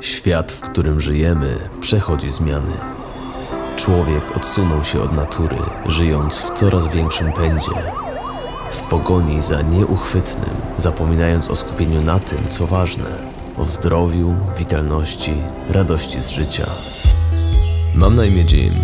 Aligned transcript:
Świat, 0.00 0.52
w 0.52 0.60
którym 0.60 1.00
żyjemy, 1.00 1.56
przechodzi 1.80 2.30
zmiany. 2.30 2.72
Człowiek 3.76 4.36
odsunął 4.36 4.84
się 4.84 5.02
od 5.02 5.12
natury, 5.12 5.56
żyjąc 5.86 6.38
w 6.38 6.54
coraz 6.54 6.88
większym 6.88 7.32
pędzie. 7.32 7.70
W 8.70 8.80
pogoni 8.80 9.42
za 9.42 9.62
nieuchwytnym, 9.62 10.50
zapominając 10.78 11.50
o 11.50 11.56
skupieniu 11.56 12.02
na 12.02 12.18
tym, 12.18 12.48
co 12.48 12.66
ważne 12.66 13.06
o 13.58 13.64
zdrowiu, 13.64 14.34
witalności, 14.58 15.34
radości 15.68 16.22
z 16.22 16.28
życia. 16.28 16.66
Mam 17.94 18.14
na 18.14 18.24
imię 18.24 18.44
Jim. 18.52 18.74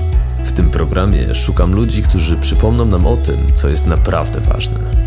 W 0.44 0.52
tym 0.52 0.70
programie 0.70 1.34
szukam 1.34 1.74
ludzi, 1.74 2.02
którzy 2.02 2.36
przypomną 2.36 2.84
nam 2.84 3.06
o 3.06 3.16
tym, 3.16 3.46
co 3.54 3.68
jest 3.68 3.86
naprawdę 3.86 4.40
ważne 4.40 4.99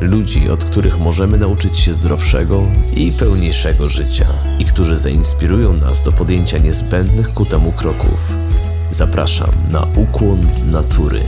Ludzi, 0.00 0.50
od 0.50 0.64
których 0.64 0.98
możemy 0.98 1.38
nauczyć 1.38 1.78
się 1.78 1.94
zdrowszego 1.94 2.62
i 2.96 3.12
pełniejszego 3.12 3.88
życia 3.88 4.26
i 4.58 4.64
którzy 4.64 4.96
zainspirują 4.96 5.72
nas 5.72 6.02
do 6.02 6.12
podjęcia 6.12 6.58
niezbędnych 6.58 7.32
ku 7.32 7.44
temu 7.44 7.72
kroków. 7.72 8.36
Zapraszam 8.90 9.50
na 9.70 9.86
ukłon 9.96 10.46
natury. 10.66 11.22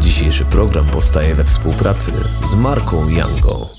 Dzisiejszy 0.00 0.44
program 0.44 0.86
powstaje 0.86 1.34
we 1.34 1.44
współpracy 1.44 2.12
z 2.44 2.54
marką 2.54 3.08
Yango. 3.08 3.77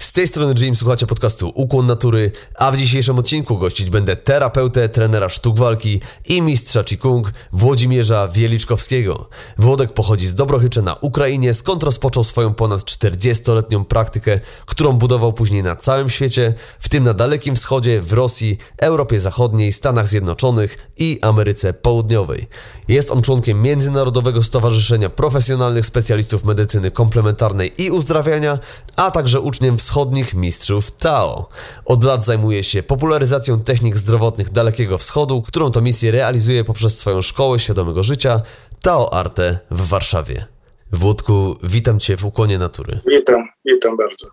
Z 0.00 0.12
tej 0.12 0.28
strony 0.28 0.54
Jim, 0.58 0.76
słuchacie 0.76 1.06
podcastu 1.06 1.52
Ukłon 1.54 1.86
Natury, 1.86 2.32
a 2.54 2.72
w 2.72 2.76
dzisiejszym 2.76 3.18
odcinku 3.18 3.58
gościć 3.58 3.90
będę 3.90 4.16
terapeutę, 4.16 4.88
trenera 4.88 5.28
sztuk 5.28 5.58
walki 5.58 6.00
i 6.28 6.42
mistrza 6.42 6.84
Qigong 6.84 7.32
Włodzimierza 7.52 8.28
Wieliczkowskiego. 8.28 9.28
Włodek 9.58 9.92
pochodzi 9.92 10.26
z 10.26 10.34
Dobrochycze 10.34 10.82
na 10.82 10.94
Ukrainie, 10.94 11.54
skąd 11.54 11.82
rozpoczął 11.82 12.24
swoją 12.24 12.54
ponad 12.54 12.80
40-letnią 12.80 13.84
praktykę, 13.84 14.40
którą 14.66 14.92
budował 14.92 15.32
później 15.32 15.62
na 15.62 15.76
całym 15.76 16.10
świecie, 16.10 16.54
w 16.78 16.88
tym 16.88 17.04
na 17.04 17.14
Dalekim 17.14 17.56
Wschodzie, 17.56 18.00
w 18.00 18.12
Rosji, 18.12 18.58
Europie 18.78 19.20
Zachodniej, 19.20 19.72
Stanach 19.72 20.08
Zjednoczonych 20.08 20.90
i 20.96 21.18
Ameryce 21.22 21.72
Południowej. 21.72 22.48
Jest 22.88 23.10
on 23.10 23.22
członkiem 23.22 23.62
Międzynarodowego 23.62 24.42
Stowarzyszenia 24.42 25.10
Profesjonalnych 25.10 25.86
Specjalistów 25.86 26.44
Medycyny 26.44 26.90
Komplementarnej 26.90 27.82
i 27.82 27.90
Uzdrawiania, 27.90 28.58
a 28.96 29.10
także 29.10 29.40
uczniem 29.40 29.78
wschodnim 29.78 29.89
wschodnich 29.90 30.34
mistrzów 30.34 30.90
Tao. 30.90 31.48
Od 31.84 32.04
lat 32.04 32.24
zajmuje 32.24 32.64
się 32.64 32.82
popularyzacją 32.82 33.60
technik 33.60 33.96
zdrowotnych 33.96 34.52
Dalekiego 34.52 34.98
Wschodu, 34.98 35.42
którą 35.42 35.70
to 35.70 35.80
misję 35.80 36.10
realizuje 36.10 36.64
poprzez 36.64 36.98
swoją 36.98 37.22
szkołę 37.22 37.58
świadomego 37.58 38.02
życia 38.02 38.42
Tao 38.82 39.14
Arte 39.14 39.58
w 39.70 39.88
Warszawie. 39.88 40.59
Włodku, 40.92 41.56
witam 41.62 42.00
Cię 42.00 42.16
w 42.16 42.24
Ukłonie 42.24 42.58
Natury. 42.58 43.00
Witam, 43.06 43.48
witam 43.64 43.96
bardzo. 43.96 44.26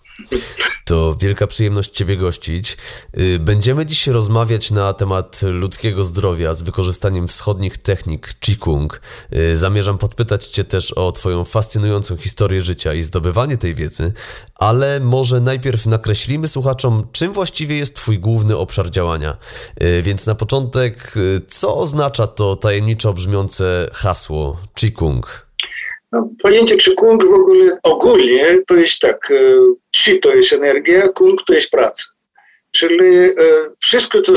To 0.85 1.15
wielka 1.21 1.47
przyjemność 1.47 1.89
Ciebie 1.89 2.17
gościć. 2.17 2.77
Y, 3.19 3.39
będziemy 3.39 3.85
dziś 3.85 4.07
rozmawiać 4.07 4.71
na 4.71 4.93
temat 4.93 5.41
ludzkiego 5.43 6.03
zdrowia 6.03 6.53
z 6.53 6.61
wykorzystaniem 6.61 7.27
wschodnich 7.27 7.77
technik 7.77 8.33
Qigong. 8.39 9.01
Y, 9.33 9.55
zamierzam 9.55 9.97
podpytać 9.97 10.47
Cię 10.47 10.63
też 10.63 10.91
o 10.91 11.11
Twoją 11.11 11.43
fascynującą 11.43 12.17
historię 12.17 12.61
życia 12.61 12.93
i 12.93 13.03
zdobywanie 13.03 13.57
tej 13.57 13.75
wiedzy, 13.75 14.13
ale 14.55 14.99
może 14.99 15.41
najpierw 15.41 15.85
nakreślimy 15.85 16.47
słuchaczom, 16.47 17.07
czym 17.11 17.33
właściwie 17.33 17.77
jest 17.77 17.95
Twój 17.95 18.19
główny 18.19 18.57
obszar 18.57 18.89
działania. 18.89 19.37
Y, 19.83 20.01
więc 20.01 20.25
na 20.25 20.35
początek, 20.35 21.13
co 21.47 21.77
oznacza 21.77 22.27
to 22.27 22.55
tajemniczo 22.55 23.13
brzmiące 23.13 23.89
hasło 23.93 24.57
Qigong? 24.75 25.46
No, 26.11 26.29
pojęcie 26.41 26.77
czy 26.77 26.95
kung 26.95 27.23
w 27.23 27.33
ogóle 27.33 27.77
ogólnie 27.83 28.59
to 28.67 28.75
jest 28.75 28.99
tak, 28.99 29.33
chi 29.95 30.11
e, 30.11 30.19
to 30.19 30.35
jest 30.35 30.53
energia, 30.53 31.07
kung 31.07 31.43
to 31.43 31.53
jest 31.53 31.71
praca. 31.71 32.03
Czyli 32.71 33.15
e, 33.15 33.33
wszystko, 33.79 34.21
co 34.21 34.33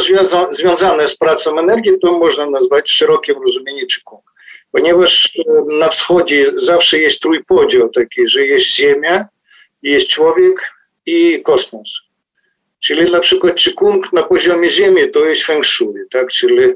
związane 0.51 1.09
z 1.09 1.17
pracą 1.17 1.59
energii, 1.59 1.99
to 2.03 2.19
można 2.19 2.51
nazwać 2.51 2.91
szerokim 2.91 3.35
rozumieniu 3.43 3.87
czy 3.87 4.05
kung. 4.05 4.23
Ponieważ 4.73 5.37
e, 5.39 5.43
na 5.79 5.89
wschodzie 5.89 6.53
zawsze 6.57 6.99
jest 6.99 7.21
trójpodział 7.21 7.89
taki, 7.89 8.27
że 8.27 8.47
jest 8.47 8.67
Ziemia, 8.67 9.29
jest 9.83 10.09
człowiek 10.09 10.73
i 11.07 11.43
kosmos. 11.43 12.01
Czyli 12.79 13.13
na 13.13 13.21
przykład 13.21 13.55
Qigong 13.55 14.13
na 14.13 14.23
poziomie 14.23 14.71
Ziemi 14.71 15.11
to 15.11 15.25
jest 15.25 15.43
Feng 15.43 15.67
Shui, 15.67 16.01
tak? 16.11 16.29
czyli 16.29 16.65
e, 16.65 16.73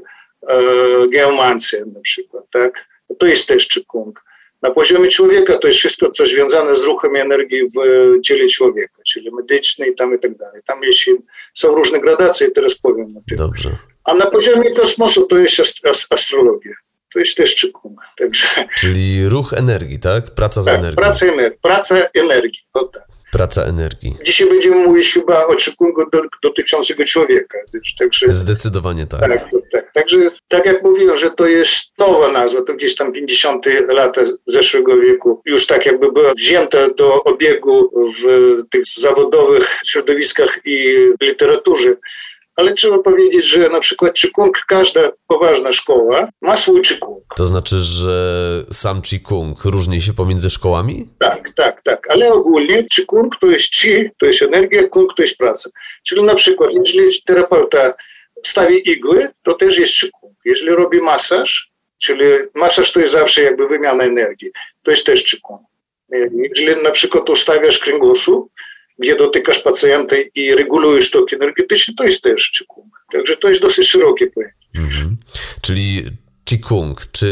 geomancja 1.09 1.79
na 1.93 2.01
przykład. 2.01 2.43
Tak? 2.51 2.87
To 3.19 3.25
jest 3.25 3.47
też 3.47 3.67
Qigong. 3.67 4.24
Na 4.65 4.71
poziomie 4.71 5.09
człowieka 5.09 5.57
to 5.57 5.67
jest 5.67 5.79
wszystko, 5.79 6.11
co 6.11 6.25
związane 6.25 6.75
z 6.75 6.83
ruchem 6.83 7.15
energii 7.15 7.61
w 7.63 7.77
ciele 8.21 8.47
człowieka, 8.47 9.01
czyli 9.07 9.31
medycznej 9.31 9.95
tam 9.95 10.15
i 10.15 10.19
tak 10.19 10.37
dalej. 10.37 10.61
Tam 10.65 10.83
jeśli 10.83 11.13
są 11.53 11.75
różne 11.75 11.99
gradacje, 11.99 12.51
teraz 12.51 12.75
powiem 12.75 13.17
o 13.17 13.21
tym. 13.29 13.37
Dobrze. 13.37 13.69
A 14.03 14.13
na 14.13 14.25
poziomie 14.25 14.73
kosmosu 14.75 15.25
to 15.25 15.37
jest 15.37 15.87
astrologia. 16.13 16.73
To 17.13 17.19
jest 17.19 17.37
też 17.37 17.55
czykung. 17.55 18.01
Także... 18.17 18.47
Czyli 18.79 19.29
ruch 19.29 19.53
energii, 19.53 19.99
tak? 19.99 20.23
Praca 20.35 20.61
z 20.61 20.65
tak, 20.65 20.79
energią. 20.79 20.95
Praca, 20.95 21.25
ener 21.25 21.57
praca 21.61 21.95
energii. 22.13 22.61
O 22.73 22.83
tak. 22.83 23.03
Praca 23.35 23.63
energii. 23.63 24.15
Dzisiaj 24.23 24.49
będziemy 24.49 24.87
mówić 24.87 25.13
chyba 25.13 25.45
o 25.45 25.55
czykungu 25.55 26.09
do, 26.09 26.21
dotyczącego 26.43 27.05
człowieka. 27.05 27.57
Także, 27.99 28.33
Zdecydowanie 28.33 29.07
tak. 29.07 29.19
Tak, 29.19 29.49
tak. 29.71 29.93
Także 29.93 30.17
tak 30.47 30.65
jak 30.65 30.83
mówiłem, 30.83 31.17
że 31.17 31.31
to 31.31 31.47
jest 31.47 31.97
nowa 31.97 32.31
nazwa, 32.31 32.61
to 32.61 32.73
gdzieś 32.73 32.95
tam 32.95 33.11
50. 33.11 33.65
lata 33.87 34.21
zeszłego 34.45 34.97
wieku, 34.97 35.41
już 35.45 35.67
tak 35.67 35.85
jakby 35.85 36.11
była 36.11 36.33
wzięta 36.33 36.89
do 36.89 37.23
obiegu 37.23 37.91
w 38.19 38.23
tych 38.69 38.83
zawodowych 38.85 39.79
środowiskach 39.85 40.59
i 40.65 40.97
literaturze 41.21 41.95
ale 42.55 42.73
trzeba 42.73 42.99
powiedzieć, 42.99 43.45
że 43.45 43.69
na 43.69 43.79
przykład 43.79 44.13
Qigong, 44.13 44.57
każda 44.67 45.01
poważna 45.27 45.71
szkoła 45.71 46.29
ma 46.41 46.57
swój 46.57 46.81
Qigong. 46.81 47.23
To 47.37 47.45
znaczy, 47.45 47.79
że 47.79 48.65
sam 48.71 49.01
Qigong 49.01 49.65
różni 49.65 50.01
się 50.01 50.13
pomiędzy 50.13 50.49
szkołami? 50.49 51.09
Tak, 51.19 51.49
tak, 51.49 51.81
tak, 51.83 52.11
ale 52.11 52.33
ogólnie 52.33 52.83
Qigong 52.83 53.35
to 53.39 53.47
jest 53.47 53.69
Qi, 53.69 54.09
to 54.19 54.25
jest 54.25 54.41
energia, 54.41 54.87
Kung 54.87 55.13
to 55.13 55.21
jest 55.21 55.37
praca. 55.37 55.69
Czyli 56.07 56.23
na 56.23 56.35
przykład, 56.35 56.69
jeżeli 56.73 57.21
terapeuta 57.25 57.93
stawi 58.43 58.91
igły, 58.91 59.29
to 59.43 59.53
też 59.53 59.77
jest 59.77 59.93
Qigong. 59.93 60.35
Jeżeli 60.45 60.71
robi 60.71 61.01
masaż, 61.01 61.71
czyli 61.97 62.25
masaż 62.53 62.91
to 62.91 62.99
jest 62.99 63.13
zawsze 63.13 63.41
jakby 63.41 63.67
wymiana 63.67 64.03
energii, 64.03 64.51
to 64.83 64.91
jest 64.91 65.05
też 65.05 65.23
Qigong. 65.23 65.61
Jeżeli 66.55 66.83
na 66.83 66.91
przykład 66.91 67.29
ustawiasz 67.29 67.79
kręgosłup, 67.79 68.51
gdzie 68.99 69.15
dotykasz 69.15 69.59
pacjenta 69.59 70.15
i 70.35 70.55
regulujesz 70.55 71.11
tok 71.11 71.33
energetyczny, 71.33 71.93
to 71.97 72.03
jest 72.03 72.21
też 72.21 72.51
Qigong. 72.51 72.93
Także 73.11 73.37
to 73.37 73.49
jest 73.49 73.61
dosyć 73.61 73.87
szerokie 73.87 74.27
pojęcie. 74.27 74.55
Mhm. 74.75 75.17
Czyli 75.61 76.03
Qigong, 76.45 77.01
czy 77.11 77.29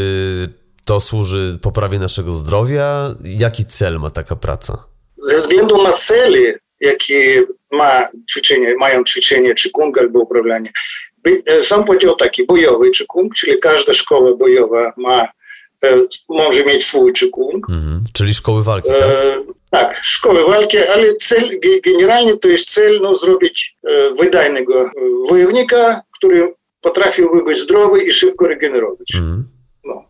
to 0.84 1.00
służy 1.00 1.58
poprawie 1.62 1.98
naszego 1.98 2.32
zdrowia? 2.32 3.14
Jaki 3.24 3.64
cel 3.64 3.98
ma 3.98 4.10
taka 4.10 4.36
praca? 4.36 4.84
Ze 5.16 5.36
względu 5.36 5.82
na 5.82 5.92
cele, 5.92 6.58
jakie 6.80 7.44
ma 7.72 8.08
ćwiczenie, 8.30 8.74
mają 8.76 9.04
ćwiczenie 9.04 9.54
Qigong 9.54 9.98
albo 9.98 10.20
uprawianie, 10.20 10.72
sam 11.62 11.84
podział 11.84 12.16
taki 12.16 12.46
bojowy 12.46 12.90
Qigong, 12.90 13.34
czyli 13.34 13.58
każda 13.58 13.94
szkoła 13.94 14.36
bojowa 14.36 14.92
ma 14.96 15.28
e, 15.84 15.96
może 16.28 16.64
mieć 16.64 16.84
swój 16.84 17.12
Qigong. 17.12 17.70
Mhm. 17.70 18.04
Czyli 18.12 18.34
szkoły 18.34 18.64
walki, 18.64 18.88
tak? 18.88 19.02
E, 19.02 19.36
tak, 19.74 20.00
szkoły 20.02 20.44
walki, 20.44 20.78
ale 20.78 21.14
cel, 21.16 21.50
generalnie 21.84 22.36
to 22.36 22.48
jest 22.48 22.70
cel 22.70 23.00
no, 23.00 23.14
zrobić 23.14 23.76
e, 23.84 24.14
wydajnego 24.14 24.82
e, 24.82 24.90
wojownika, 25.28 26.02
który 26.18 26.54
potrafiłby 26.80 27.44
być 27.44 27.58
zdrowy 27.58 28.04
i 28.04 28.12
szybko 28.12 28.48
regenerować. 28.48 29.14
Mm. 29.14 29.44
No. 29.84 30.08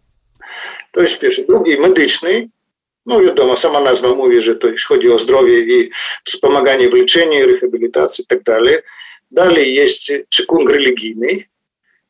To 0.92 1.00
jest 1.00 1.18
pierwszy. 1.18 1.44
Drugi, 1.46 1.80
medyczny. 1.80 2.48
No 3.06 3.20
wiadomo, 3.20 3.56
sama 3.56 3.80
nazwa 3.80 4.14
mówi, 4.14 4.42
że 4.42 4.56
to 4.56 4.68
chodzi 4.88 5.10
o 5.10 5.18
zdrowie 5.18 5.58
i 5.58 5.90
wspomaganie 6.24 6.88
w 6.88 6.94
leczeniu, 6.94 7.46
rehabilitacji 7.46 8.24
i 8.24 8.26
tak 8.26 8.42
dalej. 8.42 8.76
Dalej 9.30 9.74
jest 9.74 10.12
czekung 10.28 10.70
religijny, 10.70 11.44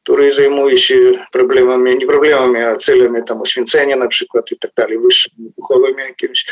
który 0.03 0.33
zajmuje 0.33 0.79
się 0.79 0.97
problemami, 1.33 1.97
nie 1.97 2.07
problemami, 2.07 2.59
a 2.59 2.77
celami 2.77 3.25
tam 3.27 3.41
oświęcenia 3.41 3.97
na 3.97 4.09
przykład 4.09 4.53
i 4.53 4.59
tak 4.59 4.71
dalej, 4.77 4.99
wyższymi, 4.99 5.53
duchowymi 5.59 6.03
jakimiś 6.03 6.47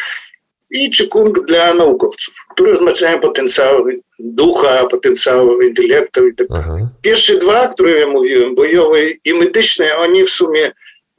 i 0.73 0.91
Qigong 0.91 1.47
dla 1.47 1.75
naukowców, 1.75 2.35
które 2.55 2.73
wzmacniają 2.73 3.21
potencjał 3.21 3.85
ducha, 4.19 4.87
potencjał 4.87 5.61
intelektu 5.61 6.29
i 6.29 6.35
tak 6.35 6.49
dalej. 6.49 6.87
Pierwsze 7.03 7.39
dwa, 7.39 7.69
które 7.69 7.91
ja 7.91 8.07
mówiłem, 8.07 8.55
bojowe 8.55 8.99
i 9.25 9.35
medyczne, 9.35 9.97
oni 9.97 10.25
w 10.25 10.31
sumie 10.31 10.73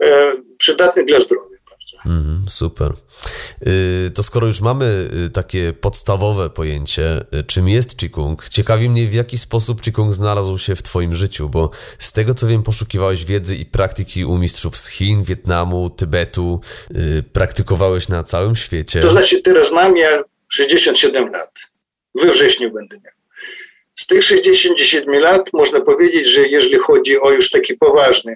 e, 0.04 0.34
przydatne 0.58 1.04
dla 1.04 1.20
zdrowia. 1.20 1.58
Mm, 2.06 2.46
super. 2.50 2.92
Y, 3.68 4.12
to 4.16 4.24
skoro 4.24 4.48
już 4.48 4.62
mamy 4.62 5.10
y, 5.26 5.30
takie 5.30 5.74
podstawowe 5.74 6.50
pojęcie, 6.50 7.26
y, 7.40 7.44
czym 7.44 7.70
jest 7.70 7.98
Qigong, 7.98 8.50
ciekawi 8.50 8.90
mnie 8.90 9.08
w 9.08 9.14
jaki 9.14 9.38
sposób 9.38 9.82
Qigong 9.82 10.14
znalazł 10.14 10.58
się 10.58 10.76
w 10.76 10.84
Twoim 10.84 11.14
życiu, 11.14 11.50
bo 11.50 11.72
z 12.00 12.12
tego 12.12 12.34
co 12.34 12.48
wiem, 12.48 12.64
poszukiwałeś 12.64 13.26
wiedzy 13.26 13.56
i 13.56 13.66
praktyki 13.66 14.26
u 14.26 14.38
mistrzów 14.38 14.78
z 14.78 14.88
Chin, 14.88 15.24
Wietnamu, 15.24 15.90
Tybetu, 15.90 16.62
praktykowałeś 17.34 18.10
na 18.10 18.24
całym 18.24 18.56
świecie. 18.56 19.02
To 19.02 19.10
znaczy, 19.10 19.42
teraz 19.42 19.72
mam 19.72 19.98
ja 19.98 20.24
67 20.50 21.32
lat. 21.32 21.60
We 22.16 22.32
wrześniu 22.32 22.72
będę 22.72 22.96
miał. 22.96 23.14
Z 23.96 24.08
tych 24.08 24.24
67 24.24 25.22
lat 25.22 25.54
można 25.54 25.82
powiedzieć, 25.82 26.28
że 26.28 26.48
jeżeli 26.48 26.78
chodzi 26.78 27.22
o 27.22 27.32
już 27.32 27.50
taki 27.50 27.74
poważny 27.74 28.36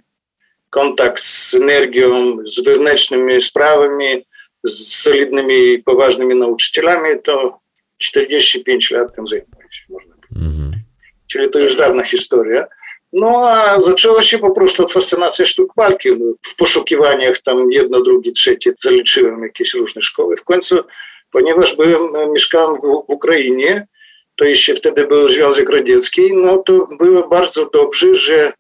kontakt 0.69 1.24
z 1.24 1.54
energią, 1.54 2.38
z 2.45 2.63
wewnętrznymi 2.63 3.42
sprawami, 3.42 4.25
z 4.67 4.93
solidnymi, 4.93 5.83
poważnymi 5.83 6.35
nauczycielami, 6.35 7.09
to 7.23 7.59
45 7.97 8.91
lat 8.91 9.15
tym 9.15 9.27
zajmuję 9.27 9.67
się, 9.71 9.83
można 9.89 10.15
powiedzieć. 10.15 10.47
Mhm. 10.53 10.71
Czyli 11.31 11.49
to 11.49 11.59
już 11.59 11.75
dawna 11.75 12.03
historia. 12.03 12.67
No 13.13 13.49
a 13.49 13.81
zaczęło 13.81 14.21
się 14.21 14.39
po 14.39 14.51
prostu 14.51 14.83
od 14.83 14.91
fascynacji 14.91 15.45
sztuk 15.45 15.73
walki. 15.77 16.09
W 16.45 16.55
poszukiwaniach 16.55 17.41
tam 17.41 17.71
jedno, 17.71 18.01
drugie, 18.01 18.31
trzecie 18.31 18.71
zaliczyłem 18.79 19.43
jakieś 19.43 19.73
różne 19.73 20.01
szkoły. 20.01 20.37
W 20.37 20.43
końcu, 20.43 20.79
ponieważ 21.31 21.75
byłem, 21.75 22.31
mieszkałem 22.33 22.75
w, 22.75 22.81
w 22.81 23.03
Ukrainie, 23.07 23.87
to 24.35 24.45
jeszcze 24.45 24.75
wtedy 24.75 25.07
był 25.07 25.29
Związek 25.29 25.69
Radziecki, 25.69 26.33
no 26.33 26.57
to 26.57 26.87
było 26.99 27.27
bardzo 27.27 27.69
dobrze, 27.69 28.15
że 28.15 28.53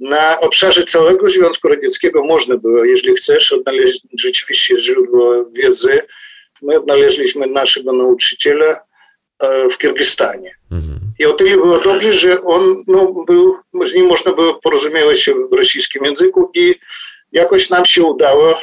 na 0.00 0.40
obszarze 0.40 0.84
całego 0.84 1.30
Związku 1.30 1.68
Radzieckiego 1.68 2.24
można 2.24 2.56
było, 2.56 2.84
jeżeli 2.84 3.14
chcesz, 3.14 3.52
odnaleźć 3.52 4.00
rzeczywiście 4.18 4.82
źródło 4.82 5.44
wiedzy. 5.52 6.02
My 6.62 6.76
odnaleźliśmy 6.76 7.46
naszego 7.46 7.92
nauczyciela 7.92 8.80
e, 9.42 9.68
w 9.68 9.78
Kirgistanie. 9.78 10.54
Mhm. 10.72 11.00
I 11.18 11.26
o 11.26 11.32
tyle 11.32 11.56
było 11.56 11.78
dobrze, 11.78 12.12
że 12.12 12.42
on 12.42 12.84
no, 12.88 13.24
był, 13.26 13.56
z 13.84 13.94
nim 13.94 14.06
można 14.06 14.32
było 14.32 14.54
porozumiewać 14.54 15.20
się 15.20 15.34
w 15.34 15.56
rosyjskim 15.56 16.04
języku 16.04 16.50
i 16.54 16.74
jakoś 17.32 17.70
nam 17.70 17.84
się 17.84 18.02
udało 18.02 18.60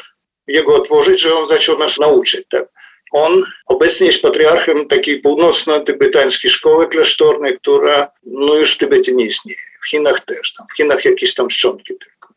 jego 0.47 0.75
otworzyć, 0.75 1.21
że 1.21 1.35
on 1.35 1.47
zaczął 1.47 1.79
nas 1.79 1.99
nauczyć. 1.99 2.45
Tak? 2.49 2.65
On 3.11 3.43
obecnie 3.65 4.07
jest 4.07 4.21
patriarchem 4.21 4.87
takiej 4.87 5.21
północno-tybetańskiej 5.21 6.51
szkoły 6.51 6.87
klasztornej, 6.87 7.59
która 7.59 8.11
no, 8.23 8.55
już 8.55 8.75
w 8.75 8.77
Tybecie 8.77 9.13
nie 9.13 9.25
istnieje. 9.25 9.72
W 9.85 9.89
Chinach 9.89 10.25
też, 10.25 10.53
tam, 10.53 10.67
w 10.73 10.77
Chinach 10.77 11.05
jakieś 11.05 11.33
tam 11.33 11.49
szczątki 11.49 11.93
tylko. 11.99 12.33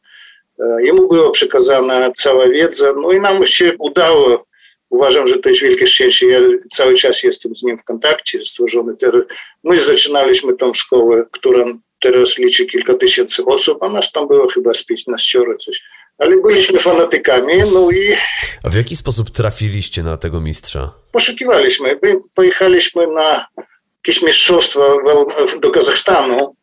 E, 0.58 0.86
jemu 0.86 1.08
była 1.08 1.30
przekazana 1.30 2.10
cała 2.10 2.48
wiedza, 2.48 2.92
no 3.02 3.12
i 3.12 3.20
nam 3.20 3.46
się 3.46 3.72
udało 3.78 4.46
Uważam, 4.90 5.28
że 5.28 5.38
to 5.38 5.48
jest 5.48 5.62
wielkie 5.62 5.86
szczęście. 5.86 6.26
Ja 6.26 6.40
cały 6.70 6.94
czas 6.94 7.22
jestem 7.22 7.56
z 7.56 7.62
nim 7.62 7.78
w 7.78 7.84
kontakcie. 7.84 8.44
Stworzony 8.44 8.96
teraz. 8.96 9.22
My 9.64 9.80
zaczynaliśmy 9.80 10.56
tą 10.56 10.74
szkołę, 10.74 11.24
która 11.30 11.64
teraz 12.00 12.38
liczy 12.38 12.66
kilka 12.66 12.94
tysięcy 12.94 13.44
osób, 13.44 13.82
a 13.82 13.88
nas 13.88 14.12
tam 14.12 14.28
było 14.28 14.48
chyba 14.48 14.74
z 14.74 14.84
15 14.84 15.40
coś. 15.58 15.82
Ale 16.18 16.36
byliśmy 16.36 16.78
fanatykami, 16.78 17.52
no 17.74 17.90
i... 17.90 18.16
A 18.64 18.68
w 18.68 18.74
jaki 18.74 18.96
sposób 18.96 19.30
trafiliście 19.30 20.02
na 20.02 20.16
tego 20.16 20.40
mistrza? 20.40 20.92
Poszukiwaliśmy. 21.12 22.00
Pojechaliśmy 22.34 23.06
na 23.06 23.46
jakieś 23.96 24.22
mistrzostwa 24.22 24.80
do 25.60 25.70
Kazachstanu 25.70 26.55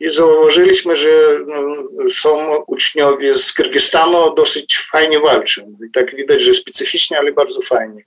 i 0.00 0.10
zauważyliśmy, 0.10 0.96
że 0.96 1.08
no, 1.46 2.10
są 2.10 2.56
uczniowie 2.66 3.34
z 3.34 3.52
Kyrgyzstanu 3.52 4.34
dosyć 4.34 4.78
fajnie 4.78 5.20
walczą. 5.20 5.62
I 5.88 5.92
tak 5.92 6.16
widać, 6.16 6.42
że 6.42 6.54
specyficznie, 6.54 7.18
ale 7.18 7.32
bardzo 7.32 7.60
fajnie. 7.60 8.04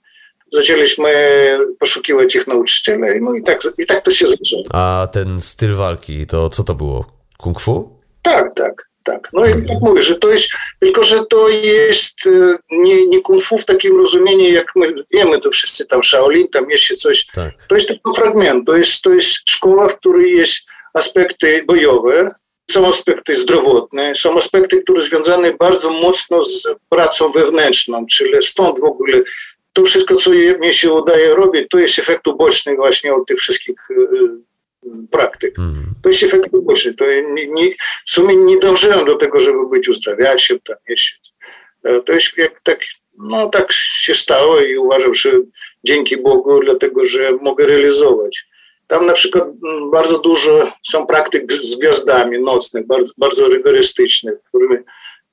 Zaczęliśmy 0.52 1.10
poszukiwać 1.78 2.36
ich 2.36 2.46
nauczycieli, 2.46 3.02
no 3.20 3.34
i 3.34 3.42
tak, 3.42 3.60
i 3.78 3.86
tak 3.86 4.04
to 4.04 4.10
się 4.10 4.26
zaczęło. 4.26 4.62
A 4.72 5.08
ten 5.12 5.40
styl 5.40 5.74
walki, 5.74 6.26
to 6.26 6.48
co 6.48 6.64
to 6.64 6.74
było? 6.74 7.06
Kung 7.38 7.60
fu? 7.60 8.00
Tak, 8.22 8.54
tak, 8.54 8.88
tak. 9.04 9.28
No 9.32 9.46
i 9.46 9.52
tak 9.52 9.80
mówię, 9.82 10.02
że 10.02 10.14
to 10.14 10.30
jest, 10.30 10.48
tylko 10.80 11.04
że 11.04 11.26
to 11.26 11.48
jest 11.48 12.26
e, 12.26 12.56
nie, 12.70 13.06
nie 13.06 13.20
kung 13.20 13.42
fu 13.42 13.58
w 13.58 13.64
takim 13.64 13.96
rozumieniu, 13.96 14.52
jak 14.52 14.66
my 14.76 14.94
wiemy, 15.12 15.40
to 15.40 15.50
wszyscy 15.50 15.86
tam 15.86 16.04
Shaolin, 16.04 16.48
tam 16.48 16.70
jeszcze 16.70 16.94
coś. 16.94 17.26
Tak. 17.26 17.66
To 17.68 17.74
jest 17.74 17.88
tylko 17.88 18.12
fragment, 18.12 18.66
to 18.66 18.76
jest, 18.76 19.02
to 19.02 19.14
jest 19.14 19.50
szkoła, 19.50 19.88
w 19.88 19.98
której 19.98 20.36
jest 20.36 20.56
aspekty 20.94 21.64
bojowe, 21.66 22.34
są 22.70 22.88
aspekty 22.88 23.36
zdrowotne, 23.36 24.14
są 24.14 24.36
aspekty, 24.36 24.82
które 24.82 25.00
związane 25.00 25.52
bardzo 25.52 25.92
mocno 25.92 26.44
z 26.44 26.68
pracą 26.88 27.32
wewnętrzną, 27.32 28.06
czyli 28.06 28.42
stąd 28.42 28.80
w 28.80 28.84
ogóle 28.84 29.22
to 29.72 29.84
wszystko, 29.84 30.16
co 30.16 30.30
mi 30.60 30.74
się 30.74 30.92
udaje 30.92 31.34
robić, 31.34 31.66
to 31.70 31.78
jest 31.78 31.98
efekt 31.98 32.26
uboczny 32.26 32.76
właśnie 32.76 33.14
od 33.14 33.26
tych 33.26 33.38
wszystkich 33.38 33.90
y, 33.90 33.94
y, 33.94 35.06
praktyk. 35.10 35.58
Mm. 35.58 35.84
To 36.02 36.08
jest 36.08 36.22
efekt 36.22 36.54
uboczny. 36.54 36.94
To 36.94 37.04
nie, 37.04 37.46
nie, 37.46 37.70
w 38.06 38.10
sumie 38.10 38.36
nie 38.36 38.58
dążyłem 38.58 39.04
do 39.04 39.14
tego, 39.14 39.40
żeby 39.40 39.68
być 39.68 39.88
uzdrawiaczem, 39.88 40.58
tam 40.66 40.76
jeszcze. 40.88 41.16
E, 41.84 42.00
to 42.00 42.12
jest 42.12 42.38
jak 42.38 42.60
tak, 42.62 42.80
no 43.18 43.48
tak 43.48 43.72
się 43.72 44.14
stało 44.14 44.60
i 44.60 44.76
uważam, 44.76 45.14
że 45.14 45.32
dzięki 45.84 46.16
Bogu, 46.16 46.60
dlatego, 46.60 47.04
że 47.04 47.32
mogę 47.42 47.66
realizować 47.66 48.46
tam 48.86 49.06
na 49.06 49.12
przykład 49.12 49.44
mm, 49.44 49.90
bardzo 49.90 50.18
dużo 50.18 50.72
są 50.82 51.06
praktyk 51.06 51.52
z 51.52 51.76
gwiazdami 51.76 52.42
nocnych, 52.42 52.86
bardzo, 52.86 53.12
bardzo 53.18 53.48
rygorystycznych, 53.48 54.34
którymi 54.48 54.76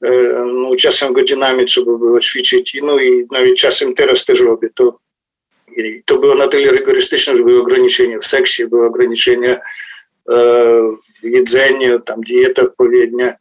e, 0.04 0.12
no, 0.46 0.76
czasem 0.76 1.14
godzinami 1.14 1.66
trzeba 1.66 1.98
było 1.98 2.20
ćwiczyć. 2.20 2.78
No 2.84 3.00
i 3.00 3.28
nawet 3.32 3.56
czasem 3.56 3.94
teraz 3.94 4.26
też 4.26 4.40
robię 4.40 4.70
to. 4.76 5.00
I 5.78 6.04
to 6.06 6.18
było 6.18 6.36
na 6.36 6.48
tyle 6.48 6.72
rygorystyczne, 6.72 7.38
że 7.38 7.44
były 7.44 7.62
ograniczenia 7.62 8.20
w 8.20 8.26
seksie, 8.26 8.68
były 8.68 8.88
ograniczenia 8.88 9.54
e, 9.54 9.60
w 11.22 11.24
jedzeniu, 11.24 12.00
tam 12.00 12.22
dieta 12.22 12.62
odpowiednia. 12.62 13.34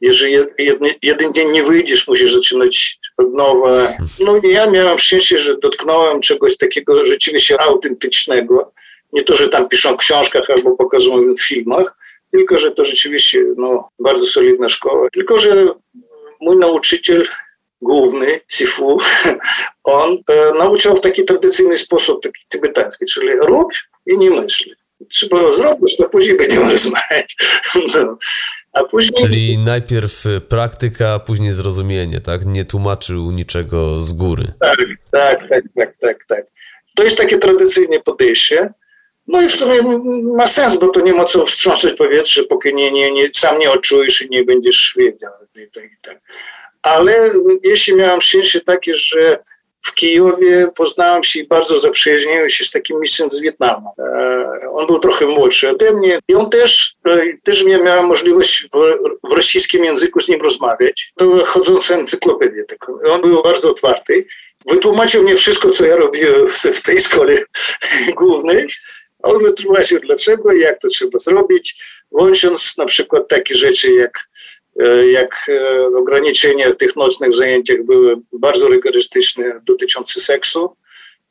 Jeżeli 0.00 0.32
jeden, 0.58 0.90
jeden 1.02 1.32
dzień 1.32 1.50
nie 1.50 1.62
wyjdziesz, 1.62 2.08
musisz 2.08 2.34
zaczynać 2.34 2.98
od 3.18 3.34
nowa. 3.34 3.92
No 4.20 4.40
ja 4.42 4.70
miałem 4.70 4.98
szczęście, 4.98 5.38
że 5.38 5.58
dotknąłem 5.58 6.20
czegoś 6.20 6.56
takiego 6.56 7.06
rzeczywiście 7.06 7.60
autentycznego 7.60 8.72
nie 9.12 9.22
to, 9.22 9.36
że 9.36 9.48
tam 9.48 9.68
piszą 9.68 9.94
w 9.94 9.98
książkach 9.98 10.50
albo 10.50 10.76
pokazują 10.76 11.34
w 11.34 11.42
filmach, 11.42 11.96
tylko 12.30 12.58
że 12.58 12.70
to 12.70 12.84
rzeczywiście 12.84 13.44
no, 13.56 13.88
bardzo 13.98 14.26
solidna 14.26 14.68
szkoła. 14.68 15.08
Tylko, 15.12 15.38
że 15.38 15.66
mój 16.40 16.56
nauczyciel 16.56 17.24
główny, 17.82 18.40
Sifu, 18.48 18.98
on 19.84 20.18
e, 20.30 20.58
nauczał 20.58 20.96
w 20.96 21.00
taki 21.00 21.24
tradycyjny 21.24 21.78
sposób, 21.78 22.22
taki 22.22 22.44
tybetański, 22.48 23.06
czyli 23.06 23.28
rób 23.46 23.68
i 24.06 24.18
nie 24.18 24.30
myśl. 24.30 24.70
Trzeba 25.08 25.50
zrobić, 25.50 25.96
to 25.96 26.08
później 26.08 26.36
będziemy 26.46 26.72
rozmawiać. 26.72 27.36
No. 27.94 28.18
A 28.72 28.84
później... 28.84 29.22
Czyli 29.22 29.58
najpierw 29.58 30.24
praktyka, 30.48 31.12
a 31.12 31.18
później 31.18 31.52
zrozumienie, 31.52 32.20
tak? 32.20 32.46
Nie 32.46 32.64
tłumaczył 32.64 33.30
niczego 33.30 34.00
z 34.00 34.12
góry. 34.12 34.44
Tak, 34.60 34.78
tak, 35.10 35.48
tak, 35.48 35.64
tak, 35.74 35.96
tak. 36.00 36.24
tak. 36.28 36.44
To 36.96 37.04
jest 37.04 37.18
takie 37.18 37.38
tradycyjne 37.38 38.00
podejście. 38.00 38.72
No 39.28 39.42
i 39.42 39.48
w 39.48 39.56
sumie 39.56 39.82
ma 40.36 40.46
sens, 40.46 40.76
bo 40.76 40.88
to 40.88 41.00
nie 41.00 41.12
ma 41.12 41.24
co 41.24 41.46
wstrząsać 41.46 41.94
powietrze, 41.94 42.44
póki 42.44 42.74
nie, 42.74 42.92
nie, 42.92 43.10
nie, 43.10 43.28
sam 43.34 43.58
nie 43.58 43.70
odczujesz 43.70 44.22
i 44.22 44.30
nie 44.30 44.44
będziesz 44.44 44.94
wiedział. 44.98 45.32
I 45.56 45.70
tak, 45.70 45.84
i 45.84 45.96
tak. 46.02 46.20
Ale 46.82 47.30
jeśli 47.62 47.96
miałem 47.96 48.20
szczęście 48.20 48.60
takie, 48.60 48.94
że 48.94 49.38
w 49.86 49.94
Kijowie 49.94 50.68
poznałem 50.76 51.24
się 51.24 51.40
i 51.40 51.46
bardzo 51.46 51.78
zaprzyjaźniłem 51.78 52.50
się 52.50 52.64
z 52.64 52.70
takim 52.70 53.00
mistrzem 53.00 53.30
z 53.30 53.40
Wietnamu. 53.40 53.90
E, 53.98 54.70
on 54.70 54.86
był 54.86 54.98
trochę 54.98 55.26
młodszy 55.26 55.70
ode 55.70 55.92
mnie 55.92 56.18
i 56.28 56.34
on 56.34 56.50
też, 56.50 56.96
e, 57.06 57.18
też 57.42 57.64
miałem 57.64 58.06
możliwość 58.06 58.64
w, 58.64 58.98
w 59.28 59.32
rosyjskim 59.32 59.84
języku 59.84 60.20
z 60.20 60.28
nim 60.28 60.42
rozmawiać. 60.42 61.12
To 61.16 61.24
była 61.24 61.44
chodząca 61.44 61.94
encyklopedia. 61.94 62.62
On 63.10 63.20
był 63.20 63.42
bardzo 63.42 63.70
otwarty. 63.70 64.26
Wytłumaczył 64.70 65.22
mnie 65.22 65.36
wszystko, 65.36 65.70
co 65.70 65.84
ja 65.84 65.96
robiłem 65.96 66.48
w 66.48 66.82
tej 66.82 67.00
szkole 67.00 67.34
głównej 68.18 68.68
on 69.26 69.42
wytłumaczył 69.42 70.00
dlaczego, 70.00 70.52
jak 70.52 70.80
to 70.80 70.88
trzeba 70.88 71.18
zrobić, 71.18 71.82
łącząc 72.10 72.78
na 72.78 72.84
przykład 72.84 73.28
takie 73.28 73.54
rzeczy 73.54 73.92
jak, 73.92 74.18
e, 74.80 75.06
jak 75.06 75.46
e, 75.48 75.86
ograniczenia 75.86 76.74
tych 76.74 76.96
nocnych 76.96 77.34
zajęciach 77.34 77.84
były 77.84 78.16
bardzo 78.32 78.68
rygorystyczne 78.68 79.60
dotyczące 79.66 80.20
seksu. 80.20 80.76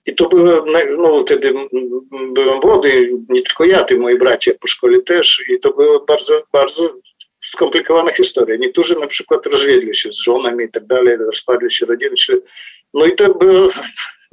I 0.07 0.15
to 0.15 0.29
było, 0.29 0.65
no 0.97 1.21
wtedy 1.21 1.53
byłem 2.33 2.59
młody, 2.63 3.11
nie 3.29 3.41
tylko 3.41 3.65
ja, 3.65 3.83
ty 3.83 3.97
moi 3.97 4.17
bracia 4.17 4.51
po 4.59 4.67
szkole 4.67 5.01
też. 5.01 5.43
I 5.49 5.59
to 5.59 5.73
była 5.73 5.99
bardzo, 6.07 6.43
bardzo 6.51 6.95
skomplikowana 7.45 8.11
historia. 8.11 8.55
Niektórzy 8.55 8.95
na 8.95 9.07
przykład 9.07 9.45
rozwiedli 9.45 9.95
się 9.95 10.11
z 10.11 10.17
żonami 10.17 10.65
i 10.65 10.71
tak 10.71 10.85
dalej, 10.85 11.17
rozpadli 11.17 11.71
się 11.71 11.85
rodziny. 11.85 12.15
No 12.93 13.05
i 13.05 13.15
to 13.15 13.33
było 13.33 13.69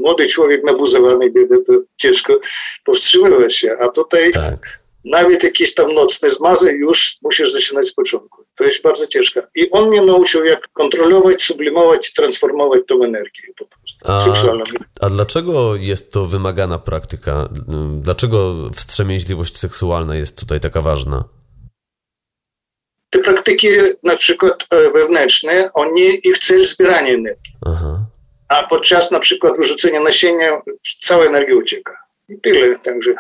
młody 0.03 0.27
człowiek 0.27 0.65
nabuzowany 0.65 1.31
biega, 1.31 1.57
to 1.67 1.73
ciężko 1.97 2.41
powstrzymywać 2.85 3.55
się, 3.55 3.77
a 3.81 3.89
tutaj 3.89 4.31
tak. 4.33 4.81
nawet 5.05 5.43
jakiś 5.43 5.75
tam 5.75 5.95
nocny 5.95 6.31
zmazek 6.31 6.77
już 6.77 7.17
musisz 7.23 7.53
zaczynać 7.53 7.87
z 7.87 7.95
początku. 7.95 8.45
To 8.55 8.65
jest 8.65 8.83
bardzo 8.83 9.07
ciężko. 9.07 9.41
I 9.55 9.71
on 9.71 9.89
mnie 9.89 10.03
nauczył, 10.03 10.45
jak 10.45 10.69
kontrolować, 10.73 11.43
sublimować 11.43 12.11
i 12.11 12.13
transformować 12.13 12.81
tą 12.89 13.05
energię 13.05 13.43
po 13.59 13.65
prostu 13.67 14.13
a, 14.13 14.25
seksualną. 14.25 14.65
A 15.01 15.11
dlaczego 15.11 15.77
jest 15.77 16.13
to 16.13 16.27
wymagana 16.27 16.79
praktyka? 16.79 17.49
Dlaczego 18.01 18.55
wstrzemięźliwość 18.75 19.57
seksualna 19.57 20.17
jest 20.17 20.41
tutaj 20.41 20.61
taka 20.61 20.81
ważna? 20.81 21.25
Te 23.11 23.19
praktyki 23.19 23.69
na 24.03 24.17
przykład 24.17 24.67
e, 24.71 24.91
wewnętrzne, 24.91 25.71
oni, 25.75 26.29
ich 26.29 26.39
cel 26.39 26.65
zbieranie 26.67 27.15
energii. 27.15 27.53
Aha 27.67 28.12
a 28.53 28.67
podczas 28.67 29.11
na 29.11 29.19
przykład 29.19 29.57
wyrzucenia 29.59 30.01
nasienia 30.01 30.63
cała 31.01 31.25
energia 31.25 31.57
ucieka. 31.57 31.97
I 32.29 32.39
tyle. 32.41 32.79
Także 32.79 33.15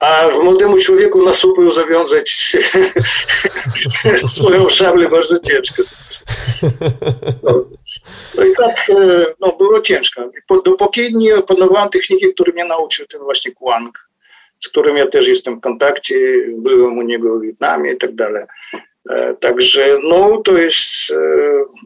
a 0.00 0.28
w 0.28 0.38
młodemu 0.38 0.78
człowieku 0.78 1.24
na 1.24 1.34
supu 1.34 1.70
zawiązać 1.70 2.56
swoją 4.36 4.68
szablę 4.68 5.08
bardzo 5.08 5.38
ciężko. 5.38 5.82
No, 7.42 7.64
no 8.34 8.44
i 8.44 8.54
tak 8.56 8.90
e, 8.90 9.26
no, 9.40 9.56
było 9.56 9.80
ciężko. 9.80 10.30
Dopóki 10.64 11.16
nie 11.16 11.34
opanowałem 11.34 11.90
techniki, 11.90 12.34
który 12.34 12.52
mnie 12.52 12.64
nauczył 12.64 13.06
ten 13.06 13.20
właśnie 13.20 13.52
Kwang, 13.54 14.08
z 14.58 14.68
którym 14.68 14.96
ja 14.96 15.06
też 15.06 15.28
jestem 15.28 15.58
w 15.58 15.60
kontakcie, 15.60 16.14
byłem 16.56 16.98
u 16.98 17.02
niego 17.02 17.38
w 17.38 17.42
Wietnamie 17.42 17.92
i 17.92 17.98
tak 17.98 18.14
dalej. 18.14 18.44
E, 19.10 19.34
także 19.34 19.98
no, 20.02 20.42
to 20.44 20.58
jest 20.58 21.10
e, 21.10 21.16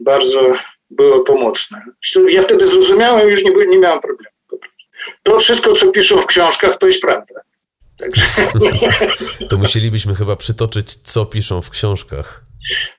bardzo 0.01 0.51
było 0.89 1.19
pomocne. 1.19 1.81
Ja 2.29 2.41
wtedy 2.41 2.67
zrozumiałem, 2.67 3.29
już 3.29 3.43
nie, 3.43 3.51
nie 3.67 3.77
miałem 3.77 3.99
problemu. 3.99 4.35
To 5.23 5.39
wszystko, 5.39 5.73
co 5.73 5.91
piszą 5.91 6.21
w 6.21 6.25
książkach, 6.25 6.77
to 6.77 6.87
jest 6.87 7.01
prawda. 7.01 7.35
Także... 7.97 8.21
To 9.49 9.57
musielibyśmy 9.57 10.15
chyba 10.15 10.35
przytoczyć, 10.35 10.95
co 10.95 11.25
piszą 11.25 11.61
w 11.61 11.69
książkach. 11.69 12.41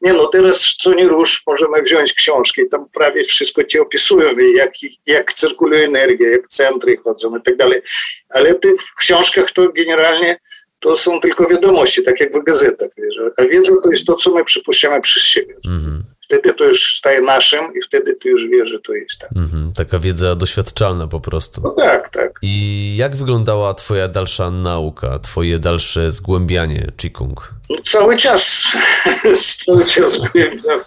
Nie 0.00 0.12
no, 0.12 0.26
teraz 0.26 0.76
co 0.82 0.94
nie 0.94 1.08
rusz, 1.08 1.42
możemy 1.46 1.82
wziąć 1.82 2.14
książkę 2.14 2.62
i 2.62 2.68
tam 2.68 2.88
prawie 2.88 3.24
wszystko 3.24 3.64
ci 3.64 3.78
opisują, 3.78 4.38
jak, 4.56 4.72
jak 5.06 5.32
cyrkuluje 5.32 5.84
energia, 5.84 6.30
jak 6.30 6.48
centry 6.48 6.96
chodzą 6.96 7.36
i 7.36 7.42
tak 7.42 7.56
dalej. 7.56 7.80
Ale 8.28 8.54
ty 8.54 8.76
w 8.78 8.94
książkach 8.94 9.50
to 9.50 9.72
generalnie 9.72 10.38
to 10.78 10.96
są 10.96 11.20
tylko 11.20 11.48
wiadomości, 11.48 12.02
tak 12.02 12.20
jak 12.20 12.34
w 12.34 12.44
gazetach. 12.44 12.90
Wiesz? 12.98 13.16
A 13.36 13.42
wiedza 13.42 13.72
to 13.82 13.90
jest 13.90 14.06
to, 14.06 14.14
co 14.14 14.34
my 14.34 14.44
przypuszczamy 14.44 15.00
przez 15.00 15.22
siebie. 15.22 15.54
-hmm. 15.66 16.00
Wtedy 16.26 16.54
to 16.54 16.64
już 16.64 16.98
staje 16.98 17.20
naszym 17.20 17.60
i 17.78 17.80
wtedy 17.80 18.14
ty 18.14 18.28
już 18.28 18.48
wiesz, 18.48 18.68
że 18.68 18.80
to 18.80 18.94
jest 18.94 19.18
tak. 19.18 19.30
-hmm. 19.32 19.72
Taka 19.76 19.98
wiedza 19.98 20.34
doświadczalna 20.34 21.06
po 21.06 21.20
prostu. 21.20 21.60
No 21.64 21.70
tak, 21.70 22.08
tak. 22.08 22.38
I 22.42 22.94
jak 22.96 23.16
wyglądała 23.16 23.74
twoja 23.74 24.08
dalsza 24.08 24.50
nauka, 24.50 25.18
twoje 25.18 25.58
dalsze 25.58 26.10
zgłębianie 26.10 26.86
Qigong? 26.96 27.54
No, 27.70 27.76
cały 27.84 28.16
czas, 28.16 28.66
cały 29.64 29.86
czas 29.86 30.12
zgłębiam 30.12 30.80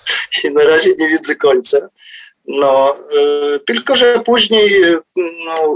i 0.43 0.53
na 0.53 0.63
razie 0.63 0.89
nie 0.99 1.07
widzę 1.07 1.35
końca. 1.35 1.77
No, 2.47 2.95
y, 3.55 3.59
tylko 3.59 3.95
że 3.95 4.21
później 4.25 4.83
y, 4.83 4.97
no, 5.45 5.75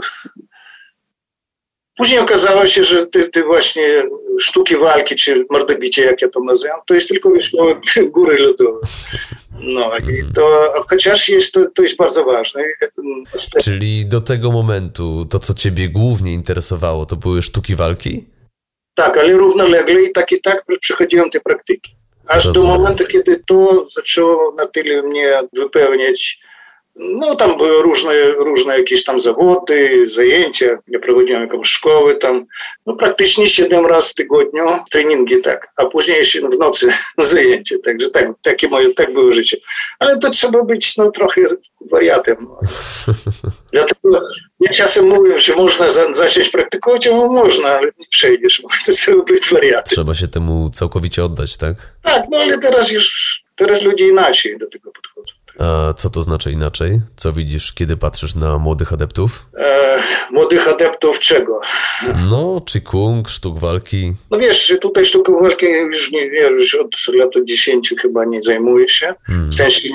Później 1.97 2.19
okazało 2.19 2.67
się, 2.67 2.83
że 2.83 3.07
te, 3.07 3.29
te, 3.29 3.43
właśnie 3.43 4.03
sztuki 4.39 4.75
walki, 4.75 5.15
czy 5.15 5.45
mordobicie, 5.49 6.01
jak 6.05 6.21
ja 6.21 6.29
to 6.29 6.39
nazywam, 6.39 6.79
to 6.85 6.93
jest 6.93 7.09
tylko 7.09 7.31
wierzchołek 7.31 7.77
góry 8.11 8.37
lodowej. 8.39 8.81
No 9.59 9.97
i 9.97 10.33
to, 10.35 10.73
chociaż 10.89 11.29
jest, 11.29 11.53
to, 11.53 11.65
to 11.75 11.83
jest 11.83 11.97
bardzo 11.97 12.25
ważne. 12.25 12.63
Czyli 13.61 14.05
do 14.05 14.21
tego 14.21 14.51
momentu 14.51 15.25
to, 15.25 15.39
co 15.39 15.53
ciebie 15.53 15.89
głównie 15.89 16.33
interesowało, 16.33 17.05
to 17.05 17.15
były 17.15 17.41
sztuki 17.41 17.75
walki? 17.75 18.25
Tak, 18.93 19.17
ale 19.17 19.33
równolegle 19.33 20.01
i 20.01 20.11
tak 20.11 20.31
i 20.31 20.41
tak 20.41 20.65
przychodziłem 20.79 21.29
te 21.29 21.39
praktyki. 21.39 21.95
Aż 22.27 22.45
Rozumiem. 22.45 22.69
do 22.69 22.77
momentu, 22.77 23.05
kiedy 23.05 23.43
to 23.47 23.85
zaczęło 23.95 24.53
na 24.57 24.67
tyle 24.67 25.01
mnie 25.01 25.29
wypełniać 25.53 26.39
no 26.95 27.35
tam 27.35 27.57
były 27.57 27.81
różne, 27.81 28.11
różne 28.29 28.77
jakieś 28.77 29.03
tam 29.03 29.19
zawody, 29.19 30.07
zajęcia. 30.07 30.79
Ja 30.87 30.99
prowadziłem 30.99 31.41
jakąś 31.41 31.67
szkoły 31.67 32.15
tam. 32.15 32.45
No 32.85 32.95
praktycznie 32.95 33.47
7 33.47 33.85
razy 33.85 34.09
w 34.09 34.13
tygodniu 34.13 34.63
treningi, 34.91 35.41
tak. 35.41 35.67
A 35.75 35.85
później 35.85 36.17
jeszcze 36.17 36.39
w 36.49 36.59
nocy 36.59 36.87
zajęcie. 37.17 37.79
Także 37.79 38.09
tak, 38.09 38.27
takie 38.41 38.67
moje, 38.67 38.93
tak 38.93 39.13
było 39.13 39.31
życie. 39.31 39.57
Ale 39.99 40.19
to 40.19 40.29
trzeba 40.29 40.63
być 40.63 40.97
no 40.97 41.11
trochę 41.11 41.41
wariatem. 41.91 42.37
Dlatego 43.73 44.21
ja 44.59 44.71
czasem 44.73 45.07
mówię, 45.07 45.39
że 45.39 45.55
można 45.55 45.89
zacząć 46.11 46.49
praktykować, 46.49 47.09
no 47.11 47.27
można, 47.27 47.69
ale 47.69 47.87
nie 47.99 48.05
przejdziesz. 48.09 48.61
To 48.85 48.91
trzeba 48.91 49.23
być 49.23 49.49
wariatem. 49.49 49.83
Trzeba 49.85 50.15
się 50.15 50.27
temu 50.27 50.69
całkowicie 50.73 51.23
oddać, 51.23 51.57
tak? 51.57 51.75
Tak, 52.01 52.23
no 52.31 52.37
ale 52.37 52.57
teraz 52.57 52.91
już, 52.91 53.41
teraz 53.55 53.81
ludzie 53.81 54.07
inaczej 54.07 54.57
do 54.57 54.69
tego 54.69 54.91
podchodzą. 54.91 55.42
A 55.59 55.93
co 55.93 56.09
to 56.09 56.23
znaczy 56.23 56.51
inaczej? 56.51 57.01
Co 57.15 57.33
widzisz, 57.33 57.73
kiedy 57.73 57.97
patrzysz 57.97 58.35
na 58.35 58.57
młodych 58.57 58.93
adeptów? 58.93 59.45
E, 59.57 59.97
młodych 60.31 60.67
adeptów 60.67 61.19
czego? 61.19 61.61
No, 62.29 62.61
czy 62.65 62.81
kung, 62.81 63.29
sztuk 63.29 63.59
walki. 63.59 64.13
No 64.31 64.37
wiesz, 64.37 64.73
tutaj 64.81 65.05
sztuką 65.05 65.39
walki 65.39 65.65
już 65.65 66.11
nie 66.11 66.25
już 66.25 66.75
od 66.75 66.95
lat 67.13 67.29
10 67.43 67.93
chyba 68.01 68.25
nie 68.25 68.43
zajmuję 68.43 68.89
się. 68.89 69.13
Hmm. 69.23 69.49
W 69.49 69.53
sensie 69.53 69.89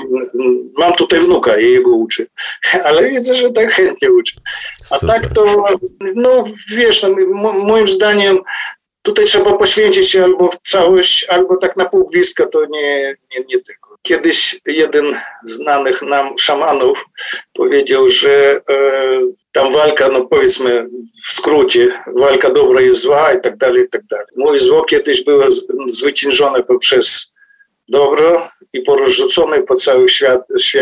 mam 0.77 0.93
tutaj 0.93 1.19
wnuka 1.19 1.57
i 1.57 1.71
jego 1.71 1.91
uczy, 1.91 2.27
ale 2.85 3.09
widzę, 3.09 3.35
że 3.35 3.49
tak 3.49 3.71
chętnie 3.71 4.11
uczy. 4.11 4.35
A 4.91 4.97
Super. 4.97 5.21
tak 5.21 5.33
to, 5.33 5.65
no 6.15 6.43
wiesz, 6.75 7.03
no, 7.03 7.09
moim 7.53 7.87
zdaniem 7.87 8.37
tutaj 9.01 9.25
trzeba 9.25 9.57
poświęcić 9.57 10.09
się 10.09 10.23
albo 10.23 10.51
w 10.51 10.57
całość, 10.61 11.25
albo 11.29 11.57
tak 11.57 11.77
na 11.77 11.85
pół 11.85 12.07
gwizdka, 12.07 12.47
to 12.47 12.65
nie, 12.65 13.15
nie, 13.31 13.39
nie. 13.39 13.57
Kiedyś 14.01 14.59
jeden 14.65 15.15
z 15.45 15.51
znanych 15.51 16.01
nam 16.01 16.37
szamanów 16.37 17.05
powiedział, 17.53 18.09
że 18.09 18.61
e, 18.69 19.21
tam 19.51 19.73
walka, 19.73 20.09
no 20.09 20.25
powiedzmy 20.25 20.89
w 21.27 21.33
skrócie, 21.33 22.03
walka 22.15 22.49
dobra 22.49 22.81
jest 22.81 23.01
zła 23.01 23.33
i 23.33 23.41
tak 23.41 23.57
dalej, 23.57 23.83
i 23.83 23.89
tak 23.89 24.05
dalej. 24.05 24.25
Mój 24.35 24.59
zło 24.59 24.83
kiedyś 24.83 25.23
było 25.23 25.43
zwyciężone 25.87 26.63
poprzez 26.63 27.33
dobro 27.89 28.49
i 28.73 28.81
porozrzucone 28.81 29.61
po 29.61 29.75
całym 29.75 30.09
świat, 30.09 30.41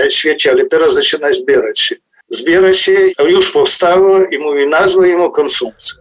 świecie, 0.09 0.51
ale 0.51 0.65
teraz 0.65 0.93
zaczyna 0.93 1.33
zbierać 1.33 1.79
się. 1.79 1.95
Zbiera 2.29 2.73
się, 2.73 2.95
już 3.27 3.51
powstało 3.51 4.23
i 4.31 4.37
mówi, 4.37 4.67
nazwa 4.67 5.07
jemu 5.07 5.31
konsumpcja. 5.31 5.97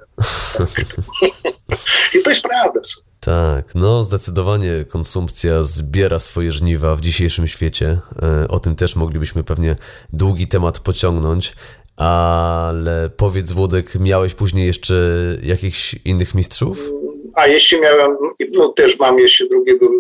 I 2.15 2.23
to 2.23 2.31
jest 2.31 2.43
prawda. 2.43 2.81
Tak, 3.27 3.75
no 3.75 4.05
zdecydowanie 4.05 4.85
konsumpcja 4.89 5.63
zbiera 5.63 6.19
swoje 6.19 6.53
żniwa 6.53 6.95
w 6.95 7.01
dzisiejszym 7.01 7.47
świecie. 7.47 7.99
E, 8.23 8.49
o 8.49 8.59
tym 8.59 8.77
też 8.77 8.97
moglibyśmy 8.97 9.45
pewnie 9.45 9.77
długi 10.13 10.47
temat 10.47 10.81
pociągnąć. 10.81 11.53
Ale 11.97 13.11
powiedz 13.17 13.53
Włodek, 13.53 13.95
miałeś 13.95 14.35
później 14.35 14.67
jeszcze 14.67 14.95
jakichś 15.43 15.95
innych 16.05 16.35
mistrzów? 16.35 16.91
A 17.35 17.47
jeszcze 17.47 17.81
miałem, 17.81 18.17
no 18.51 18.69
też 18.69 18.99
mam 18.99 19.19
jeszcze 19.19 19.47
drugiego 19.47 19.87
e, 19.87 19.91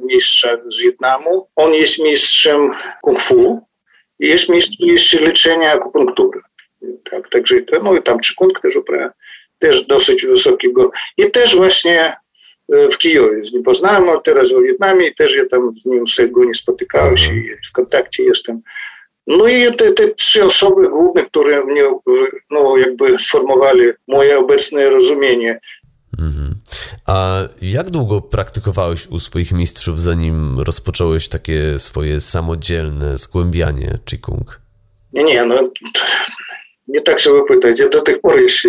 mistrza 0.00 0.48
z 0.68 0.82
Wietnamu. 0.82 1.48
On 1.56 1.74
jest 1.74 2.02
mistrzem 2.02 2.70
kung 3.02 3.20
fu 3.20 3.60
i 4.20 4.26
jest 4.26 4.48
mistrzem 4.48 4.88
jeszcze 4.88 5.20
leczenia 5.20 5.72
akupunktury. 5.72 6.40
Tak, 7.10 7.28
także 7.30 7.56
no 7.82 7.96
i 7.96 8.02
tam 8.02 8.20
Czykung 8.20 8.60
też 8.60 8.76
uprawiam 8.76 9.10
też 9.62 9.86
dosyć 9.86 10.26
wysokiego. 10.26 10.90
I 11.16 11.30
też 11.30 11.56
właśnie 11.56 12.16
e, 12.72 12.88
w 12.88 12.98
Kijowie 12.98 13.44
z 13.44 13.52
nim 13.52 13.62
poznałem, 13.62 14.08
a 14.08 14.20
teraz 14.20 14.52
w 14.52 14.62
Wietnamie 14.62 15.06
i 15.06 15.14
też 15.14 15.36
ja 15.36 15.42
tam 15.50 15.72
z 15.72 15.86
nim 15.86 16.08
sobie 16.08 16.46
nie 16.46 16.54
spotykałem 16.54 17.16
się 17.16 17.34
i 17.34 17.56
w 17.68 17.72
kontakcie 17.72 18.22
jestem. 18.22 18.62
No 19.26 19.48
i 19.48 19.76
te, 19.76 19.92
te 19.92 20.08
trzy 20.08 20.44
osoby 20.44 20.88
główne, 20.88 21.24
które 21.24 21.64
mnie 21.64 21.82
no, 22.50 22.76
jakby 22.76 23.18
sformowali 23.18 23.82
moje 24.08 24.38
obecne 24.38 24.90
rozumienie. 24.90 25.60
Mhm. 26.18 26.54
A 27.06 27.38
jak 27.62 27.90
długo 27.90 28.20
praktykowałeś 28.20 29.06
u 29.06 29.20
swoich 29.20 29.52
mistrzów, 29.52 30.00
zanim 30.00 30.60
rozpocząłeś 30.60 31.28
takie 31.28 31.78
swoje 31.78 32.20
samodzielne 32.20 33.18
zgłębianie 33.18 33.98
Qigong? 34.04 34.60
Nie, 35.12 35.24
nie, 35.24 35.44
no 35.44 35.70
nie 36.92 37.00
tak 37.00 37.16
trzeba 37.16 37.44
pytać. 37.44 37.80
Ja 37.80 37.88
do 37.88 38.00
tych 38.00 38.20
por 38.20 38.40
jeszcze 38.40 38.68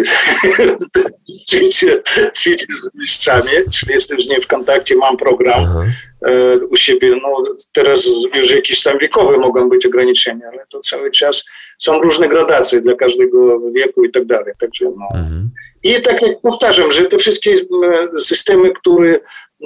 ćwiczę, 1.49 2.01
ćwiczę 2.35 2.65
z 2.69 2.95
mistrzami, 2.95 3.49
czyli 3.73 3.93
jestem 3.93 4.21
z 4.21 4.29
nim 4.29 4.41
w 4.41 4.47
kontakcie, 4.47 4.95
mam 4.95 5.17
program 5.17 5.63
e, 6.25 6.57
u 6.57 6.75
siebie. 6.75 7.15
No, 7.21 7.43
teraz 7.73 8.07
już 8.35 8.51
jakieś 8.51 8.83
tam 8.83 8.97
wiekowe 8.97 9.37
mogą 9.37 9.69
być 9.69 9.85
ograniczenia, 9.85 10.47
ale 10.51 10.65
to 10.69 10.79
cały 10.79 11.11
czas 11.11 11.43
są 11.79 12.01
różne 12.01 12.29
gradacje 12.29 12.81
dla 12.81 12.95
każdego 12.95 13.59
wieku 13.71 14.03
i 14.03 14.11
tak 14.11 14.25
dalej. 14.25 14.53
Także, 14.59 14.85
no. 14.85 15.19
Mhm. 15.19 15.49
I 15.83 16.01
tak 16.01 16.21
jak 16.21 16.41
powtarzam, 16.41 16.91
że 16.91 17.05
te 17.05 17.17
wszystkie 17.17 17.55
systemy, 18.19 18.71
które 18.71 19.19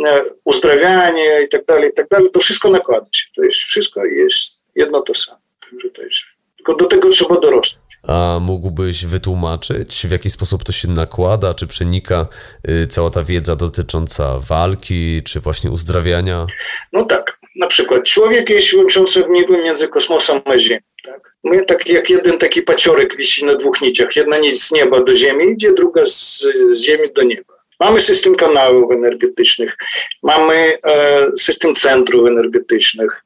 e, 0.05 0.21
uzdrawianie 0.45 1.43
i 1.45 1.49
tak 1.49 1.65
dalej, 1.65 1.89
i 1.89 1.93
tak 1.93 2.07
dalej, 2.07 2.29
to 2.33 2.39
wszystko 2.39 2.69
nakłada 2.69 3.07
się. 3.11 3.27
To 3.35 3.43
jest 3.43 3.57
wszystko 3.57 4.05
jest 4.05 4.57
jedno 4.75 5.01
to 5.01 5.13
samo. 5.13 5.39
Także 5.69 5.89
to 5.89 6.01
jest, 6.01 6.19
tylko 6.55 6.75
do 6.75 6.85
tego 6.85 7.09
trzeba 7.09 7.39
dorosnąć. 7.39 7.86
A 8.07 8.39
mógłbyś 8.41 9.05
wytłumaczyć, 9.05 10.07
w 10.07 10.11
jaki 10.11 10.29
sposób 10.29 10.63
to 10.63 10.71
się 10.71 10.87
nakłada, 10.87 11.53
czy 11.53 11.67
przenika 11.67 12.27
y, 12.69 12.87
cała 12.87 13.09
ta 13.09 13.23
wiedza 13.23 13.55
dotycząca 13.55 14.39
walki, 14.39 15.21
czy 15.25 15.39
właśnie 15.39 15.71
uzdrawiania? 15.71 16.47
No 16.93 17.05
tak, 17.05 17.39
na 17.55 17.67
przykład 17.67 18.03
człowiek 18.03 18.49
jest 18.49 18.73
łączący 18.73 19.23
niby 19.29 19.57
między 19.57 19.87
kosmosem 19.87 20.41
a 20.45 20.57
Ziemią. 20.57 20.79
Tak? 21.05 21.33
My 21.43 21.65
tak 21.65 21.87
jak 21.87 22.09
jeden 22.09 22.37
taki 22.37 22.61
paciorek 22.61 23.15
wisi 23.15 23.45
na 23.45 23.55
dwóch 23.55 23.81
niciach. 23.81 24.15
Jedna 24.15 24.37
nić 24.37 24.63
z 24.63 24.71
nieba 24.71 25.03
do 25.03 25.15
Ziemi 25.15 25.51
idzie, 25.53 25.73
druga 25.73 26.05
z, 26.05 26.43
z 26.71 26.83
Ziemi 26.83 27.13
do 27.13 27.23
nieba. 27.23 27.53
Mamy 27.79 28.01
system 28.01 28.35
kanałów 28.35 28.91
energetycznych, 28.91 29.77
mamy 30.23 30.77
e, 30.85 31.27
system 31.37 31.75
centrów 31.75 32.27
energetycznych, 32.27 33.23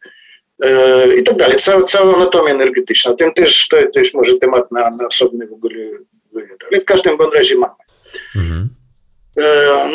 i 1.19 1.23
tak 1.23 1.35
dalej. 1.37 1.57
Cała, 1.57 1.83
cała 1.83 2.15
anatomia 2.15 2.51
energetyczna. 2.51 3.13
Ten 3.13 3.33
też, 3.33 3.67
to 3.67 3.77
też 3.93 4.13
może 4.13 4.37
temat 4.37 4.71
na, 4.71 4.89
na 4.89 5.07
osobny 5.07 5.47
w 5.47 5.53
ogóle 5.53 5.75
wywiad, 6.33 6.59
ale 6.71 6.81
w 6.81 6.85
każdym 6.85 7.17
bądź 7.17 7.35
razie 7.35 7.55
mamy. 7.55 7.73
Mhm. 8.35 8.69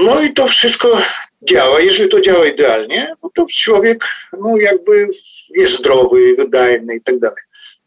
No 0.04 0.22
i 0.22 0.32
to 0.32 0.46
wszystko 0.46 0.98
działa. 1.42 1.80
Jeżeli 1.80 2.08
to 2.08 2.20
działa 2.20 2.46
idealnie, 2.46 3.14
no 3.22 3.30
to 3.34 3.46
człowiek 3.54 4.04
no 4.40 4.56
jakby 4.56 5.08
jest 5.54 5.78
zdrowy, 5.78 6.34
wydajny 6.34 6.96
i 6.96 7.00
tak 7.00 7.18
dalej. 7.18 7.42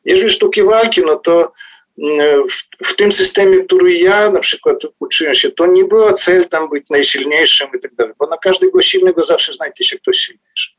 Jeżeli 0.05 0.31
sztuki 0.31 0.63
walki, 0.63 1.01
no 1.01 1.15
to 1.15 1.51
mm, 1.97 2.47
w, 2.47 2.87
w, 2.87 2.95
tym 2.95 3.11
systemie, 3.11 3.63
który 3.63 3.93
ja 3.93 4.31
na 4.31 4.39
przykład 4.39 4.77
uczyłem 4.99 5.35
się, 5.35 5.51
to 5.51 5.67
nie 5.67 5.85
była 5.85 6.13
cel 6.13 6.47
tam 6.47 6.69
być 6.69 6.89
najsilniejszym 6.89 7.67
i 7.77 7.79
tak 7.79 7.95
dalej, 7.95 8.13
bo 8.19 8.27
na 8.27 8.37
każdego 8.37 8.81
silnego 8.81 9.23
zawsze 9.23 9.53
znajdzie 9.53 9.83
się 9.83 9.97
ktoś 9.97 10.17
silniejszy. 10.17 10.69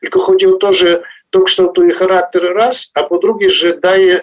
Tylko 0.00 0.20
chodzi 0.20 0.46
o 0.46 0.52
to, 0.52 0.72
że 0.72 1.02
to 1.34 1.42
kształtuje 1.42 1.90
charakter 1.90 2.42
raz, 2.54 2.90
a 2.94 3.02
po 3.02 3.18
drugie, 3.18 3.50
że 3.50 3.78
daje 3.78 4.20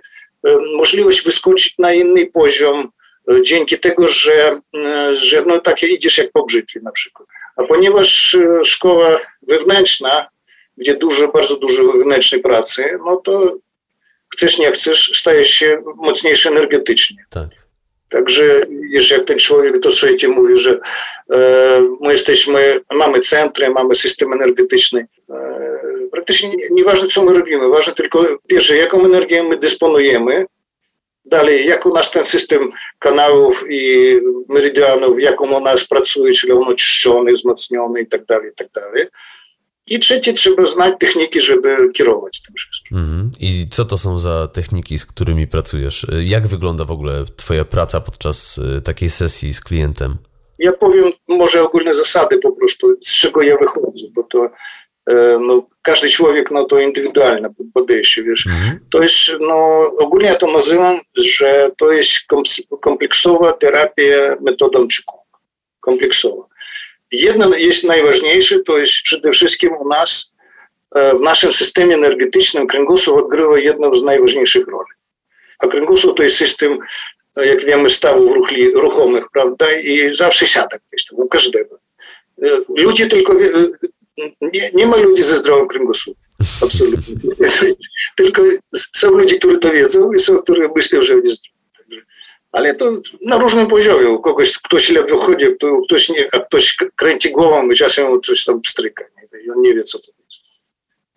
możliwość 0.76 1.26
wyskoczyć 1.26 1.78
na 1.78 1.94
inny 1.94 2.26
poziom 2.26 2.92
e, 3.32 3.42
dzięki 3.42 3.80
tego, 3.80 4.08
że, 4.08 4.62
e, 4.76 5.16
że 5.16 5.44
no 5.46 5.60
takie 5.60 5.88
idziesz 5.88 6.18
jak 6.18 6.32
po 6.32 6.46
brzytwie 6.46 6.80
na 6.84 6.92
przykład. 6.92 7.28
A 7.56 7.64
ponieważ 7.64 8.36
e, 8.36 8.64
szkoła 8.64 9.18
wewnętrzna, 9.42 10.30
gdzie 10.78 10.96
dużo, 10.96 11.28
bardzo 11.28 11.56
dużo 11.56 11.84
wewnętrznej 11.84 12.42
pracy, 12.42 13.00
no 13.06 13.18
to 13.18 13.56
chcesz, 14.34 14.60
nie 14.60 14.72
chcesz, 14.72 15.12
stajesz 15.20 15.50
się 15.50 15.84
mocniejszy 15.96 16.50
energetycznie. 16.50 17.26
Tak. 17.30 17.50
Także 18.10 18.62
wiesz, 18.92 19.12
jak 19.12 19.26
ten 19.26 19.40
człowiek, 19.40 19.80
to 19.80 19.92
słuchajcie, 19.92 20.28
mówi, 20.28 20.58
że 20.58 20.80
e, 21.34 21.82
my 22.02 22.12
jesteśmy, 22.12 22.80
mamy 22.92 23.20
centry, 23.20 23.70
mamy 23.70 23.96
system 23.96 24.34
energetyczny. 24.34 25.08
Praktycznie 26.12 26.52
nieważne, 26.72 27.08
co 27.08 27.26
my 27.26 27.34
robimy, 27.34 27.70
ważne 27.70 27.94
tylko, 27.94 28.26
pierwsze, 28.48 28.78
jaką 28.78 29.06
energię 29.06 29.44
my 29.44 29.58
dysponujemy, 29.58 30.46
dalej, 31.26 31.68
jak 31.68 31.86
u 31.86 31.94
nas 31.94 32.12
ten 32.12 32.26
system 32.26 32.70
kanałów 33.00 33.66
i 33.70 34.16
meridianów, 34.50 35.20
jaką 35.20 35.56
on 35.58 35.64
nas 35.64 35.88
pracuje, 35.88 36.34
czyli 36.34 36.54
on 36.54 36.64
oczyszczony, 36.64 37.34
wzmocniony 37.34 38.02
i 38.02 38.08
tak 38.08 38.26
dalej, 38.26 38.52
i 38.52 38.56
tak 38.56 38.72
dalej. 38.72 39.08
I 39.88 40.00
trzecie, 40.00 40.34
trzeba 40.34 40.66
znać 40.66 40.94
techniki, 41.00 41.42
żeby 41.42 41.90
kierować 41.94 42.42
tym 42.42 42.56
wszystkim. 42.56 42.98
Mhm. 42.98 43.32
I 43.40 43.66
co 43.70 43.86
to 43.86 43.98
są 43.98 44.20
za 44.20 44.48
techniki, 44.48 45.00
z 45.00 45.06
którymi 45.06 45.48
pracujesz? 45.48 46.08
Jak 46.24 46.48
wygląda 46.48 46.86
w 46.86 46.92
ogóle 46.92 47.26
Twoja 47.36 47.66
praca 47.66 48.02
podczas 48.02 48.58
y, 48.58 48.82
takiej 48.82 49.10
sesji 49.10 49.54
z 49.54 49.62
klientem? 49.62 50.18
Ja 50.60 50.74
powiem 50.74 51.12
może 51.28 51.62
ogólne 51.64 51.94
zasady 51.94 52.38
po 52.38 52.52
prostu, 52.52 52.88
z 53.02 53.16
czego 53.16 53.42
ja 53.42 53.58
wychodzę, 53.58 54.08
bo 54.16 54.24
to 54.24 54.50
no, 55.40 55.68
każdy 55.82 56.10
człowiek 56.10 56.52
no, 56.52 56.66
to 56.66 56.80
indywidualne 56.80 57.54
podejście, 57.74 58.24
wiesz. 58.24 58.48
Mhm. 58.48 58.80
To 58.92 59.04
jest, 59.04 59.16
no, 59.40 59.80
ogólnie 60.00 60.28
ja 60.28 60.36
to 60.36 60.52
nazywam, 60.52 61.00
że 61.16 61.72
to 61.78 61.92
jest 61.92 62.20
kompleksowa 62.82 63.54
terapia 63.54 64.38
metodą 64.42 64.88
Qigong. 64.88 65.22
Kompleksowa. 65.80 66.44
Jedno 67.12 67.56
jest 67.56 67.84
najważniejsze, 67.84 68.60
to 68.60 68.78
jest 68.78 68.94
przede 68.94 69.32
wszystkim 69.32 69.70
u 69.80 69.88
nas, 69.88 70.34
e, 70.96 71.16
w 71.16 71.22
naszym 71.22 71.54
systemie 71.54 71.96
energetycznym 71.96 72.68
kręgosłup 72.68 73.18
odgrywa 73.18 73.60
jedną 73.60 73.96
z 73.96 74.04
najważniejszych 74.04 74.68
roli. 74.68 74.92
A 75.60 75.68
kręgosłup 75.68 76.18
to 76.18 76.24
jest 76.24 76.38
system, 76.38 76.80
e, 77.38 77.48
jak 77.48 77.66
wiemy, 77.66 77.90
stawów 77.90 78.32
ruchli, 78.32 78.72
ruchomych, 78.72 79.24
prawda, 79.34 79.66
i 79.84 80.16
zawsze 80.16 80.48
siada 80.48 80.78
gdzieś 80.88 81.06
tam, 81.06 81.20
u 81.20 81.28
każdego. 81.28 81.80
E, 82.44 82.48
ludzie 82.78 83.08
tylko, 83.08 83.34
tylko 88.16 88.42
są 88.72 89.10
ludzie, 89.10 89.40
którzy 89.40 89.58
to 89.58 89.72
wiedzą 89.72 90.14
i 90.14 90.20
są, 90.20 90.38
którzy 90.38 90.70
myślą, 90.76 91.02
że 91.02 91.14
jest 91.14 91.34
zdrowy 91.34 91.62
ale 92.52 92.76
to 92.76 92.92
na 93.26 93.38
różnym 93.38 93.68
poziomie. 93.68 94.10
U 94.10 94.20
kogoś 94.20 94.58
ktoś 94.58 94.90
ledwo 94.90 95.18
chodzi, 95.18 95.46
ktoś 95.86 96.10
nie, 96.10 96.28
a 96.34 96.40
ktoś 96.40 96.78
kręci 96.96 97.32
głową 97.32 97.70
i 97.70 97.76
czasem 97.76 98.22
coś 98.22 98.46
tam 98.46 98.62
pstryka 98.62 99.04
nie? 99.18 99.40
i 99.42 99.50
on 99.50 99.62
nie 99.62 99.74
wie, 99.74 99.84
co 99.84 100.00
to 100.00 100.12
jest. 100.26 100.42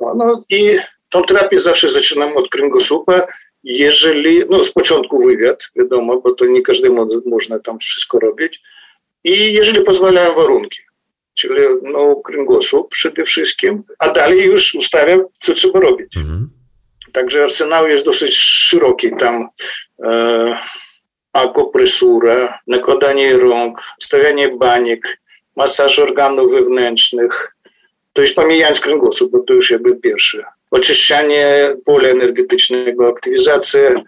No, 0.01 0.15
no 0.15 0.45
i 0.51 0.79
tą 1.11 1.23
terapię 1.23 1.61
zawsze 1.61 1.91
zaczynam 1.91 2.37
od 2.37 2.49
kręgosłupa, 2.49 3.27
jeżeli, 3.65 4.43
no 4.51 4.65
z 4.65 4.73
początku 4.73 5.19
wywiad, 5.25 5.69
wiadomo, 5.77 6.21
bo 6.21 6.35
to 6.35 6.47
nie 6.47 6.63
każdemu 6.63 7.07
można 7.27 7.59
tam 7.59 7.79
wszystko 7.79 8.19
robić 8.19 8.63
i 9.25 9.53
jeżeli 9.53 9.81
pozwalają 9.81 10.35
warunki, 10.35 10.79
czyli 10.79 10.94
no, 11.83 12.17
kręgosłup 12.17 12.91
przede 12.91 13.25
wszystkim, 13.25 13.83
a 13.99 14.09
dalej 14.09 14.45
już 14.45 14.75
ustawiam, 14.75 15.25
co 15.39 15.55
trzeba 15.55 15.81
robić. 15.81 16.17
Mhm. 16.17 16.51
Także 17.13 17.43
arsenał 17.43 17.89
jest 17.89 18.05
dosyć 18.05 18.37
szeroki 18.37 19.11
tam. 19.19 19.49
E, 20.05 20.59
akupresura, 21.33 22.59
nakładanie 22.67 23.37
rąk, 23.37 23.81
stawianie 24.01 24.49
baniek, 24.49 25.19
masaż 25.57 25.99
organów 25.99 26.53
wewnętrznych. 26.53 27.57
To 28.13 28.23
już 28.23 28.33
pomijając 28.33 28.81
kręgosłup, 28.81 29.33
bo 29.33 29.39
to 29.39 29.53
już 29.53 29.71
jakby 29.71 29.97
pierwsze. 29.97 30.45
Oczyszczanie 30.71 31.77
pola 31.85 32.09
energetycznego, 32.09 33.09
aktywizacja 33.09 33.81
e, 33.81 34.05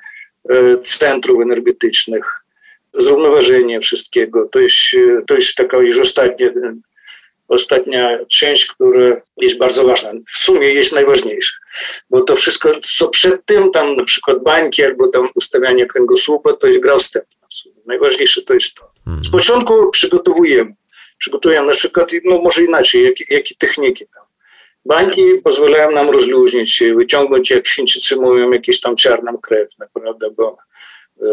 centrów 0.84 1.42
energetycznych, 1.42 2.44
zrównoważenie 2.92 3.80
wszystkiego. 3.80 4.48
To 4.52 4.58
jest, 4.58 4.78
to 5.26 5.34
jest 5.34 5.54
taka 5.54 5.76
już 5.76 5.98
ostatnia, 5.98 6.48
ostatnia 7.48 8.18
część, 8.28 8.66
która 8.66 9.20
jest 9.36 9.58
bardzo 9.58 9.84
ważna. 9.84 10.12
W 10.28 10.38
sumie 10.38 10.68
jest 10.68 10.92
najważniejsza, 10.92 11.56
bo 12.10 12.20
to 12.20 12.36
wszystko, 12.36 12.80
co 12.80 13.08
przed 13.08 13.44
tym, 13.44 13.70
tam 13.70 13.96
na 13.96 14.04
przykład 14.04 14.42
bańki 14.42 14.84
albo 14.84 15.08
tam 15.08 15.28
ustawianie 15.34 15.86
kręgosłupa, 15.86 16.52
to 16.52 16.66
jest 16.66 16.80
gra 16.80 16.98
wstępna. 16.98 17.46
Najważniejsze 17.86 18.42
to 18.42 18.54
jest 18.54 18.74
to. 18.74 18.90
Mhm. 19.06 19.24
Z 19.24 19.30
początku 19.30 19.90
przygotowujemy. 19.90 20.74
Przygotujemy 21.18 21.66
na 21.66 21.72
przykład, 21.72 22.10
no 22.24 22.38
może 22.42 22.62
inaczej, 22.64 23.04
jakie, 23.04 23.24
jakie 23.30 23.54
techniki 23.54 24.06
tam. 24.14 24.24
Bańki 24.84 25.22
pozwalają 25.44 25.90
nam 25.90 26.10
rozluźnić 26.10 26.72
się, 26.72 26.94
wyciągnąć, 26.94 27.50
jak 27.50 27.68
Chińczycy 27.68 28.16
mówią, 28.16 28.50
jakieś 28.50 28.80
tam 28.80 28.96
czarną 28.96 29.38
krew, 29.38 29.68
prawda, 29.94 30.30
bo 30.30 30.58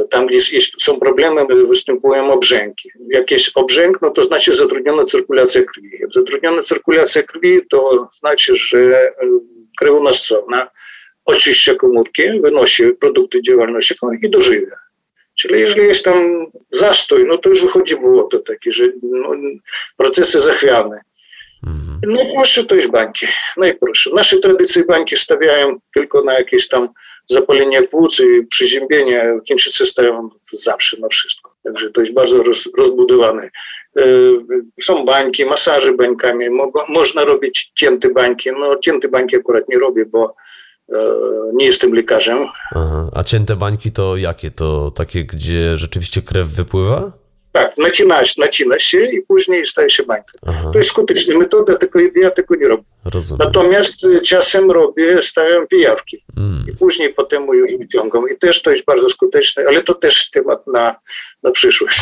tam, 0.10 0.28
gdzie 0.28 0.40
są 0.80 1.00
problemy, 1.00 1.46
występują 1.70 2.34
obrzęki. 2.34 2.90
Jak 3.10 3.32
jest 3.32 3.58
obrzęk, 3.58 4.02
no 4.02 4.10
to 4.10 4.24
znaczy 4.24 4.54
zatrudniona 4.54 5.04
cyrkulacja 5.04 5.64
krwi. 5.64 5.90
Jak 6.00 6.14
zatrudniona 6.14 6.62
cyrkulacja 6.62 7.24
krwi, 7.24 7.62
to 7.70 8.10
znaczy, 8.12 8.56
że 8.56 8.78
e, 8.78 9.14
krewonostcowna 9.80 10.70
oczyszcza 11.26 11.76
komórki, 11.76 12.24
wynosi 12.42 12.84
produkty 13.00 13.42
działalności 13.42 13.96
komórki 13.96 14.26
i 14.26 14.30
dożywia. 14.30 14.76
Czyli 15.36 15.60
jeżeli 15.60 15.88
jest 15.88 16.06
tam 16.06 16.46
zastój, 16.72 17.26
no 17.28 17.38
to 17.38 17.50
już 17.50 17.62
wychodzi 17.62 17.96
błoto 17.96 18.40
takie, 18.40 18.72
że 18.72 18.84
no, 19.04 19.30
procesy 19.98 20.40
zachwiane. 20.40 21.02
Mhm. 21.68 22.14
Najprostsze 22.14 22.66
to 22.66 22.76
jest 22.76 22.92
bańki. 22.92 23.28
Najprostsze. 23.58 24.10
W 24.10 24.14
naszej 24.14 24.42
tradycji 24.42 24.86
bańki 24.86 25.18
stawiają 25.18 25.80
tylko 25.94 26.24
na 26.24 26.34
jakieś 26.34 26.68
tam 26.68 26.90
zapalenie 27.26 27.84
płuc 27.84 28.20
i 28.20 28.46
przeziębienie. 28.48 29.40
Chińczycy 29.48 29.86
stawiają 29.86 30.30
zawsze 30.54 31.00
na 31.00 31.08
wszystko. 31.08 31.56
Także 31.64 31.90
to 31.90 32.02
jest 32.02 32.14
bardzo 32.14 32.44
roz, 32.44 32.70
rozbudowane. 32.78 33.50
E, 33.98 34.04
są 34.82 35.06
bańki, 35.06 35.46
masaże 35.46 35.94
bańkami. 35.94 36.50
Mo, 36.50 36.72
można 36.90 37.26
robić 37.26 37.72
cięte 37.76 38.10
bańki. 38.10 38.50
No 38.52 38.76
cięte 38.78 39.08
bańki 39.08 39.36
akurat 39.36 39.70
nie 39.70 39.80
robię, 39.80 40.06
bo 40.06 40.36
E, 40.90 40.96
nie 41.54 41.66
jestem 41.66 41.94
lekarzem. 41.94 42.38
Aha. 42.72 43.10
A 43.14 43.24
cięte 43.24 43.56
bańki 43.56 43.92
to 43.92 44.18
jakie? 44.18 44.52
To 44.52 44.92
takie, 44.92 45.26
gdzie 45.26 45.78
rzeczywiście 45.78 46.22
krew 46.22 46.48
wypływa? 46.48 47.12
Tak, 47.54 47.78
nacina, 47.78 48.22
nacina 48.38 48.80
się 48.80 49.06
i 49.06 49.22
później 49.22 49.66
staje 49.66 49.90
się 49.90 50.04
bańka. 50.04 50.34
Aha. 50.48 50.70
To 50.72 50.78
jest 50.78 50.90
skuteczna 50.90 51.38
metoda, 51.38 51.76
tylko 51.76 52.00
ja 52.16 52.32
tego 52.32 52.56
nie 52.56 52.68
robię. 52.68 52.84
Rozumiem. 53.06 53.48
Natomiast 53.48 54.04
e, 54.04 54.22
czasem 54.22 54.72
robię, 54.72 55.22
stawiam 55.22 55.68
pijawki 55.68 56.18
mm. 56.38 56.66
i 56.70 56.78
później 56.78 57.14
potem 57.14 57.48
już 57.48 57.72
wyciągam. 57.80 58.30
I 58.30 58.38
też 58.38 58.62
to 58.62 58.72
jest 58.72 58.86
bardzo 58.86 59.10
skuteczne, 59.10 59.64
ale 59.68 59.84
to 59.84 59.94
też 59.94 60.32
temat 60.32 60.68
na, 60.68 60.96
na 61.44 61.52
przyszłość. 61.52 62.02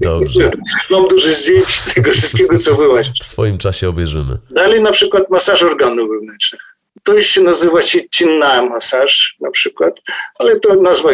Dobrze. 0.00 0.50
Mam 0.90 1.08
dużo 1.08 1.32
zdjęć 1.32 1.94
tego 1.94 2.10
wszystkiego, 2.10 2.58
co 2.58 2.74
wyłaś. 2.74 3.10
W 3.22 3.26
swoim 3.26 3.58
czasie 3.58 3.88
obejrzymy. 3.88 4.38
Dalej 4.50 4.82
na 4.82 4.92
przykład 4.92 5.30
masaż 5.30 5.62
organów 5.62 6.10
wewnętrznych. 6.10 6.75
To 7.06 7.22
się 7.22 7.40
nazywa 7.40 7.82
się 7.82 8.08
cinna 8.08 8.62
masaż 8.62 9.36
na 9.40 9.50
przykład, 9.50 10.00
ale 10.38 10.60
to 10.60 10.74
nazwa, 10.74 11.10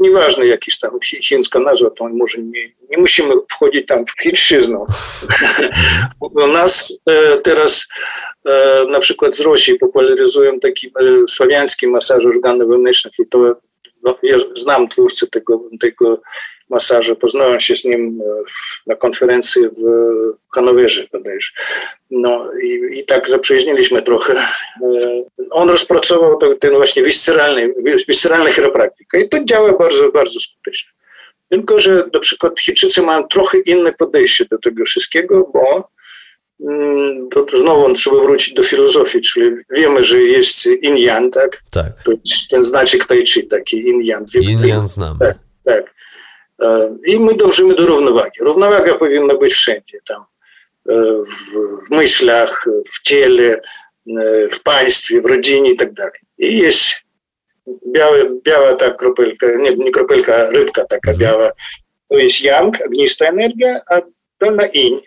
nieważne 0.00 0.46
jakiś 0.46 0.78
tam 0.78 0.90
chińska 1.00 1.58
nazwa, 1.58 1.90
to 1.90 2.08
może 2.08 2.38
nie, 2.42 2.72
nie 2.90 2.98
musimy 2.98 3.34
wchodzić 3.50 3.86
tam 3.86 4.06
w 4.06 4.22
chińszczyznę. 4.22 4.78
U 6.20 6.46
nas 6.46 7.00
e, 7.06 7.36
teraz 7.36 7.88
e, 8.46 8.84
na 8.90 9.00
przykład 9.00 9.36
z 9.36 9.40
Rosji 9.40 9.78
popularyzują 9.78 10.60
taki 10.60 10.86
e, 10.86 10.92
słowiański 11.28 11.88
masaż 11.88 12.24
organów 12.24 12.68
wewnętrznych 12.68 13.12
i 13.18 13.26
to 13.26 13.56
no, 14.02 14.18
ja 14.22 14.36
znam 14.56 14.88
twórcę 14.88 15.26
tego, 15.26 15.62
tego 15.80 16.20
masażu, 16.70 17.16
poznałem 17.16 17.60
się 17.60 17.76
z 17.76 17.84
nim 17.84 18.20
na 18.86 18.96
konferencji 18.96 19.62
w 19.62 19.82
Hanowerze 20.54 21.06
bodajże. 21.12 21.52
No 22.10 22.50
i, 22.62 22.98
i 22.98 23.04
tak 23.04 23.28
zaprzyjaźniliśmy 23.28 24.02
trochę. 24.02 24.34
E, 24.34 24.46
on 25.50 25.70
rozpracował 25.70 26.38
ten 26.60 26.74
właśnie 26.74 27.02
visceralny, 27.02 27.74
visceralny 28.08 28.52
chiropraktykę 28.52 29.20
i 29.20 29.28
to 29.28 29.44
działa 29.44 29.72
bardzo, 29.72 30.12
bardzo 30.12 30.40
skutecznie. 30.40 30.90
Tylko, 31.48 31.78
że 31.78 32.04
na 32.14 32.20
przykład 32.20 32.60
Chińczycy 32.60 33.02
mają 33.02 33.28
trochę 33.28 33.58
inne 33.58 33.92
podejście 33.92 34.44
do 34.44 34.58
tego 34.58 34.84
wszystkiego, 34.84 35.50
bo 35.52 35.88
mm, 36.60 37.28
to, 37.28 37.42
to 37.42 37.58
znowu 37.58 37.94
trzeba 37.94 38.16
wrócić 38.16 38.54
do 38.54 38.62
filozofii, 38.62 39.20
czyli 39.20 39.50
wiemy, 39.70 40.04
że 40.04 40.20
jest 40.20 40.66
yin-yang, 40.66 41.30
tak? 41.30 41.62
Tak. 41.72 42.02
To 42.04 42.12
ten 42.50 42.62
znaczek 42.62 43.04
tai 43.04 43.26
chi, 43.26 43.46
taki 43.46 43.84
yin-yang. 43.84 44.24
Yin-yang 44.34 44.88
znam. 44.88 45.18
Tak, 45.18 45.38
tak. 45.64 45.93
E, 46.64 46.96
I 47.06 47.20
my 47.20 47.34
dążymy 47.34 47.74
do 47.74 47.86
równowagi. 47.86 48.40
Równowaga 48.40 48.94
powinna 48.94 49.34
być 49.34 49.52
wszędzie, 49.52 49.98
tam 50.06 50.24
e, 50.88 50.94
w, 51.22 51.86
w 51.86 51.90
myślach, 51.90 52.64
w 52.92 53.02
ciele, 53.02 53.60
e, 54.18 54.48
w 54.48 54.62
państwie, 54.62 55.20
w 55.20 55.26
rodzinie 55.26 55.70
i 55.70 55.76
tak 55.76 55.92
dalej. 55.92 56.20
I 56.38 56.58
jest 56.58 56.92
białe, 57.92 58.24
biała 58.44 58.74
ta 58.74 58.90
kropelka, 58.90 59.46
nie, 59.56 59.76
nie 59.76 59.90
kropelka, 59.90 60.50
rybka 60.50 60.84
taka 60.84 61.10
mhm. 61.10 61.18
biała, 61.18 61.52
to 62.08 62.18
jest 62.18 62.44
yang, 62.44 62.86
ognista 62.86 63.26
energia, 63.26 63.80
a 63.90 64.00
dolna 64.40 64.66
in, 64.66 65.00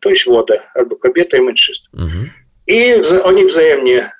to 0.00 0.10
jest 0.10 0.28
woda, 0.28 0.54
albo 0.74 0.96
kobieta 0.96 1.36
i 1.36 1.40
mężczyzna. 1.40 1.88
Mhm. 1.98 2.30
I 2.66 2.94
oni 3.24 3.44
wzajemnie 3.44 4.10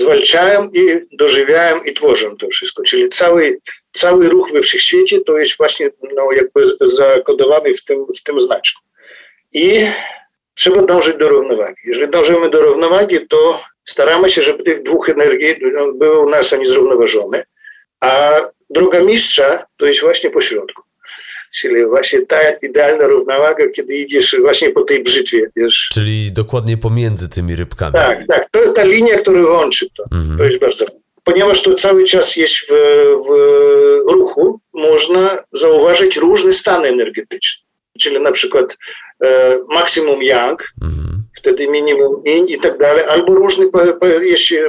zwalczają 0.00 0.70
i 0.74 1.06
dożywiają 1.12 1.82
i 1.82 1.92
tworzą 1.92 2.36
to 2.36 2.48
wszystko. 2.48 2.82
Czyli 2.82 3.08
cały, 3.08 3.60
cały 3.92 4.28
ruch 4.28 4.52
we 4.52 4.60
wszechświecie 4.60 5.20
to 5.20 5.38
jest 5.38 5.56
właśnie 5.56 5.90
no, 6.16 6.32
jakby 6.32 6.62
zakodowany 6.88 7.74
w 7.74 7.84
tym, 7.84 8.06
w 8.20 8.22
tym 8.22 8.40
znaczku. 8.40 8.82
I 9.52 9.86
trzeba 10.54 10.82
dążyć 10.82 11.16
do 11.16 11.28
równowagi. 11.28 11.80
Jeżeli 11.84 12.10
dążymy 12.10 12.50
do 12.50 12.62
równowagi, 12.62 13.26
to 13.26 13.60
staramy 13.84 14.30
się, 14.30 14.42
żeby 14.42 14.62
tych 14.62 14.82
dwóch 14.82 15.08
energii 15.08 15.56
no, 15.72 15.92
były 15.92 16.18
u 16.18 16.28
nas 16.28 16.54
zrównoważone, 16.64 17.44
a 18.00 18.40
droga 18.70 19.00
mistrza 19.00 19.66
to 19.76 19.86
jest 19.86 20.00
właśnie 20.00 20.30
pośrodku. 20.30 20.82
Czyli 21.54 21.86
właśnie 21.86 22.26
ta 22.26 22.36
idealna 22.62 23.06
równowaga, 23.06 23.68
kiedy 23.68 23.96
idziesz 23.96 24.36
właśnie 24.40 24.70
po 24.70 24.82
tej 24.82 25.02
brzytwie, 25.02 25.50
wiesz. 25.56 25.88
Czyli 25.92 26.32
dokładnie 26.32 26.76
pomiędzy 26.76 27.28
tymi 27.28 27.56
rybkami. 27.56 27.92
Tak, 27.92 28.26
tak. 28.28 28.50
To 28.50 28.72
ta 28.72 28.84
linia, 28.84 29.18
która 29.18 29.42
łączy 29.42 29.86
to. 29.96 30.04
Mhm. 30.12 30.38
To 30.38 30.44
jest 30.44 30.58
bardzo. 30.58 30.84
Ponieważ 31.24 31.62
to 31.62 31.74
cały 31.74 32.04
czas 32.04 32.36
jest 32.36 32.54
w, 32.56 32.72
w 33.28 33.30
ruchu, 34.10 34.60
można 34.74 35.38
zauważyć 35.52 36.16
różne 36.16 36.52
stany 36.52 36.88
energetyczne. 36.88 37.68
Czyli 38.00 38.20
na 38.20 38.32
przykład 38.32 38.76
e, 39.24 39.58
maksimum 39.68 40.22
yang, 40.22 40.72
mhm. 40.82 41.22
wtedy 41.36 41.68
minimum 41.68 42.22
yin 42.26 42.46
i 42.46 42.60
tak 42.60 42.78
dalej, 42.78 43.04
albo 43.04 43.34
różne 43.34 43.66
po, 43.66 43.78
po, 43.78 44.06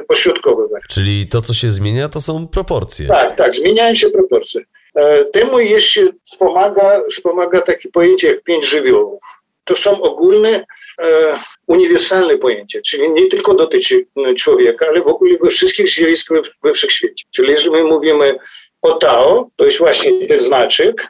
pośrodkowe 0.08 0.64
Czyli 0.90 1.28
to, 1.28 1.42
co 1.42 1.54
się 1.54 1.70
zmienia, 1.70 2.10
to 2.10 2.22
są 2.22 2.48
proporcje. 2.48 3.08
Tak, 3.08 3.38
tak, 3.38 3.56
zmieniają 3.56 3.96
się 3.96 4.10
proporcje. 4.10 4.62
E, 4.96 5.26
temu 5.26 5.60
jeszcze 5.60 6.02
wspomaga, 6.26 7.02
wspomaga 7.12 7.62
takie 7.62 7.90
pojęcie 7.90 8.28
jak 8.28 8.44
pięć 8.44 8.66
żywiołów. 8.66 9.24
To 9.64 9.76
są 9.76 10.02
ogólne, 10.02 10.66
e, 11.02 11.40
uniwersalne 11.68 12.38
pojęcia, 12.38 12.80
czyli 12.82 13.12
nie 13.12 13.28
tylko 13.28 13.54
dotyczy 13.54 14.08
człowieka, 14.38 14.88
ale 14.90 15.02
w 15.02 15.08
ogóle 15.08 15.38
we 15.42 15.50
wszystkich 15.50 15.90
zjawiskach 15.90 16.38
we, 16.38 16.50
we 16.64 16.74
wszechświecie. 16.74 17.26
Czyli 17.32 17.50
jeżeli 17.50 17.72
my 17.72 17.84
mówimy 17.84 18.40
o 18.82 18.94
Tao, 18.94 19.50
to 19.56 19.66
jest 19.66 19.78
właśnie 19.78 20.28
ten 20.28 20.40
znaczek, 20.40 21.08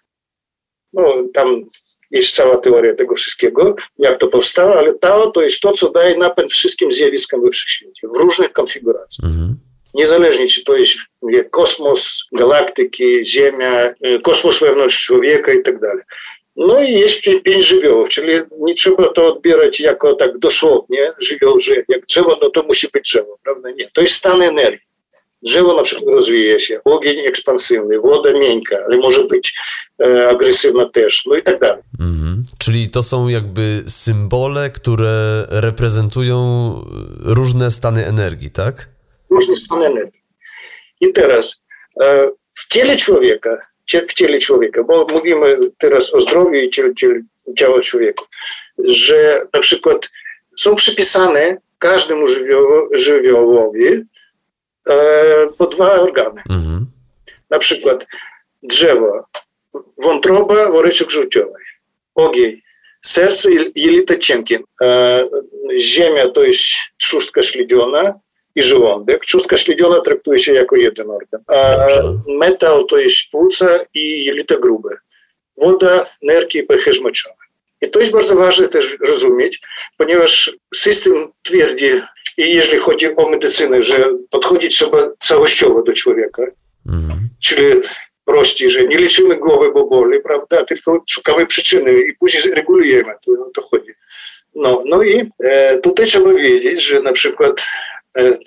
no 0.94 1.14
tam 1.34 1.62
jest 2.12 2.36
cała 2.36 2.58
teoria 2.58 2.96
tego 2.96 3.16
wszystkiego, 3.16 3.76
jak 4.00 4.20
to 4.20 4.28
powstało, 4.28 4.76
ale 4.76 4.94
Tao 4.94 5.32
to 5.32 5.42
jest 5.42 5.62
to, 5.62 5.72
co 5.72 5.92
daje 5.92 6.18
napęd 6.18 6.52
wszystkim 6.52 6.92
zjawiskom 6.92 7.42
we 7.42 7.50
wszechświecie, 7.50 8.08
w 8.08 8.18
różnych 8.18 8.54
konfiguracjach. 8.54 9.32
Mhm. 9.32 9.69
Niezależnie, 9.94 10.48
czy 10.48 10.64
to 10.64 10.78
jest 10.78 10.98
kosmos, 11.52 12.24
galaktyki, 12.32 13.26
Ziemia, 13.26 13.90
y, 13.90 14.20
kosmos 14.24 14.60
wewnątrz 14.60 15.06
człowieka 15.06 15.54
i 15.54 15.64
tak 15.64 15.80
dalej. 15.80 16.04
No 16.56 16.84
i 16.84 16.94
jest 16.94 17.22
pięć 17.44 17.66
żywiołów, 17.66 18.10
czyli 18.10 18.34
nie 18.60 18.74
trzeba 18.74 19.08
to 19.08 19.28
odbierać 19.28 19.80
jako 19.80 20.14
tak 20.14 20.38
dosłownie, 20.38 21.12
żywioł, 21.20 21.60
że 21.60 21.76
jak 21.90 22.06
drzewo, 22.06 22.38
no 22.42 22.50
to 22.50 22.64
musi 22.64 22.88
być 22.94 23.04
drzewo, 23.04 23.40
prawda? 23.44 23.72
Nie, 23.72 23.92
to 23.94 24.02
jest 24.02 24.14
stan 24.14 24.42
energii. 24.42 24.90
Drzewo 25.44 25.76
na 25.76 25.84
przykład 25.84 26.16
rozwija 26.16 26.60
się, 26.60 26.80
ogień 26.84 27.20
ekspansywny, 27.20 28.00
woda 28.00 28.34
miękka, 28.34 28.78
ale 28.86 28.98
może 28.98 29.24
być 29.24 29.54
e, 30.04 30.30
agresywna 30.30 30.90
też, 30.90 31.26
no 31.26 31.36
i 31.36 31.44
tak 31.44 31.60
dalej. 31.60 31.84
Mhm. 32.00 32.44
Czyli 32.58 32.90
to 32.90 33.04
są 33.04 33.28
jakby 33.28 33.84
symbole, 33.88 34.70
które 34.70 35.46
reprezentują 35.50 36.36
różne 37.26 37.72
stany 37.72 38.06
energii, 38.06 38.52
tak? 38.52 38.99
Stany 39.56 39.86
energii. 39.86 40.22
I 41.02 41.14
teraz 41.14 41.64
e, 42.02 42.30
w 42.56 42.68
ciele 42.68 42.96
człowieka, 42.96 43.68
w 44.08 44.14
ciele 44.14 44.40
człowieka, 44.40 44.84
bo 44.84 45.08
mówimy 45.12 45.58
teraz 45.78 46.14
o 46.14 46.22
zdrowiu 46.22 46.54
i 46.54 46.70
ciele, 46.70 46.94
ciała 47.58 47.82
człowieka, 47.82 48.24
że 48.78 49.42
na 49.54 49.60
przykład 49.60 50.10
są 50.58 50.76
przypisane 50.76 51.58
każdemu 51.80 52.26
żywiołowi 52.96 54.06
E, 54.90 55.48
po 55.58 55.66
dwa 55.66 55.94
organy. 55.94 56.42
Mhm. 56.50 56.86
Na 57.50 57.60
przykład 57.60 58.08
drzewo, 58.64 59.26
wątroba, 59.98 60.72
woreczek 60.72 61.10
żółciowy, 61.10 61.54
ogień, 62.16 62.62
serce 63.02 63.52
i 63.52 63.82
jelita 63.82 64.18
cienkie. 64.18 64.60
E, 64.82 65.24
ziemia 65.80 66.30
to 66.30 66.44
jest 66.44 66.64
trzustka 66.98 67.44
śledziona 67.44 68.20
i 68.56 68.62
żołądek. 68.62 69.26
Trzustka 69.26 69.58
śledziona 69.58 70.02
traktuje 70.02 70.40
się 70.40 70.54
jako 70.54 70.76
jeden 70.76 71.12
organ. 71.12 71.42
A 71.48 71.88
metal 72.28 72.86
to 72.90 72.98
jest 72.98 73.18
płuca 73.32 73.80
i 73.94 74.26
jelita 74.26 74.58
grube. 74.58 74.90
Woda, 75.58 76.10
nerki 76.22 76.60
i 76.60 77.02
moczowy. 77.04 77.36
I 77.82 77.90
to 77.90 78.00
jest 78.00 78.12
bardzo 78.12 78.36
ważne 78.36 78.68
też 78.68 78.98
rozumieć, 79.08 79.62
ponieważ 79.98 80.58
system 80.76 81.32
twierdzi, 81.44 82.02
i 82.38 82.56
jeżeli 82.56 82.80
chodzi 82.80 83.16
o 83.16 83.30
medycynę, 83.30 83.84
że 83.84 84.10
podchodzić 84.30 84.76
trzeba 84.76 84.98
całościowo 85.20 85.84
do 85.84 85.94
człowieka, 85.94 86.44
mhm. 86.88 87.30
czyli 87.44 87.66
prościej, 88.26 88.70
że 88.70 88.84
nie 88.84 89.00
leczymy 89.00 89.36
głowy, 89.36 89.72
bo 89.74 89.88
boli, 89.88 90.20
prawda, 90.20 90.66
tylko 90.66 91.04
szukamy 91.10 91.46
przyczyny 91.46 92.02
i 92.02 92.14
później 92.14 92.54
regulujemy, 92.54 93.12
to 93.26 93.32
to 93.54 93.62
chodzi. 93.62 93.92
No, 94.56 94.84
no 94.86 95.04
i 95.04 95.32
e, 95.44 95.78
tutaj 95.78 96.06
trzeba 96.06 96.34
wiedzieć, 96.34 96.84
że 96.84 97.02
na 97.02 97.12
przykład 97.12 97.62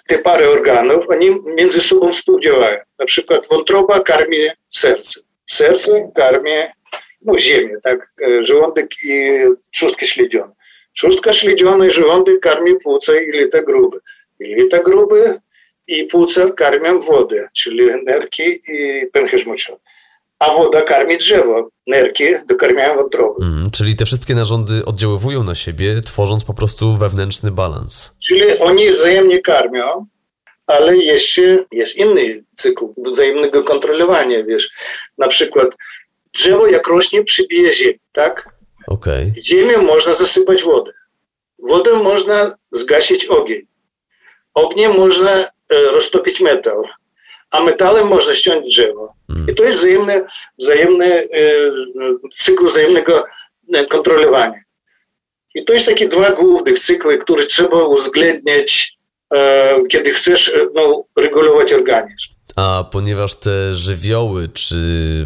te 0.06 0.18
pary 0.18 0.48
organów, 0.48 1.10
oni 1.10 1.30
między 1.56 1.80
sobą 1.80 2.12
współdziałają. 2.12 2.78
Na 2.98 3.04
przykład 3.04 3.48
wątroba 3.48 4.00
karmi 4.00 4.38
serce, 4.70 5.20
serce 5.46 6.10
karmi 6.14 6.50
no, 7.24 7.38
ziemię, 7.38 7.76
tak, 7.82 8.12
e, 8.26 8.44
żołądek 8.44 8.90
i 9.04 9.38
trzustki 9.70 10.06
śledzione. 10.06 10.52
Szóstka 10.94 11.32
śledziona 11.32 11.86
i 11.86 11.90
żołądek 11.90 12.40
karmi 12.40 12.74
płuca 12.84 13.20
i 13.20 13.26
jelita 13.26 13.62
grube. 13.62 13.98
Jelita 14.38 14.82
grube 14.82 15.40
i 15.86 16.04
płuca 16.04 16.50
karmią 16.50 17.00
wodę, 17.00 17.48
czyli 17.56 18.04
nerki 18.04 18.42
i 18.68 19.06
pęcherz 19.12 19.46
moczowy. 19.46 19.80
A 20.42 20.52
woda 20.52 20.82
karmi 20.82 21.18
drzewo, 21.18 21.68
nerki 21.86 22.24
dokarmiają 22.46 22.94
wątrobę. 22.94 23.46
Mm, 23.46 23.70
czyli 23.70 23.96
te 23.96 24.06
wszystkie 24.06 24.34
narządy 24.34 24.84
oddziaływują 24.84 25.44
na 25.44 25.54
siebie, 25.54 26.00
tworząc 26.00 26.44
po 26.44 26.54
prostu 26.54 26.96
wewnętrzny 26.96 27.50
balans. 27.50 28.12
Czyli 28.28 28.58
oni 28.58 28.90
wzajemnie 28.90 29.40
karmią, 29.40 30.06
ale 30.66 30.96
jeszcze 30.96 31.64
jest 31.72 31.96
inny 31.96 32.44
cykl 32.54 32.84
wzajemnego 32.96 33.62
kontrolowania, 33.62 34.44
wiesz. 34.44 34.70
Na 35.18 35.28
przykład 35.28 35.68
drzewo 36.34 36.66
jak 36.66 36.86
rośnie 36.88 37.24
przybije 37.24 37.72
ziemię, 37.72 37.98
tak? 38.12 38.48
Okay. 38.86 39.32
Ziemię 39.44 39.78
można 39.78 40.14
zasypać 40.14 40.62
wodę. 40.62 40.92
Wodą 41.58 42.02
można 42.02 42.54
zgasić 42.70 43.26
ogień. 43.26 43.62
Ogniem 44.54 44.96
można 44.96 45.30
e, 45.30 45.46
roztopić 45.70 46.40
metal, 46.40 46.82
a 47.50 47.62
metalem 47.62 48.08
można 48.08 48.34
ściąć 48.34 48.66
drzewo. 48.66 49.14
Mm. 49.32 49.48
I 49.48 49.54
to 49.54 49.64
jest 49.64 49.78
wzajemny, 49.78 50.24
wzajemny 50.58 51.06
e, 51.06 51.28
cykl 52.34 52.66
wzajemnego 52.66 53.24
e, 53.74 53.86
kontrolowania. 53.86 54.60
I 55.54 55.64
to 55.64 55.72
jest 55.72 55.86
takie 55.86 56.08
dwa 56.08 56.30
głównych 56.30 56.78
cykły, 56.78 57.18
które 57.18 57.46
trzeba 57.46 57.84
uwzględniać, 57.84 58.98
kiedy 59.88 60.10
chcesz 60.10 60.52
no, 60.74 61.04
regulować 61.16 61.72
organizm. 61.72 62.32
A 62.56 62.84
ponieważ 62.92 63.34
te 63.34 63.74
żywioły 63.74 64.48
czy 64.48 64.76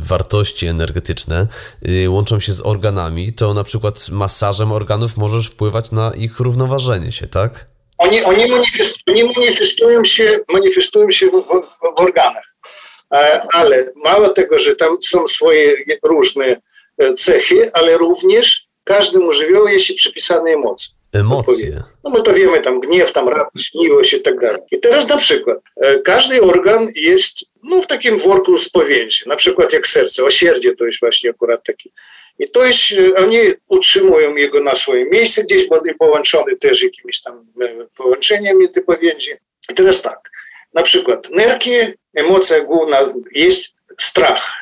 wartości 0.03 0.67
energetyczne 0.67 1.47
y, 1.89 2.11
łączą 2.11 2.41
się 2.41 2.53
z 2.53 2.67
organami, 2.67 3.33
to 3.33 3.55
na 3.55 3.65
przykład 3.65 4.09
masażem 4.11 4.73
organów 4.73 5.17
możesz 5.17 5.47
wpływać 5.49 5.93
na 5.93 6.13
ich 6.15 6.41
równoważenie 6.41 7.13
się, 7.13 7.27
tak? 7.27 7.67
Oni, 7.99 8.25
oni, 8.25 8.51
manifestują, 8.51 9.17
oni 9.17 9.35
manifestują 9.37 10.05
się, 10.05 10.39
manifestują 10.53 11.11
się 11.11 11.27
w, 11.27 11.31
w, 11.31 11.97
w 11.97 12.01
organach. 12.01 12.56
Ale 13.53 13.93
mało 14.05 14.29
tego, 14.29 14.59
że 14.59 14.77
tam 14.77 15.03
są 15.03 15.27
swoje 15.27 15.77
różne 16.03 16.61
e, 16.99 17.15
cechy, 17.15 17.71
ale 17.73 17.99
również 17.99 18.67
każdemu 18.85 19.33
żywiołowi 19.33 19.73
jest 19.73 19.95
przypisane 19.97 20.51
emocje. 20.51 20.97
Emocje. 21.13 21.83
No 22.05 22.11
my 22.11 22.23
to 22.23 22.35
wiemy, 22.35 22.61
tam 22.61 22.81
gniew, 22.81 23.13
tam 23.13 23.29
radość, 23.29 23.75
miłość 23.75 24.13
i 24.13 24.21
tak 24.21 24.41
dalej. 24.41 24.61
I 24.71 24.81
teraz 24.81 25.09
na 25.09 25.17
przykład, 25.17 25.59
e, 25.77 25.99
każdy 25.99 26.43
organ 26.43 26.89
jest 26.95 27.39
no, 27.63 27.83
w 27.83 27.87
takim 27.87 28.19
worku 28.19 28.59
spowiedzi. 28.59 29.25
Na 29.27 29.37
przykład 29.37 29.73
jak 29.73 29.87
serce, 29.87 30.25
osierdzie 30.25 30.77
to 30.77 30.85
jest 30.85 31.01
właśnie 31.01 31.31
akurat 31.31 31.65
taki. 31.65 31.93
I 32.39 32.51
to 32.51 32.65
jest, 32.65 32.81
e, 32.93 33.15
oni 33.17 33.39
utrzymują 33.69 34.37
jego 34.37 34.61
na 34.61 34.75
swoim 34.75 35.11
miejscu 35.11 35.43
gdzieś, 35.43 35.69
bo 35.69 35.83
połączony 35.99 36.57
też 36.57 36.83
jakimiś 36.83 37.23
tam 37.23 37.47
połączeniami 37.97 38.69
tej 38.69 38.83
powięzi. 38.83 39.31
I 39.71 39.75
teraz 39.75 40.03
tak, 40.03 40.31
na 40.75 40.83
przykład 40.83 41.31
nerki, 41.31 41.71
emocja 42.17 42.61
główna 42.61 42.99
jest 43.33 43.75
strach. 44.01 44.53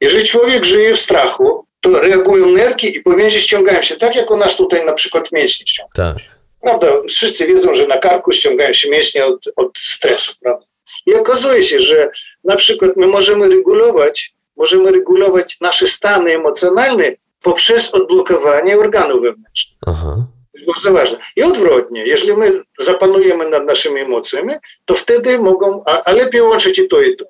Jeżeli 0.00 0.24
człowiek 0.24 0.64
żyje 0.64 0.94
w 0.94 1.00
strachu, 1.00 1.66
to 1.80 2.00
reagują 2.00 2.46
nerki 2.46 2.96
i 2.96 3.00
powięzi 3.00 3.40
ściągają 3.40 3.82
się, 3.82 3.96
tak 3.96 4.16
jak 4.16 4.30
u 4.30 4.36
nas 4.36 4.56
tutaj 4.56 4.86
na 4.86 4.92
przykład 4.92 5.32
mięśnie 5.32 5.66
ściągają. 5.66 6.14
Tak. 6.14 6.36
Prawda? 6.60 6.86
Wszyscy 7.08 7.46
wiedzą, 7.46 7.74
że 7.74 7.86
na 7.86 7.98
karku 7.98 8.32
ściągają 8.32 8.72
się 8.72 8.90
mięśnie 8.90 9.26
od, 9.26 9.44
od 9.56 9.78
stresu, 9.78 10.32
prawda? 10.40 10.66
I 11.06 11.14
okazuje 11.14 11.62
się, 11.62 11.80
że 11.80 12.10
na 12.44 12.56
przykład 12.56 12.96
my 12.96 13.06
możemy 13.06 13.48
regulować, 13.48 14.34
możemy 14.56 14.92
regulować 14.92 15.60
nasze 15.60 15.88
stany 15.88 16.34
emocjonalne 16.34 17.12
poprzez 17.42 17.94
odblokowanie 17.94 18.78
organów 18.78 19.22
wewnętrznych. 19.22 19.78
Aha. 19.86 20.26
To 20.66 20.72
jest 20.72 20.84
bardzo 20.84 20.92
ważne. 20.92 21.18
I 21.36 21.42
odwrotnie, 21.42 22.06
jeżeli 22.06 22.36
my 22.36 22.62
zapanujemy 22.78 23.50
nad 23.50 23.64
naszymi 23.64 24.00
emocjami, 24.00 24.54
to 24.84 24.94
wtedy 24.94 25.38
mogą, 25.38 25.82
a, 25.86 26.02
a 26.04 26.12
lepiej 26.12 26.42
łączyć 26.42 26.78
i 26.78 26.88
to, 26.88 27.02
i 27.02 27.16
to. 27.16 27.24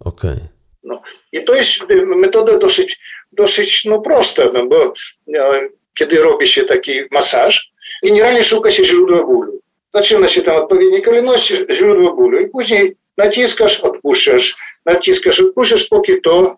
Okej. 0.00 0.30
Okay. 0.30 0.48
No. 0.82 0.98
I 1.32 1.44
to 1.44 1.54
jest 1.54 1.78
metoda 2.06 2.58
dosyć, 2.58 3.00
dosyć 3.32 3.84
no, 3.84 4.00
prosta, 4.00 4.42
no, 4.52 4.66
bo 4.66 4.92
e, 5.36 5.68
kiedy 5.94 6.22
robi 6.22 6.48
się 6.48 6.64
taki 6.64 7.00
masaż, 7.10 7.72
generalnie 8.04 8.44
szuka 8.44 8.70
się 8.70 8.84
źródła 8.84 9.24
bólu. 9.24 9.60
Zaczyna 9.90 10.28
się 10.28 10.42
tam 10.42 10.56
odpowiedniej 10.56 11.02
kolejności 11.02 11.54
źródło 11.70 12.14
bólu 12.16 12.40
i 12.40 12.48
później 12.48 12.96
naciskasz, 13.16 13.80
odpuszczasz, 13.80 14.56
naciskasz, 14.86 15.40
odpuszczasz, 15.40 15.88
póki 15.88 16.20
to 16.20 16.56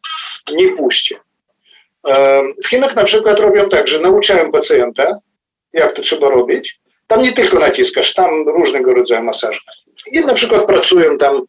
nie 0.52 0.72
puści. 0.72 1.16
E, 2.08 2.42
w 2.64 2.68
Chinach 2.68 2.96
na 2.96 3.04
przykład 3.04 3.40
robią 3.40 3.68
tak, 3.68 3.88
że 3.88 4.00
nauczają 4.00 4.50
pacjenta, 4.52 5.18
jak 5.74 5.94
to 5.94 6.02
trzeba 6.02 6.28
robić. 6.28 6.80
Tam 7.06 7.22
nie 7.22 7.32
tylko 7.32 7.58
naciskasz, 7.58 8.14
tam 8.14 8.48
różnego 8.48 8.92
rodzaju 8.92 9.22
masaże. 9.22 9.60
I 10.12 10.20
na 10.20 10.34
przykład 10.34 10.66
pracują 10.66 11.18
tam, 11.18 11.42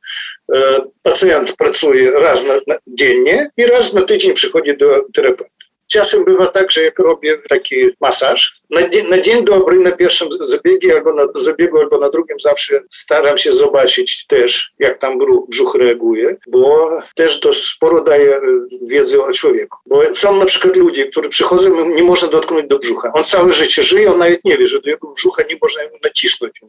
e, 0.55 0.79
pacjent 1.03 1.55
pracuje 1.55 2.11
raz 2.11 2.45
na, 2.45 2.53
na, 2.67 2.75
dziennie 2.87 3.49
i 3.57 3.65
raz 3.65 3.93
na 3.93 4.01
tydzień 4.01 4.33
przychodzi 4.33 4.77
do 4.77 5.01
terapeuty. 5.13 5.54
Czasem 5.87 6.25
bywa 6.25 6.47
tak, 6.47 6.71
że 6.71 6.83
jak 6.83 6.99
robię 6.99 7.37
taki 7.49 7.75
masaż, 8.01 8.61
na, 8.69 8.81
na 9.09 9.21
dzień 9.21 9.45
dobry, 9.45 9.79
na 9.79 9.91
pierwszym 9.91 10.27
zabiegu 10.41 10.91
albo 10.95 11.13
na 11.13 11.23
zabiegu, 11.35 11.79
albo 11.79 11.97
na 11.97 12.09
drugim 12.09 12.39
zawsze 12.39 12.81
staram 12.91 13.37
się 13.37 13.51
zobaczyć 13.51 14.25
też, 14.27 14.71
jak 14.79 14.99
tam 14.99 15.19
brzuch 15.49 15.75
reaguje, 15.75 16.35
bo 16.47 16.89
też 17.15 17.39
to 17.39 17.53
sporo 17.53 18.03
daje 18.03 18.35
e, 18.35 18.41
wiedzy 18.87 19.23
o 19.23 19.33
człowieku. 19.33 19.77
Bo 19.85 20.15
są 20.15 20.37
na 20.37 20.45
przykład 20.45 20.75
ludzie, 20.75 21.07
którzy 21.07 21.29
przychodzą, 21.29 21.85
nie 21.85 22.03
można 22.03 22.27
dotknąć 22.27 22.67
do 22.67 22.79
brzucha. 22.79 23.11
On 23.13 23.23
całe 23.23 23.53
życie 23.53 23.83
żyje, 23.83 24.11
on 24.11 24.19
nawet 24.19 24.45
nie 24.45 24.57
wie, 24.57 24.67
że 24.67 24.81
do 24.81 24.89
jego 24.89 25.07
brzucha 25.07 25.43
nie 25.49 25.57
można 25.61 25.81
nacisnąć. 26.03 26.61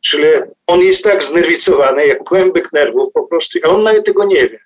Czyli 0.00 0.24
on 0.66 0.80
jest 0.80 1.04
tak 1.04 1.22
znerwicowany, 1.22 2.06
jak 2.06 2.24
kłębek 2.24 2.72
nerwów 2.72 3.12
po 3.14 3.26
prostu, 3.26 3.58
a 3.62 3.68
on 3.68 3.82
nawet 3.82 4.06
tego 4.06 4.24
nie 4.24 4.48
wie. 4.48 4.58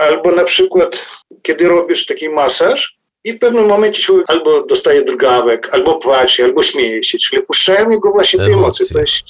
Albo 0.00 0.32
na 0.32 0.44
przykład, 0.44 1.06
kiedy 1.42 1.68
robisz 1.68 2.06
taki 2.06 2.28
masaż 2.28 2.96
i 3.24 3.32
w 3.32 3.38
pewnym 3.38 3.66
momencie 3.66 4.02
człowiek 4.02 4.30
albo 4.30 4.66
dostaje 4.66 5.04
drgawek, 5.04 5.68
albo 5.72 5.94
płacze, 5.94 6.44
albo 6.44 6.62
śmieje 6.62 7.02
się, 7.02 7.18
czyli 7.18 7.42
puszczają 7.42 7.90
jego 7.90 8.10
właśnie 8.10 8.40
te 8.40 8.46
emocje. 8.46 8.86
To 8.86 9.00
jest 9.00 9.24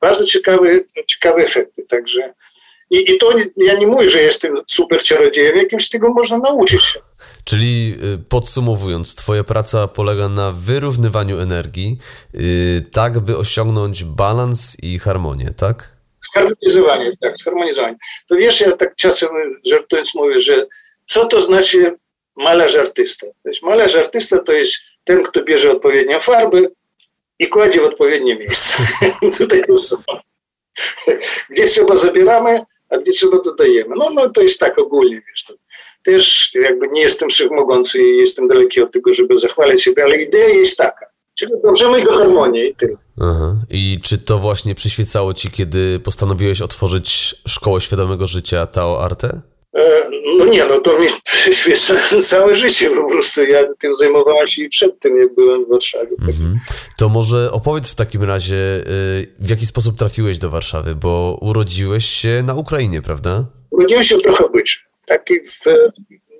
bardzo 0.00 0.26
ciekawe, 0.26 0.80
ciekawe 1.06 1.42
efekty. 1.42 1.86
Także 1.88 2.34
i, 2.92 3.10
I 3.10 3.18
to 3.18 3.30
ja 3.56 3.74
nie 3.74 3.86
mówię, 3.86 4.10
że 4.10 4.22
jestem 4.22 4.56
super 4.66 5.02
czarodziejem, 5.02 5.56
jakimś 5.56 5.88
tego 5.88 6.08
można 6.08 6.38
nauczyć 6.38 6.84
się. 6.84 7.00
Czyli 7.44 7.94
y, 8.14 8.18
podsumowując, 8.28 9.14
Twoja 9.14 9.44
praca 9.44 9.88
polega 9.88 10.28
na 10.28 10.52
wyrównywaniu 10.52 11.38
energii, 11.38 11.98
yy, 12.34 12.40
tak 12.92 13.20
by 13.20 13.36
osiągnąć 13.36 14.04
balans 14.04 14.76
i 14.82 14.98
harmonię, 14.98 15.50
tak? 15.56 15.91
Zharmonizowanie, 16.34 17.12
tak, 17.20 17.38
zharmonizowanie. 17.38 17.96
To 18.28 18.36
wiesz, 18.36 18.60
ja 18.60 18.72
tak 18.72 18.94
czasem 18.94 19.28
żartując 19.66 20.14
mówię, 20.14 20.40
że 20.40 20.66
co 21.06 21.26
to 21.26 21.40
znaczy 21.40 21.94
malarz 22.36 22.76
artysta? 22.76 23.26
To 23.26 23.48
jest 23.48 23.62
malarz 23.62 23.96
artysta 23.96 24.38
to 24.38 24.52
jest 24.52 24.72
ten, 25.04 25.22
kto 25.22 25.42
bierze 25.42 25.70
odpowiednią 25.70 26.20
farbę 26.20 26.62
i 27.38 27.48
kładzie 27.48 27.80
w 27.80 27.84
odpowiednie 27.84 28.36
miejsce. 28.36 28.82
Tutaj 29.38 29.62
to. 29.62 29.74
Gdzie 31.50 31.64
trzeba 31.64 31.96
zabieramy, 31.96 32.60
a 32.90 32.98
gdzie 32.98 33.12
trzeba 33.12 33.38
dodajemy. 33.38 33.94
No, 33.96 34.10
no 34.10 34.30
to 34.30 34.42
jest 34.42 34.60
tak 34.60 34.78
ogólnie, 34.78 35.22
wiesz. 35.28 35.44
To 35.44 35.54
też 36.04 36.54
jakby 36.54 36.88
nie 36.88 37.00
jestem 37.00 37.28
wszechmogący 37.28 38.02
i 38.02 38.16
jestem 38.16 38.48
daleki 38.48 38.80
od 38.80 38.92
tego, 38.92 39.12
żeby 39.12 39.38
zachwalać 39.38 39.82
siebie, 39.82 40.04
ale 40.04 40.22
idea 40.22 40.48
jest 40.48 40.78
taka. 40.78 41.11
Czyli 41.34 41.52
dążymy 41.64 42.04
do 42.04 42.12
harmonii 42.12 42.68
i 42.68 42.74
tyle. 42.74 42.96
Aha. 43.20 43.56
I 43.70 43.98
czy 44.02 44.18
to 44.18 44.38
właśnie 44.38 44.74
przyświecało 44.74 45.34
ci, 45.34 45.50
kiedy 45.50 46.00
postanowiłeś 46.00 46.60
otworzyć 46.60 47.34
Szkołę 47.48 47.80
Świadomego 47.80 48.26
Życia 48.26 48.66
Tao 48.66 49.04
Arte? 49.04 49.40
E, 49.74 50.10
no 50.38 50.44
nie, 50.44 50.64
no 50.64 50.80
to 50.80 50.98
mi 50.98 51.06
przyświeca 51.24 51.94
całe 52.22 52.56
życie 52.56 52.90
po 52.90 53.10
prostu. 53.10 53.42
Ja 53.44 53.64
tym 53.78 53.94
zajmowałem 53.94 54.46
się 54.46 54.62
i 54.62 54.68
przed 54.68 55.00
tym, 55.00 55.18
jak 55.18 55.34
byłem 55.34 55.64
w 55.64 55.68
Warszawie. 55.68 56.10
Mhm. 56.20 56.58
To 56.98 57.08
może 57.08 57.52
opowiedz 57.52 57.90
w 57.90 57.94
takim 57.94 58.22
razie, 58.22 58.56
y, 58.56 59.34
w 59.38 59.48
jaki 59.48 59.66
sposób 59.66 59.98
trafiłeś 59.98 60.38
do 60.38 60.50
Warszawy, 60.50 60.94
bo 60.94 61.38
urodziłeś 61.40 62.04
się 62.04 62.42
na 62.46 62.54
Ukrainie, 62.54 63.02
prawda? 63.02 63.46
Urodziłem 63.70 64.04
się 64.04 64.16
w 64.16 64.22
Drohobyczu 64.22 64.92
taki 65.06 65.40
w, 65.40 65.64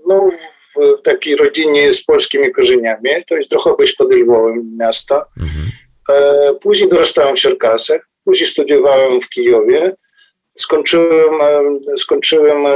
no, 0.06 0.28
w 0.28 0.61
takiej 1.04 1.36
rodzinie 1.36 1.92
z 1.92 2.04
polskimi 2.04 2.52
korzeniami. 2.52 3.10
To 3.28 3.36
jest 3.36 3.50
Drohobycz 3.50 3.96
pod 3.96 4.12
Lwowem 4.12 4.76
miasto. 4.78 5.24
Mhm. 5.40 5.70
E, 6.08 6.54
później 6.54 6.90
dorastałem 6.90 7.36
w 7.36 7.40
Czerkasach, 7.40 8.08
później 8.24 8.48
studiowałem 8.48 9.20
w 9.20 9.28
Kijowie. 9.28 9.96
Skończyłem, 10.58 11.40
e, 11.40 11.78
skończyłem 11.96 12.66
e, 12.66 12.72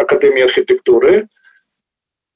Akademię 0.00 0.44
Architektury 0.44 1.28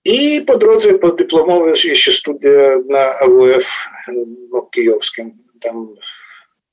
i 0.04 0.42
po 0.46 0.58
drodze 0.58 0.94
podyplomowe 0.94 1.72
jeszcze 1.84 2.10
studia 2.10 2.50
na 2.88 3.18
AWF 3.18 3.88
no, 4.52 4.62
kijowskim. 4.62 5.32
Tam 5.60 5.94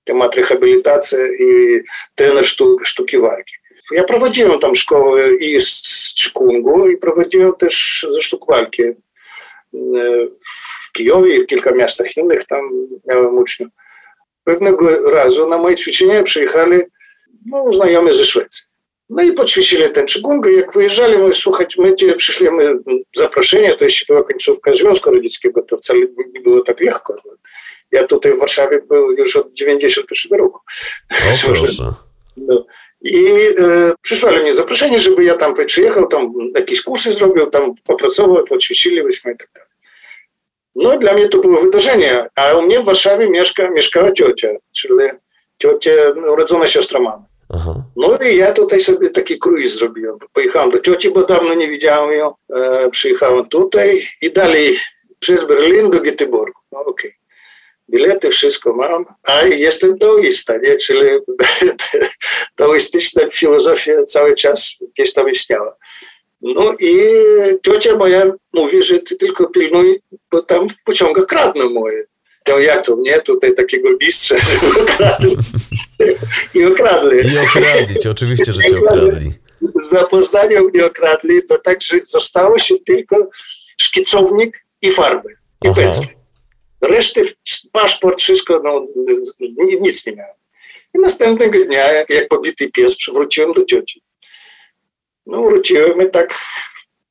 temat 0.03 0.35
rehabilitacji 0.35 1.17
i 1.39 1.79
trener 2.15 2.45
sztuki 2.83 3.17
walki. 3.17 3.53
Ja 3.91 4.03
prowadziłem 4.03 4.59
tam 4.59 4.75
szkołę 4.75 5.33
i 5.35 5.61
z 5.61 6.13
Czkungu 6.15 6.89
i 6.89 6.97
prowadziłem 6.97 7.55
też 7.55 8.07
ze 8.09 8.21
sztuk 8.21 8.47
walki. 8.49 8.83
E, 8.83 8.93
w 10.89 10.91
Kijowie 10.91 11.35
i 11.35 11.43
w 11.43 11.47
kilka 11.47 11.71
miastach 11.71 12.17
innych 12.17 12.45
tam 12.45 12.61
miałem 13.07 13.37
uczniów. 13.37 13.69
Pewnego 14.43 15.11
razu 15.11 15.49
na 15.49 15.57
moje 15.57 15.75
ćwiczenia 15.75 16.23
przyjechali 16.23 16.81
no, 17.45 17.73
znajomi 17.73 18.13
ze 18.13 18.25
Szwecji. 18.25 18.63
No 19.09 19.23
i 19.23 19.33
poćwiczyli 19.33 19.91
ten 19.91 20.07
Czkung 20.07 20.47
i 20.47 20.55
jak 20.55 20.73
wyjeżdżali, 20.73 21.17
mówię, 21.17 21.33
słuchajcie, 21.33 21.81
my 21.81 21.95
ci 21.95 22.13
przyszliśmy 22.13 22.79
zaproszenie, 23.15 23.73
to 23.73 23.83
jeszcze 23.83 24.13
była 24.13 24.23
końcówka 24.23 24.73
Związku 24.73 25.11
Radzieckiego, 25.11 25.61
to 25.61 25.77
wcale 25.77 25.99
nie 26.33 26.41
było 26.41 26.61
tak 26.63 26.81
lekko. 26.81 27.15
Ja 27.91 28.07
tutaj 28.07 28.33
w 28.37 28.39
Warszawie 28.39 28.81
był 28.89 29.11
już 29.11 29.35
od 29.35 29.53
91 29.53 30.39
roku. 30.39 30.59
O, 31.11 31.47
proszę. 31.47 31.93
No. 32.37 32.65
I 33.01 33.25
e, 33.25 33.93
przysłali 34.01 34.41
mnie 34.41 34.53
zaproszenie, 34.53 34.99
żeby 34.99 35.23
ja 35.23 35.37
tam 35.37 35.55
przyjechał, 35.65 36.07
tam 36.07 36.33
jakieś 36.55 36.81
kursy 36.81 37.13
zrobił, 37.13 37.45
tam 37.45 37.75
popracował, 37.87 38.43
poćwiczyliśmy 38.43 39.31
i 39.31 39.37
tak 39.37 39.49
dalej. 39.53 39.69
No 40.75 40.97
dla 40.97 41.13
mnie 41.13 41.29
to 41.29 41.37
było 41.37 41.61
wydarzenie, 41.61 42.29
a 42.35 42.53
u 42.53 42.61
mnie 42.61 42.79
w 42.79 42.85
Warszawie 42.85 43.29
mieszka, 43.29 43.69
mieszkała 43.69 44.11
ciocia, 44.11 44.47
czyli 44.71 45.09
ciocia, 45.57 45.91
urodzona 46.33 46.67
siostra 46.67 46.99
mamy. 46.99 47.23
Aha. 47.53 47.83
No 47.95 48.17
i 48.17 48.37
ja 48.37 48.51
tutaj 48.51 48.79
sobie 48.79 49.09
taki 49.09 49.39
kruiz 49.39 49.75
zrobiłem. 49.75 50.17
Pojechałem 50.33 50.71
do 50.71 50.79
cioci, 50.79 51.11
bo 51.11 51.23
dawno 51.23 51.53
nie 51.53 51.69
widziałem 51.69 52.13
ją. 52.13 52.33
E, 52.55 52.89
przyjechałem 52.89 53.49
tutaj 53.49 54.07
i 54.21 54.31
dalej 54.31 54.77
przez 55.19 55.47
Berlin 55.47 55.89
do 55.89 55.99
Göteborgu. 55.99 56.59
No 56.71 56.79
okej. 56.79 57.09
Okay 57.09 57.20
bilety, 57.91 58.29
wszystko 58.29 58.73
mam, 58.73 59.05
a 59.27 59.41
jestem 59.41 59.97
taoista, 59.97 60.57
nie? 60.57 60.75
czyli 60.75 61.09
taoistyczna 62.55 63.21
filozofia 63.31 64.03
cały 64.03 64.35
czas 64.35 64.69
gdzieś 64.93 65.13
tam 65.13 65.29
istniała. 65.29 65.75
No 66.41 66.73
i 66.79 66.95
ciocia 67.65 67.95
moja 67.95 68.25
mówi, 68.53 68.83
że 68.83 68.99
ty 68.99 69.15
tylko 69.15 69.47
pilnuj, 69.47 70.01
bo 70.31 70.41
tam 70.41 70.69
w 70.69 70.83
pociągach 70.83 71.25
kradną 71.25 71.69
moje. 71.69 72.03
To 72.43 72.59
jak 72.59 72.85
to 72.85 72.95
mnie 72.95 73.19
tutaj 73.19 73.55
takiego 73.55 73.89
mistrza. 74.01 74.35
I 76.55 76.65
okradli. 76.65 77.17
I 77.17 77.37
okradli 77.37 77.99
cię, 77.99 78.11
oczywiście, 78.11 78.53
że 78.53 78.61
cię 78.61 78.79
okradli. 78.79 79.33
Z 79.61 79.89
zapoznania 79.89 80.61
mnie 80.61 80.85
okradli, 80.85 81.43
to 81.43 81.57
tak, 81.57 81.81
że 81.81 81.97
zostało 82.03 82.59
się 82.59 82.75
tylko 82.85 83.29
szkicownik 83.77 84.65
i 84.81 84.91
farby 84.91 85.29
i 85.65 85.75
pensle. 85.75 86.20
Reszty, 86.81 87.23
paszport, 87.71 88.21
wszystko, 88.21 88.61
no, 88.63 88.85
nic 89.81 90.05
nie 90.05 90.15
miałem. 90.15 90.35
I 90.95 90.99
następnego 90.99 91.65
dnia, 91.65 91.91
jak, 91.91 92.09
jak 92.09 92.27
pobity 92.27 92.71
pies, 92.71 92.97
przywróciłem 92.97 93.53
do 93.53 93.65
cioci. 93.65 94.01
No 95.25 95.43
wróciłem 95.43 96.07
i 96.07 96.11
tak, 96.11 96.39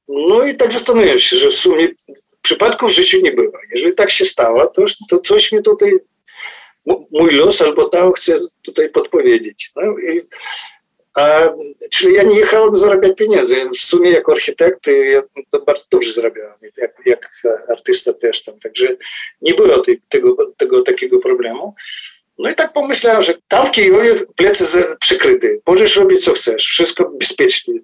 no 0.09 0.45
i 0.45 0.55
tak 0.57 0.73
zastanawiam 0.73 1.19
się, 1.19 1.37
że 1.37 1.49
w 1.49 1.55
sumie 1.55 1.89
przypadków 2.43 2.91
w 2.91 2.95
życiu 2.95 3.21
nie 3.23 3.33
było. 3.33 3.53
Jeżeli 3.73 3.95
tak 3.95 4.11
się 4.11 4.25
stało, 4.25 4.67
to, 4.67 4.85
to 5.09 5.19
coś 5.19 5.53
mi 5.53 5.63
tutaj, 5.63 5.93
mój 7.11 7.31
los 7.31 7.63
albo 7.63 7.89
Tao 7.89 8.13
chce 8.13 8.35
tutaj 8.63 8.89
podpowiedzieć. 8.89 9.71
No 9.77 9.83
i, 9.99 10.27
a, 11.15 11.49
czyli 11.91 12.15
ja 12.15 12.23
nie 12.23 12.39
jechałem 12.39 12.77
zarabiać 12.77 13.17
pieniędzy. 13.17 13.71
W 13.75 13.85
sumie 13.85 14.11
jako 14.11 14.33
architekt 14.33 14.87
ja 14.87 15.23
to 15.51 15.61
bardzo 15.61 15.85
dobrze 15.91 16.13
zarabiałem, 16.13 16.55
jak, 16.77 16.93
jak 17.07 17.31
artysta 17.69 18.13
też 18.13 18.45
tam. 18.45 18.61
Także 18.61 18.97
nie 19.43 19.55
było 19.55 19.79
tej, 19.79 20.01
tego, 20.09 20.35
tego 20.57 20.83
takiego 20.83 21.19
problemu. 21.19 21.75
No 22.39 22.51
i 22.51 22.55
tak 22.55 22.73
pomyślałem, 22.73 23.23
że 23.23 23.35
tam 23.49 23.67
w 23.67 23.71
Kijowie 23.71 24.15
plecy 24.37 24.85
przykryte. 25.01 25.49
Możesz 25.67 25.97
robić 25.97 26.25
co 26.25 26.33
chcesz, 26.33 26.65
wszystko 26.65 27.11
bezpiecznie, 27.21 27.75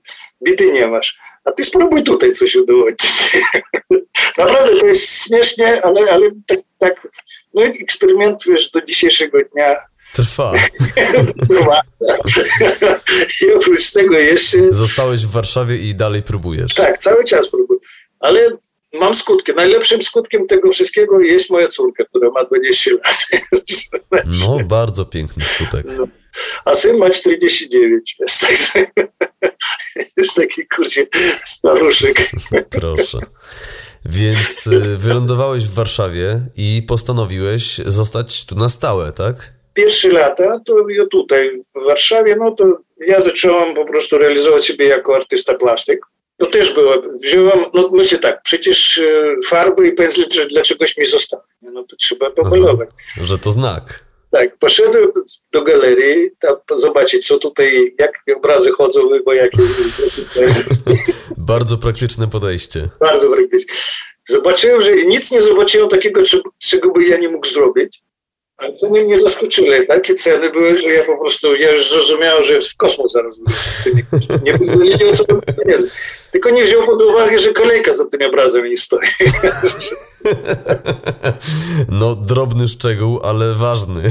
biedy 0.43 0.73
nie 0.73 0.87
masz. 0.87 1.19
A 1.45 1.53
ty 1.53 1.65
spróbuj 1.65 2.03
tutaj 2.03 2.33
coś 2.33 2.57
udowodnić. 2.57 3.41
Naprawdę 4.39 4.81
to 4.81 4.87
jest 4.87 5.27
śmiesznie, 5.27 5.85
ale, 5.85 6.11
ale 6.11 6.31
tak, 6.47 6.59
tak, 6.79 7.09
no 7.55 7.65
i 7.65 7.83
eksperyment 7.83 8.43
wiesz, 8.47 8.71
do 8.71 8.81
dzisiejszego 8.81 9.39
dnia 9.53 9.77
Trwa. 10.16 10.52
I 13.42 13.52
oprócz 13.57 13.92
tego 13.92 14.18
jeszcze... 14.18 14.72
Zostałeś 14.72 15.26
w 15.26 15.31
Warszawie 15.31 15.76
i 15.76 15.94
dalej 15.94 16.22
próbujesz. 16.22 16.74
Tak, 16.74 16.98
cały 16.98 17.24
czas 17.24 17.48
próbuję. 17.48 17.81
Ale 18.20 18.50
mam 18.92 19.16
skutki. 19.16 19.52
Najlepszym 19.57 20.02
skutkiem 20.02 20.46
tego 20.46 20.72
wszystkiego 20.72 21.20
jest 21.20 21.50
moja 21.50 21.68
córka, 21.68 22.05
która 22.05 22.31
ma 22.31 22.44
20 22.44 22.90
lat. 22.90 23.26
No, 24.40 24.59
bardzo 24.64 25.05
piękny 25.05 25.44
skutek. 25.44 25.87
No. 25.98 26.09
A 26.64 26.74
syn 26.74 26.98
ma 26.98 27.11
49. 27.11 28.16
Jest, 28.20 28.40
także, 28.40 28.87
jest 30.16 30.35
taki 30.35 30.66
kursie 30.76 31.07
staruszek. 31.44 32.31
Proszę. 32.70 33.18
Więc 34.05 34.66
y, 34.66 34.96
wylądowałeś 34.96 35.64
w 35.64 35.74
Warszawie 35.74 36.40
i 36.57 36.83
postanowiłeś 36.88 37.81
zostać 37.87 38.44
tu 38.44 38.55
na 38.55 38.68
stałe, 38.68 39.12
tak? 39.12 39.56
Pierwsze 39.77 40.09
lata 40.09 40.61
to 40.67 40.89
ja 40.89 41.07
tutaj 41.07 41.51
w 41.75 41.85
Warszawie, 41.87 42.37
no 42.37 42.51
to 42.51 42.79
ja 43.07 43.21
zacząłem 43.21 43.75
po 43.75 43.85
prostu 43.85 44.19
realizować 44.19 44.67
siebie 44.67 44.87
jako 44.87 45.17
artysta 45.17 45.55
plastyk. 45.55 46.01
To 46.37 46.47
też 46.47 46.75
było, 46.75 47.03
wziąłem, 47.23 47.59
no 47.75 47.91
myślę 47.93 48.19
tak, 48.19 48.43
przecież 48.43 48.99
e, 48.99 49.35
farby 49.47 49.89
i 49.89 49.93
pędzle 49.93 50.25
dla 50.51 50.62
czegoś 50.62 50.97
mi 50.97 51.07
zostały, 51.07 51.43
no 51.62 51.85
to 51.85 51.97
trzeba 51.97 52.31
pomalować. 52.31 52.89
Że 53.23 53.39
to 53.39 53.51
znak. 53.51 54.07
Tak, 54.31 54.59
poszedłem 54.59 55.09
do 55.53 55.62
galerii, 55.62 56.31
tam 56.39 56.79
zobaczyć, 56.79 57.27
co 57.27 57.39
tutaj, 57.39 57.95
jak 57.99 58.23
obrazy 58.37 58.71
chodzą, 58.71 59.01
bo 59.25 59.33
jakie... 59.33 59.59
Bardzo 61.37 61.79
praktyczne 61.79 62.29
podejście. 62.29 62.89
Bardzo 63.01 63.29
praktyczne. 63.29 63.75
Zobaczyłem, 64.29 64.83
że 64.83 64.97
nic 64.97 65.31
nie 65.31 65.43
zobaczyłem 65.43 65.89
takiego, 65.89 66.23
czego 66.59 66.91
by 66.91 67.05
ja 67.05 67.19
nie 67.19 67.29
mógł 67.29 67.47
zrobić. 67.47 68.03
Ale 68.57 68.75
ceny 68.75 69.05
mnie 69.05 69.21
zaskoczyły. 69.21 69.87
Takie 69.87 70.14
ceny 70.14 70.51
były, 70.51 70.79
że 70.79 70.88
ja 70.88 71.05
po 71.05 71.19
prostu, 71.19 71.57
ja 71.57 71.71
już 71.71 71.90
zrozumiałem, 71.90 72.45
że 72.45 72.61
w 72.61 72.77
kosmos 72.77 73.12
zaraz 73.12 73.35
z 73.75 73.85
tymi 73.85 74.03
Nie, 74.42 74.53
nie 74.53 74.79
wiedział, 74.79 75.16
co 75.16 75.25
to 75.25 75.35
pieniędzy. 75.64 75.90
Tylko 76.33 76.51
nie 76.51 76.64
wziął 76.64 76.87
pod 76.87 77.03
uwagę, 77.03 77.38
że 77.38 77.53
kolejka 77.53 77.92
za 77.92 78.09
tym 78.09 78.23
obrazem 78.23 78.64
nie 78.64 78.77
stoi. 78.77 79.07
No, 81.88 82.14
drobny 82.14 82.69
szczegół, 82.69 83.21
ale 83.23 83.55
ważny. 83.55 84.03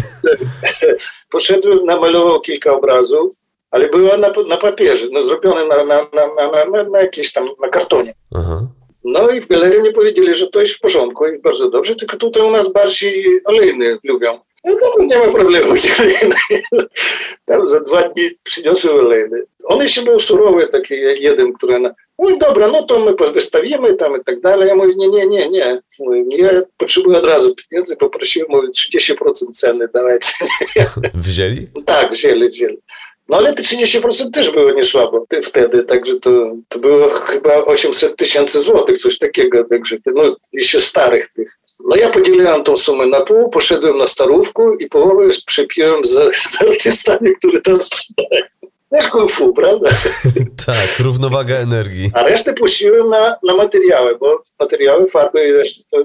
Poszedłem, 1.31 1.85
namalował 1.85 2.41
kilka 2.41 2.73
obrazów, 2.73 3.35
ale 3.71 3.89
była 3.89 4.17
na, 4.17 4.33
na 4.47 4.57
papierze, 4.57 5.07
no, 5.11 5.21
zrobione 5.21 5.67
na, 5.67 5.85
na, 5.85 6.07
na, 6.13 6.65
na, 6.65 6.83
na, 6.83 7.01
jakieś 7.01 7.33
tam, 7.33 7.49
na 7.61 7.69
kartonie. 7.69 8.13
Aha. 8.35 8.67
No 9.05 9.29
i 9.29 9.41
w 9.41 9.47
galerii 9.47 9.81
mi 9.81 9.93
powiedzieli, 9.93 10.35
że 10.35 10.47
to 10.47 10.61
jest 10.61 10.73
w 10.73 10.79
porządku 10.79 11.27
i 11.27 11.39
bardzo 11.39 11.69
dobrze, 11.69 11.95
tylko 11.95 12.17
tutaj 12.17 12.43
u 12.43 12.51
nas 12.51 12.73
bardziej 12.73 13.41
olejny 13.45 13.97
lubią. 14.03 14.39
No 14.63 14.75
to 14.75 15.03
nie 15.03 15.17
ma 15.17 15.27
problemu. 15.27 15.73
Tam 17.45 17.65
za 17.65 17.79
dwa 17.81 18.01
dni 18.01 18.29
przyniosły 18.43 18.91
olejny. 18.91 19.43
On 19.63 19.81
jeszcze 19.81 20.01
był 20.01 20.19
surowy, 20.19 20.67
taki 20.67 20.93
jeden, 21.19 21.53
który 21.53 21.79
na, 21.79 21.95
mówi, 22.17 22.37
dobra, 22.39 22.67
no 22.67 22.83
to 22.83 22.99
my 22.99 23.31
wystawimy 23.33 23.93
tam 23.93 24.21
i 24.21 24.23
tak 24.23 24.39
dalej. 24.39 24.67
Ja 24.67 24.75
mówię, 24.75 24.93
nie, 24.97 25.07
nie, 25.07 25.27
nie, 25.27 25.49
nie. 25.49 25.81
Ja 26.37 26.61
potrzebuję 26.77 27.17
od 27.17 27.25
razu 27.25 27.55
pieniędzy, 27.55 27.97
poprosiłem, 27.97 28.47
mówię, 28.49 28.67
30% 28.67 29.15
ceny 29.53 29.87
dawajcie. 29.93 30.33
Wzięli? 31.13 31.67
Tak, 31.85 32.11
wzięli, 32.11 32.49
wzięli. 32.49 32.77
No 33.29 33.37
ale 33.37 33.53
te 33.53 33.63
30% 33.63 34.31
też 34.31 34.51
było 34.51 34.71
niesłabo 34.71 35.25
wtedy, 35.43 35.83
także 35.83 36.19
to, 36.19 36.31
to 36.69 36.79
było 36.79 37.09
chyba 37.09 37.55
800 37.55 38.15
tysięcy 38.15 38.59
złotych, 38.59 38.99
coś 38.99 39.17
takiego, 39.17 39.63
także 39.63 39.97
no 40.15 40.35
jeszcze 40.53 40.81
starych 40.81 41.29
tych. 41.33 41.57
No 41.89 41.95
ja 41.95 42.09
podzieliłem 42.09 42.63
tą 42.63 42.77
sumę 42.77 43.05
na 43.07 43.21
pół, 43.21 43.49
poszedłem 43.49 43.97
na 43.97 44.07
starówku 44.07 44.75
i 44.75 44.87
połowę 44.87 45.29
przepiłem 45.45 46.05
z, 46.05 46.35
z 46.35 46.61
artystami, 46.61 47.35
które 47.35 47.61
tam 47.61 47.81
sprzedają. 47.81 48.45
Fu, 49.29 49.53
prawda? 49.53 49.89
tak, 50.65 50.99
równowaga 50.99 51.55
energii. 51.55 52.11
A 52.13 52.23
resztę 52.23 52.53
puściłem 52.53 53.09
na, 53.09 53.35
na 53.43 53.55
materiały, 53.55 54.17
bo 54.17 54.43
materiały, 54.59 55.07
farby 55.07 55.47
i 55.47 55.51
resztę 55.51 55.83
to. 55.89 55.97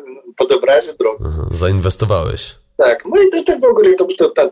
Zainwestowałeś. 1.51 2.55
Tak, 2.85 3.05
no 3.07 3.23
i 3.23 3.31
to, 3.31 3.43
to 3.45 3.59
w 3.59 3.65
ogóle 3.65 3.95
to, 3.95 4.07
to, 4.19 4.29
to, 4.29 4.51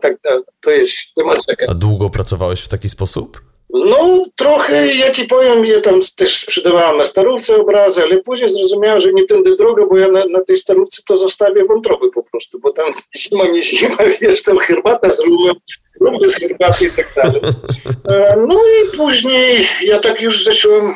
to 0.61 0.71
jest 0.71 0.97
temat. 1.15 1.37
A 1.67 1.73
długo 1.73 2.09
pracowałeś 2.09 2.61
w 2.61 2.67
taki 2.67 2.89
sposób? 2.89 3.41
No, 3.69 4.25
trochę, 4.35 4.95
ja 4.95 5.11
ci 5.11 5.25
powiem, 5.25 5.65
ja 5.65 5.81
tam 5.81 5.99
też 6.15 6.37
sprzedawałem 6.37 6.97
na 6.97 7.05
starówce 7.05 7.55
obrazy, 7.55 8.03
ale 8.03 8.17
później 8.17 8.49
zrozumiałem, 8.49 8.99
że 8.99 9.13
nie 9.13 9.25
tędy 9.25 9.55
droga, 9.55 9.85
bo 9.89 9.97
ja 9.97 10.07
na, 10.07 10.25
na 10.25 10.41
tej 10.41 10.57
starówce 10.57 11.01
to 11.07 11.17
zostawię 11.17 11.65
wątroby 11.65 12.11
po 12.11 12.23
prostu, 12.23 12.59
bo 12.59 12.73
tam 12.73 12.93
zima, 13.17 13.47
nie 13.47 13.63
zima, 13.63 13.97
wiesz, 14.21 14.43
tam 14.43 14.57
herbata 14.57 15.09
z 15.09 15.19
rumem, 15.19 15.55
rum 16.01 16.29
z 16.29 16.35
herbaty 16.35 16.85
i 16.85 16.91
tak 16.91 17.13
dalej. 17.15 17.41
E, 18.09 18.35
no 18.47 18.55
i 18.55 18.97
później 18.97 19.67
ja 19.83 19.99
tak 19.99 20.21
już 20.21 20.43
zacząłem 20.43 20.93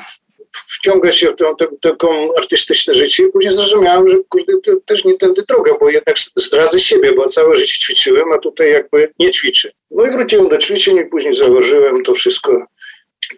wciągać 0.54 1.18
się 1.18 1.30
w 1.30 1.36
tą, 1.36 1.46
taką 1.82 2.36
artystyczne 2.38 2.94
życie 2.94 3.24
i 3.24 3.32
później 3.32 3.54
zrozumiałem, 3.54 4.08
że 4.08 4.18
kurde, 4.30 4.54
to 4.64 4.72
też 4.86 5.06
nie 5.06 5.18
tędy 5.18 5.44
droga, 5.48 5.72
bo 5.80 5.90
jednak 5.90 6.20
zdradzę 6.20 6.80
siebie, 6.80 7.14
bo 7.14 7.28
całe 7.28 7.56
życie 7.56 7.80
ćwiczyłem, 7.80 8.32
a 8.32 8.38
tutaj 8.38 8.72
jakby 8.72 9.12
nie 9.20 9.32
ćwiczę. 9.32 9.72
No 9.92 10.06
i 10.06 10.12
wróciłem 10.12 10.50
do 10.50 10.58
ćwiczeń 10.58 10.98
i 10.98 11.06
później 11.06 11.34
zauważyłem 11.34 12.04
to 12.04 12.14
wszystko. 12.14 12.66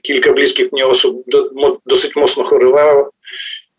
Kilka 0.02 0.34
bliskich 0.34 0.72
mnie 0.72 0.86
osób 0.86 1.24
do, 1.28 1.50
mo, 1.54 1.82
dosyć 1.86 2.16
mocno 2.16 2.44
chorowało 2.44 3.12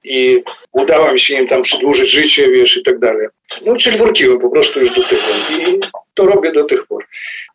i 0.04 0.42
udało 0.72 1.12
mi 1.12 1.20
się 1.20 1.34
im 1.34 1.46
tam 1.46 1.62
przedłużyć 1.62 2.10
życie, 2.10 2.50
wiesz, 2.50 2.76
i 2.76 2.82
tak 2.82 2.98
dalej. 2.98 3.26
No, 3.66 3.76
czyli 3.76 3.98
wróciłem 3.98 4.38
po 4.38 4.50
prostu 4.50 4.80
już 4.80 4.94
do 4.94 5.02
tego 5.02 5.22
i 5.58 5.80
to 6.14 6.26
robię 6.26 6.52
do 6.52 6.64
tych 6.64 6.86
por. 6.86 7.06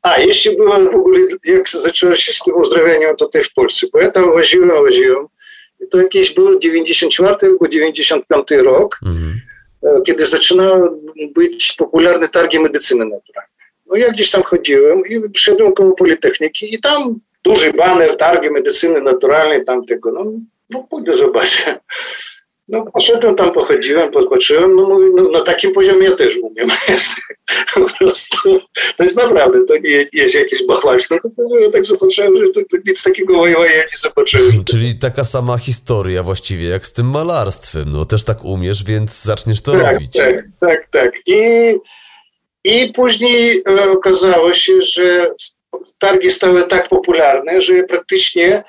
A, 0.03 0.19
jeszcze 0.19 0.51
było 0.51 0.75
w 0.75 0.95
ogóle, 0.95 1.19
jak 1.45 1.69
zacząłem 1.69 2.15
się 2.15 2.33
z 2.33 2.39
tym 2.39 2.57
uzdrawianiem 2.57 3.15
tutaj 3.15 3.41
w 3.41 3.53
Polsce, 3.53 3.87
bo 3.93 3.99
ja 3.99 4.11
tam 4.11 4.31
łaziłem, 4.31 4.69
łaziłem, 4.69 5.27
to 5.91 5.97
jakieś 5.97 6.33
był 6.33 6.59
94 6.59 7.35
albo 7.41 7.67
95 7.67 8.51
rok, 8.51 8.99
mhm. 9.05 9.41
E, 9.83 10.01
kiedy 10.01 10.25
zaczynały 10.25 10.89
być 11.35 11.73
popularne 11.73 12.29
targi 12.29 12.59
medycyny 12.59 13.05
naturalnej. 13.05 13.51
No 13.85 13.95
ja 13.95 14.11
gdzieś 14.11 14.31
tam 14.31 14.43
chodziłem 14.43 14.99
i 15.09 15.29
przyszedłem 15.29 15.73
koło 15.73 15.95
Politechniki 15.95 16.75
i 16.75 16.79
tam 16.79 17.19
duży 17.43 17.73
baner, 17.73 18.17
targi 18.17 18.51
medycyny 18.51 19.01
naturalnej, 19.01 19.65
tam 19.65 19.85
tego, 19.85 20.11
no, 20.11 20.25
no 20.69 20.87
pójdę 20.89 21.13
zobaczę. 21.13 21.79
No 22.71 22.85
poszedłem 22.93 23.35
tam, 23.35 23.53
pochodziłem, 23.53 24.11
popatrzyłem, 24.11 24.75
no 24.75 24.89
mówię, 24.89 25.07
no, 25.15 25.29
na 25.29 25.41
takim 25.41 25.71
poziomie 25.71 26.09
ja 26.09 26.15
też 26.15 26.37
umiem. 26.37 26.69
po 27.73 27.85
prostu, 27.99 28.59
to 28.97 29.03
jest 29.03 29.17
naprawdę, 29.17 29.59
to 29.67 29.77
nie 29.77 30.07
jest 30.13 30.35
jakieś 30.35 30.67
bachwalstwo, 30.67 31.15
to, 31.23 31.29
to 31.29 31.59
ja 31.59 31.71
tak 31.71 31.85
zobaczyłem, 31.85 32.37
że 32.37 32.43
to, 32.53 32.61
to 32.71 32.77
nic 32.87 33.03
takiego 33.03 33.47
ja 33.47 33.59
nie 33.65 33.83
zobaczyłem. 33.97 34.63
Czyli 34.71 34.99
taka 34.99 35.23
sama 35.23 35.57
historia 35.57 36.23
właściwie, 36.23 36.67
jak 36.67 36.85
z 36.85 36.93
tym 36.93 37.09
malarstwem, 37.09 37.91
no 37.91 38.05
też 38.05 38.23
tak 38.23 38.45
umiesz, 38.45 38.83
więc 38.83 39.23
zaczniesz 39.23 39.61
to 39.61 39.71
tak, 39.71 39.93
robić. 39.93 40.17
Tak, 40.17 40.45
tak, 40.59 40.87
tak. 40.87 41.11
I, 41.27 41.73
i 42.63 42.93
później 42.93 43.63
e, 43.69 43.91
okazało 43.91 44.53
się, 44.53 44.81
że 44.81 45.31
targi 45.99 46.31
stały 46.31 46.63
tak 46.63 46.89
popularne, 46.89 47.61
że 47.61 47.83
praktycznie 47.83 48.63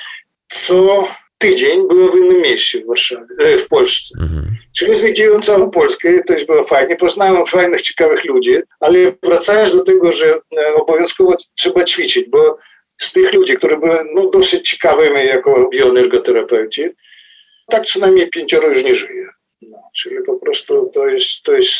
co 0.50 1.08
tydzień 1.42 1.88
byłem 1.88 2.12
w 2.12 2.16
innym 2.16 2.42
mieście 2.42 2.80
w 2.80 2.86
Warszawie, 2.86 3.26
e, 3.38 3.58
w 3.58 3.68
Polsce. 3.68 4.14
Mhm. 4.20 4.44
Czyli 4.76 4.94
zwiedziłem 4.94 5.42
całą 5.42 5.70
Polskę, 5.70 6.22
to 6.26 6.32
już 6.32 6.44
było 6.44 6.64
fajnie, 6.64 6.96
poznałem 6.96 7.46
fajnych, 7.46 7.82
ciekawych 7.82 8.24
ludzi, 8.24 8.56
ale 8.80 8.98
wracając 9.22 9.76
do 9.76 9.84
tego, 9.84 10.12
że 10.12 10.34
e, 10.56 10.74
obowiązkowo 10.74 11.36
trzeba 11.54 11.84
ćwiczyć, 11.84 12.28
bo 12.28 12.58
z 13.00 13.12
tych 13.12 13.34
ludzi, 13.34 13.56
którzy 13.56 13.76
były 13.76 13.98
no, 14.14 14.30
dosyć 14.30 14.70
ciekawymi 14.70 15.26
jako 15.26 15.68
bioenergoterapeuci, 15.68 16.88
tak 17.70 17.82
przynajmniej 17.82 18.30
pięcioro 18.30 18.68
już 18.68 18.84
nie 18.84 18.94
żyje. 18.94 19.28
No, 19.62 19.78
czyli 19.96 20.16
po 20.26 20.36
prostu 20.36 20.90
to 20.94 21.06
jest, 21.06 21.42
to 21.42 21.52
jest 21.52 21.72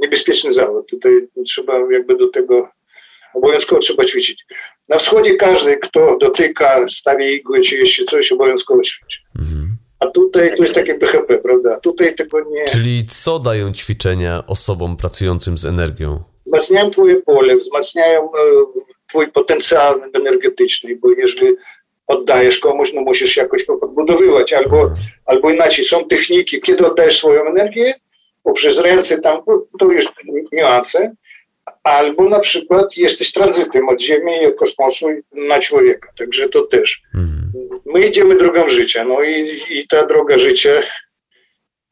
niebezpieczny 0.00 0.52
zawód. 0.52 0.86
Tutaj 0.90 1.12
trzeba 1.46 1.78
jakby 1.90 2.16
do 2.16 2.28
tego 2.28 2.68
obowiązkowo 3.34 3.80
trzeba 3.80 4.04
ćwiczyć. 4.04 4.44
Na 4.88 4.98
wschodzie 4.98 5.36
każdy, 5.36 5.76
kto 5.76 6.16
dotyka, 6.20 6.88
stawia 6.88 7.30
igły, 7.30 7.60
czy 7.60 7.76
jeszcze 7.76 8.04
coś, 8.04 8.32
obowiązkowo 8.32 8.82
ćwiczy. 8.82 9.18
Mhm. 9.38 9.76
A 10.00 10.06
tutaj 10.06 10.56
to 10.56 10.62
jest 10.62 10.74
takie 10.74 10.94
BHP, 10.94 11.38
prawda? 11.38 11.80
Tutaj 11.80 12.14
tego 12.14 12.40
nie... 12.50 12.64
Czyli 12.64 13.06
co 13.06 13.38
dają 13.38 13.72
ćwiczenia 13.72 14.44
osobom 14.46 14.96
pracującym 14.96 15.58
z 15.58 15.64
energią? 15.64 16.22
Wzmacniają 16.46 16.90
twoje 16.90 17.16
pole, 17.16 17.56
wzmacniają 17.56 18.24
e, 18.24 18.28
twój 19.08 19.28
potencjał 19.28 20.00
energetyczny, 20.14 20.96
bo 20.96 21.10
jeżeli 21.10 21.56
oddajesz 22.06 22.58
komuś, 22.58 22.92
no 22.92 23.00
musisz 23.00 23.36
jakoś 23.36 23.66
to 23.66 23.76
podbudowywać, 23.76 24.52
albo, 24.52 24.82
mhm. 24.82 25.00
albo 25.26 25.50
inaczej, 25.50 25.84
są 25.84 26.04
techniki, 26.04 26.60
kiedy 26.60 26.86
oddajesz 26.86 27.18
swoją 27.18 27.46
energię, 27.46 27.94
poprzez 28.42 28.78
ręce, 28.78 29.20
tam 29.20 29.42
to 29.78 29.86
już 29.86 30.12
niuanse, 30.52 31.14
albo 31.84 32.28
na 32.28 32.40
przykład 32.40 32.96
jesteś 32.96 33.32
tranzytem 33.32 33.88
od 33.88 34.00
Ziemi 34.00 34.32
i 34.42 34.46
od 34.46 34.56
kosmosu 34.56 35.06
na 35.32 35.58
człowieka. 35.58 36.08
Także 36.18 36.48
to 36.48 36.62
też. 36.62 37.02
Mhm. 37.14 37.52
My 37.86 38.06
idziemy 38.06 38.36
drogą 38.36 38.68
życia, 38.68 39.04
no 39.04 39.22
i, 39.22 39.60
i 39.68 39.88
ta 39.88 40.06
droga 40.06 40.38
życia 40.38 40.70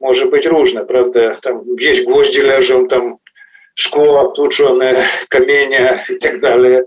może 0.00 0.26
być 0.26 0.46
różna, 0.46 0.84
prawda? 0.84 1.36
Tam 1.42 1.64
gdzieś 1.76 2.04
gwoździe 2.04 2.42
leżą, 2.42 2.86
tam 2.86 3.16
szkło 3.74 4.32
tłuczone, 4.36 5.08
kamienie 5.28 6.04
i 6.16 6.18
tak 6.18 6.40
dalej. 6.40 6.78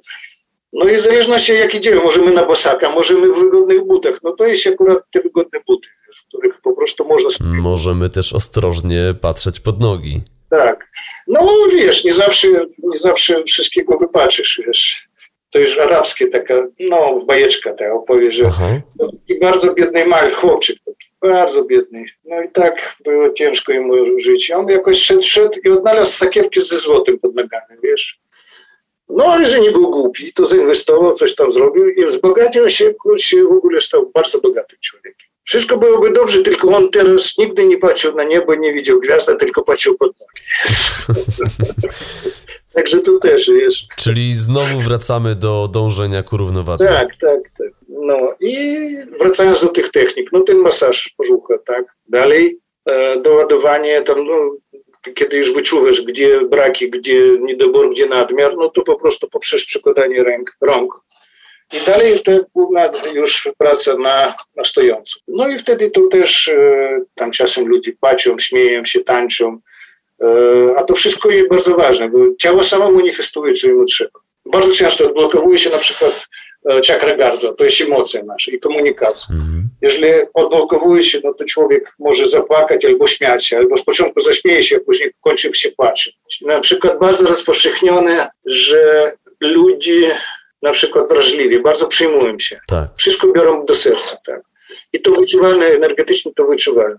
No 0.74 0.90
i 0.90 0.98
w 0.98 1.02
zależności 1.02 1.54
jak 1.54 1.76
idziemy, 1.76 2.02
możemy 2.02 2.34
na 2.34 2.46
bosaka, 2.46 2.90
możemy 2.90 3.34
w 3.34 3.40
wygodnych 3.40 3.88
butach. 3.88 4.20
No 4.24 4.32
to 4.32 4.46
jest 4.46 4.68
akurat 4.68 5.00
te 5.12 5.22
wygodne 5.22 5.60
buty, 5.68 5.90
w 6.16 6.28
których 6.28 6.62
po 6.62 6.76
prostu 6.76 7.06
można... 7.08 7.30
Możemy 7.46 8.10
też 8.10 8.34
ostrożnie 8.34 9.16
patrzeć 9.22 9.60
pod 9.60 9.82
nogi. 9.82 10.22
Tak. 10.50 10.88
No 11.28 11.48
wiesz, 11.74 12.06
nie 12.06 12.14
zawsze, 12.14 12.48
nie 12.78 13.00
zawsze 13.00 13.44
wszystkiego 13.44 13.98
wybaczysz, 13.98 14.62
wiesz. 14.68 15.08
To 15.52 15.60
już 15.60 15.80
arabskie 15.80 16.28
taka, 16.28 16.68
no 16.80 17.26
bajeczka 17.26 17.74
ta 17.74 17.94
opowieść, 17.94 18.38
że 18.38 18.44
no, 19.00 19.12
taki 19.12 19.40
bardzo 19.40 19.74
biedny 19.74 20.06
mały 20.06 20.32
chłopczyk, 20.32 20.78
taki 20.86 21.08
bardzo 21.22 21.64
biedny. 21.64 22.06
No 22.26 22.42
i 22.42 22.52
tak 22.52 22.96
było 23.04 23.34
ciężko 23.34 23.74
mu 23.82 24.20
żyć. 24.20 24.52
On 24.52 24.68
jakoś 24.68 24.98
szedł, 25.02 25.22
szedł 25.24 25.60
i 25.66 25.70
odnalazł 25.70 26.12
sakiewkę 26.18 26.62
ze 26.62 26.78
złotem 26.78 27.20
pod 27.20 27.36
nogami, 27.36 27.78
wiesz. 27.84 28.20
No 29.10 29.26
ale 29.26 29.46
że 29.46 29.60
nie 29.60 29.72
był 29.72 29.90
głupi, 29.92 30.34
to 30.34 30.46
zainwestował, 30.46 31.14
coś 31.14 31.36
tam 31.36 31.52
zrobił 31.52 31.90
i 31.90 32.06
wzbogacił 32.06 32.70
się, 32.70 32.94
kurczę, 32.94 33.44
w 33.44 33.52
ogóle 33.52 33.82
stał 33.82 34.12
bardzo 34.14 34.42
bogatym 34.42 34.80
człowiekiem. 34.82 35.28
Wszystko 35.44 35.78
byłoby 35.78 36.12
dobrze, 36.12 36.42
tylko 36.42 36.68
on 36.68 36.92
teraz 36.92 37.38
nigdy 37.38 37.66
nie 37.68 37.78
patrzył 37.78 38.16
na 38.16 38.24
niebo, 38.24 38.56
nie 38.56 38.74
widział 38.74 39.00
gwiazda, 39.00 39.36
tylko 39.36 39.64
patrzył 39.64 39.98
pod 39.98 40.20
nogi. 40.20 40.35
Także 42.76 43.02
tu 43.02 43.20
też 43.20 43.48
jest. 43.48 43.78
Czyli 43.98 44.36
znowu 44.36 44.80
wracamy 44.80 45.36
do 45.36 45.70
dążenia 45.74 46.24
ku 46.24 46.38
równowadze. 46.38 46.86
Tak, 46.86 47.10
tak, 47.22 47.42
tak. 47.58 47.72
No 47.90 48.18
i 48.40 48.88
wracając 49.20 49.62
do 49.62 49.68
tych 49.68 49.92
technik, 49.92 50.30
no 50.32 50.42
ten 50.42 50.58
masaż 50.58 51.16
brzucha, 51.20 51.54
tak. 51.68 51.86
Dalej 52.10 52.60
e, 52.86 53.22
doładowanie, 53.22 54.02
tam, 54.02 54.28
no, 54.28 54.56
kiedy 55.16 55.38
już 55.38 55.54
wyczuwasz, 55.54 56.02
gdzie 56.02 56.42
braki, 56.42 56.90
gdzie 56.90 57.40
niedobór, 57.40 57.92
gdzie 57.92 58.06
nadmiar, 58.06 58.56
no 58.58 58.70
to 58.70 58.82
po 58.82 58.96
prostu 58.96 59.30
poprzez 59.30 59.66
przekładanie 59.66 60.24
ręk, 60.24 60.58
rąk 60.62 61.06
i 61.74 61.86
dalej 61.86 62.20
to 62.20 62.32
główna 62.54 62.90
już 63.16 63.50
praca 63.58 63.98
na, 63.98 64.36
na 64.56 64.64
stojąco. 64.64 65.20
No 65.28 65.48
i 65.48 65.58
wtedy 65.58 65.92
to 65.92 66.08
też 66.08 66.48
e, 66.48 67.02
tam 67.16 67.32
czasem 67.32 67.68
ludzie 67.68 67.92
patrzą, 68.00 68.40
śmieją 68.40 68.86
się, 68.86 69.00
tańczą, 69.00 69.60
a 70.78 70.84
to 70.84 70.94
wszystko 70.94 71.30
jest 71.30 71.50
bardzo 71.50 71.76
ważne, 71.76 72.10
bo 72.10 72.18
ciało 72.40 72.64
samo 72.64 72.92
manifestuje, 72.92 73.54
co 73.54 73.68
mu 73.68 73.86
trzeba. 73.86 74.20
Bardzo 74.46 74.74
często 74.74 75.06
odblokowuje 75.06 75.60
się 75.60 75.70
na 75.70 75.78
przykład 75.78 76.28
e, 76.70 76.82
czakra 76.82 77.18
gardła, 77.18 77.54
to 77.54 77.66
jest 77.66 77.82
emocje 77.82 78.24
nasze 78.24 78.52
i 78.52 78.60
komunikacja. 78.60 79.36
Mhm. 79.36 79.70
Jeżeli 79.82 80.12
odblokowuje 80.34 81.04
się, 81.04 81.20
no 81.24 81.34
to 81.34 81.46
człowiek 81.46 81.94
może 82.00 82.28
zapłakać 82.28 82.86
albo 82.86 83.08
śmiać 83.08 83.48
się, 83.48 83.58
albo 83.58 83.78
z 83.78 83.86
początku 83.86 84.20
zaśmieje 84.20 84.64
się, 84.64 84.76
a 84.76 84.80
później 84.80 85.14
kończy 85.22 85.54
się 85.54 85.72
płacze. 85.72 86.12
Na 86.42 86.60
przykład 86.60 87.00
bardzo 87.00 87.28
rozpowszechnione, 87.28 88.28
że 88.46 89.12
ludzie 89.42 90.18
na 90.62 90.72
przykład 90.72 91.10
wrażliwi, 91.10 91.60
bardzo 91.60 91.88
przyjmują 91.88 92.40
się. 92.40 92.58
Tak. 92.68 92.90
Wszystko 92.98 93.28
biorą 93.28 93.66
do 93.66 93.74
serca. 93.74 94.18
Tak. 94.26 94.42
I 94.94 95.02
to 95.02 95.12
wyczuwalne, 95.12 95.66
energetycznie 95.66 96.34
to 96.34 96.46
wyczuwalne. 96.46 96.98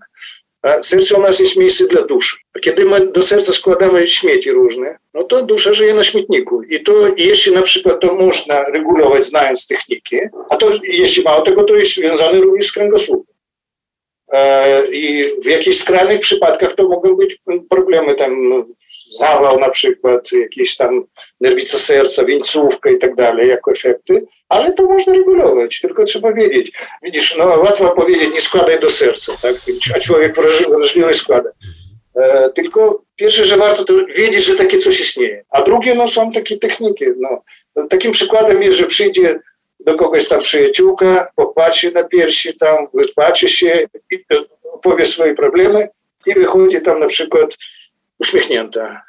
A 0.61 0.83
serce 0.83 1.15
u 1.15 1.21
nas 1.21 1.39
jest 1.39 1.57
miejsce 1.57 1.87
dla 1.87 2.01
duszy. 2.01 2.37
A 2.55 2.59
kiedy 2.59 2.85
my 2.85 3.07
do 3.07 3.21
serca 3.21 3.53
składamy 3.53 4.07
śmieci 4.07 4.51
różne, 4.51 4.97
no 5.13 5.23
to 5.23 5.45
dusza 5.45 5.73
żyje 5.73 5.93
na 5.93 6.03
śmietniku. 6.03 6.63
I 6.63 6.83
to 6.83 6.93
jeśli 7.17 7.53
na 7.53 7.61
przykład 7.61 7.99
to 7.99 8.13
można 8.13 8.63
regulować 8.63 9.25
znając 9.25 9.67
techniki, 9.67 10.17
a 10.49 10.57
to 10.57 10.71
jeśli 10.83 11.23
mało 11.23 11.41
tego, 11.41 11.63
to 11.63 11.75
jest 11.75 11.95
związane 11.95 12.41
również 12.41 12.65
z 12.65 12.71
kręgosłupem. 12.71 13.35
E, 14.31 14.87
I 14.87 15.25
w 15.41 15.45
jakichś 15.45 15.77
skrajnych 15.77 16.19
przypadkach 16.19 16.75
to 16.75 16.87
mogą 16.87 17.15
być 17.15 17.37
problemy, 17.69 18.15
tam 18.15 18.63
zawał 19.19 19.59
na 19.59 19.69
przykład, 19.69 20.31
jakieś 20.31 20.77
tam 20.77 21.05
nerwica 21.41 21.79
serca, 21.79 22.25
wieńcówka 22.25 22.89
i 22.89 22.97
tak 22.97 23.15
dalej, 23.15 23.49
jako 23.49 23.71
efekty, 23.71 24.25
ale 24.49 24.73
to 24.73 24.83
można 24.83 25.13
regulować, 25.13 25.81
tylko 25.81 26.03
trzeba 26.03 26.33
wiedzieć. 26.33 26.71
Widzisz, 27.03 27.37
no 27.37 27.45
łatwo 27.45 27.89
powiedzieć, 27.89 28.33
nie 28.33 28.41
składaj 28.41 28.79
do 28.79 28.89
serca, 28.89 29.33
tak? 29.41 29.55
a 29.95 29.99
człowiek 29.99 30.35
wrażliwy 30.69 31.13
składa. 31.13 31.49
E, 32.15 32.49
tylko 32.49 33.03
pierwsze, 33.15 33.45
że 33.45 33.57
warto 33.57 33.83
to 33.83 33.93
wiedzieć, 34.15 34.45
że 34.45 34.55
takie 34.55 34.77
coś 34.77 34.99
istnieje, 34.99 35.45
a 35.49 35.61
drugie, 35.61 35.95
no 35.95 36.07
są 36.07 36.31
takie 36.31 36.57
techniki. 36.57 37.05
No. 37.17 37.43
Takim 37.89 38.11
przykładem 38.11 38.63
jest, 38.63 38.77
że 38.77 38.87
przyjdzie 38.87 39.39
do 39.79 39.95
kogoś 39.95 40.27
tam 40.27 40.39
przyjaciółka, 40.39 41.27
popatrzy 41.35 41.91
na 41.91 42.03
piersi 42.03 42.57
tam, 42.57 42.87
wypłaci 42.93 43.49
się, 43.49 43.87
opowie 44.63 45.05
swoje 45.05 45.35
problemy 45.35 45.89
i 46.25 46.33
wychodzi 46.33 46.81
tam 46.81 46.99
na 46.99 47.07
przykład 47.07 47.57
uśmiechnięta. 48.19 49.01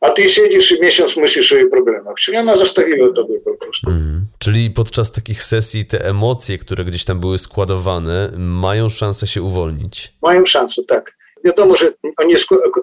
A 0.00 0.10
ty 0.10 0.30
siedzisz 0.30 0.72
i 0.72 0.82
miesiąc 0.82 1.16
myślisz 1.16 1.52
o 1.52 1.56
jej 1.56 1.70
problemach. 1.70 2.14
Czyli 2.16 2.36
ona 2.36 2.54
zostawiła 2.54 3.12
tobie 3.12 3.40
po 3.40 3.54
prostu. 3.54 3.90
Mm. 3.90 4.26
Czyli 4.38 4.70
podczas 4.70 5.12
takich 5.12 5.42
sesji 5.42 5.86
te 5.86 6.04
emocje, 6.04 6.58
które 6.58 6.84
gdzieś 6.84 7.04
tam 7.04 7.20
były 7.20 7.38
składowane, 7.38 8.32
mają 8.36 8.88
szansę 8.88 9.26
się 9.26 9.42
uwolnić? 9.42 10.12
Mają 10.22 10.46
szansę, 10.46 10.82
tak. 10.88 11.16
Wiadomo, 11.44 11.76
że 11.76 11.92
one 12.16 12.34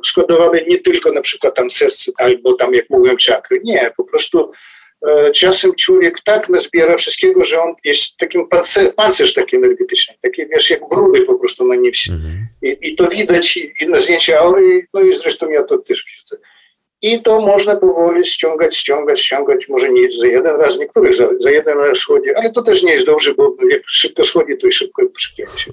składowane 0.06 0.62
nie 0.62 0.80
tylko 0.80 1.12
na 1.12 1.22
przykład 1.22 1.56
tam 1.56 1.72
serce 1.72 2.12
albo 2.18 2.54
tam, 2.54 2.74
jak 2.74 2.90
mówią, 2.90 3.18
czakry. 3.18 3.60
Nie, 3.64 3.92
po 3.98 4.04
prostu 4.04 4.52
E, 5.06 5.32
czasem 5.32 5.76
człowiek 5.76 6.22
tak 6.22 6.50
nazbiera 6.50 6.98
wszystkiego, 6.98 7.46
że 7.46 7.62
on 7.62 7.74
jest 7.84 8.18
takim 8.18 8.48
pancer, 8.48 8.96
pancerz 8.96 9.34
taki 9.34 9.56
energetyczny, 9.56 10.16
taki 10.22 10.46
wiesz, 10.46 10.70
jak 10.70 10.90
brudy 10.90 11.22
po 11.22 11.40
prostu 11.40 11.68
na 11.68 11.76
nipsie. 11.76 12.12
Mhm. 12.12 12.48
I, 12.62 12.78
I, 12.82 12.96
to 12.96 13.08
widać 13.08 13.58
i, 13.58 13.74
i 13.80 13.88
na 13.88 14.00
zdjęciu 14.00 14.36
aury, 14.36 14.88
no 14.94 15.02
i 15.02 15.14
zresztą 15.14 15.50
ja 15.50 15.64
to 15.64 15.78
też 15.78 16.06
widzę. 16.06 16.44
I 17.02 17.22
to 17.22 17.42
można 17.42 17.76
powoli 17.76 18.26
ściągać, 18.26 18.78
ściągać, 18.78 19.20
ściągać, 19.20 19.70
może 19.70 19.90
nie 19.90 20.12
za 20.12 20.28
jeden 20.28 20.56
raz, 20.56 20.80
niektórych 20.80 21.16
za, 21.16 21.30
za 21.40 21.52
jeden 21.52 21.78
raz 21.78 21.98
schodzi, 21.98 22.36
ale 22.36 22.52
to 22.52 22.62
też 22.62 22.84
nie 22.84 22.92
jest 22.92 23.06
dobrze, 23.06 23.34
bo 23.34 23.56
jak 23.70 23.82
szybko 23.86 24.24
schodzi, 24.24 24.58
to 24.58 24.68
i 24.68 24.72
szybko 24.72 25.04
przykleja 25.16 25.58
się. 25.58 25.72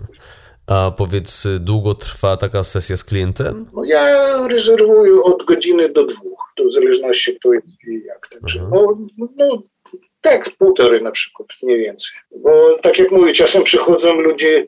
A 0.66 0.92
powiedz, 0.98 1.46
długo 1.60 1.94
trwa 1.94 2.36
taka 2.36 2.64
sesja 2.64 2.96
z 2.96 3.04
klientem? 3.04 3.66
No 3.72 3.84
ja 3.84 4.06
rezerwuję 4.48 5.22
od 5.22 5.44
godziny 5.44 5.88
do 5.88 6.04
dwóch, 6.04 6.52
to 6.56 6.64
w 6.64 6.72
zależności 6.72 7.36
kto 7.36 7.54
i 7.54 7.60
jak. 8.06 8.28
Także 8.28 8.60
no, 8.70 8.98
no, 9.36 9.62
tak, 10.20 10.50
półtorej 10.58 11.02
na 11.02 11.10
przykład, 11.10 11.48
mniej 11.62 11.78
więcej. 11.78 12.16
Bo 12.36 12.78
tak 12.82 12.98
jak 12.98 13.10
mówię, 13.10 13.32
czasem 13.32 13.64
przychodzą 13.64 14.14
ludzie 14.14 14.66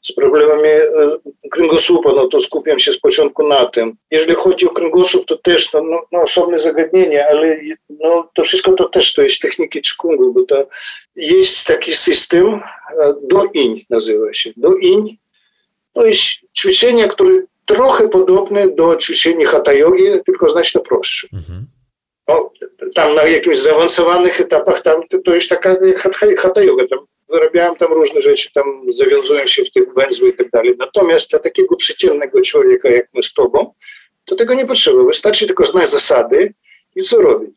z 0.00 0.12
problemami 0.12 0.68
e, 0.68 0.88
kręgosłupa, 1.50 2.12
no 2.12 2.28
to 2.28 2.40
skupiam 2.40 2.78
się 2.78 2.92
z 2.92 3.00
początku 3.00 3.48
na 3.48 3.66
tym. 3.66 3.96
Jeżeli 4.10 4.34
chodzi 4.34 4.66
o 4.66 4.70
kręgosłup, 4.70 5.26
to 5.26 5.36
też 5.36 5.72
no, 5.72 5.82
no, 5.82 6.02
no 6.12 6.20
osobne 6.20 6.58
zagadnienie, 6.58 7.28
ale 7.28 7.60
no, 7.90 8.30
to 8.34 8.44
wszystko 8.44 8.72
to 8.72 8.88
też 8.88 9.14
to 9.14 9.22
jest 9.22 9.40
techniki 9.40 9.82
Chikungu, 9.82 10.32
bo 10.32 10.42
to 10.42 10.66
jest 11.16 11.66
taki 11.66 11.94
system, 11.94 12.46
e, 12.46 13.14
do 13.22 13.44
iń 13.54 13.84
nazywa 13.90 14.32
się, 14.32 14.52
do 14.56 14.74
iń 14.76 15.18
to 15.92 16.04
jest 16.04 16.22
ćwiczenie, 16.58 17.08
które 17.08 17.42
trochę 17.66 18.08
podobne 18.08 18.68
do 18.68 18.96
ćwiczenia 18.96 19.46
hatha 19.46 19.72
yogi, 19.72 20.04
tylko 20.26 20.48
znacznie 20.48 20.80
prostsze. 20.80 21.28
Mhm. 21.32 21.66
No, 22.28 22.52
tam 22.94 23.14
na 23.14 23.22
jakimś 23.22 23.58
zaawansowanych 23.58 24.40
etapach 24.40 24.82
tam 24.82 25.08
to, 25.08 25.18
to 25.18 25.34
jest 25.34 25.48
taka 25.48 25.76
hatha 26.38 26.62
yoga. 26.62 26.86
Tam 26.86 26.98
wyrabiałem 27.30 27.76
tam 27.76 27.92
różne 27.92 28.20
rzeczy, 28.20 28.52
tam 28.52 28.64
zawiązują 28.88 29.46
się 29.46 29.64
w 29.64 29.70
tych 29.70 29.94
węzły 29.94 30.28
i 30.28 30.32
tak 30.32 30.50
dalej. 30.50 30.74
Natomiast 30.78 31.30
dla 31.30 31.38
takiego 31.38 31.76
przeciętnego 31.76 32.40
człowieka 32.40 32.88
jak 32.88 33.08
my 33.14 33.22
z 33.22 33.34
tobą, 33.34 33.74
to 34.24 34.36
tego 34.36 34.54
nie 34.54 34.66
potrzeba. 34.66 35.04
Wystarczy 35.04 35.46
tylko 35.46 35.64
znać 35.64 35.90
zasady 35.90 36.54
i 36.96 37.02
co 37.02 37.20
robić. 37.22 37.50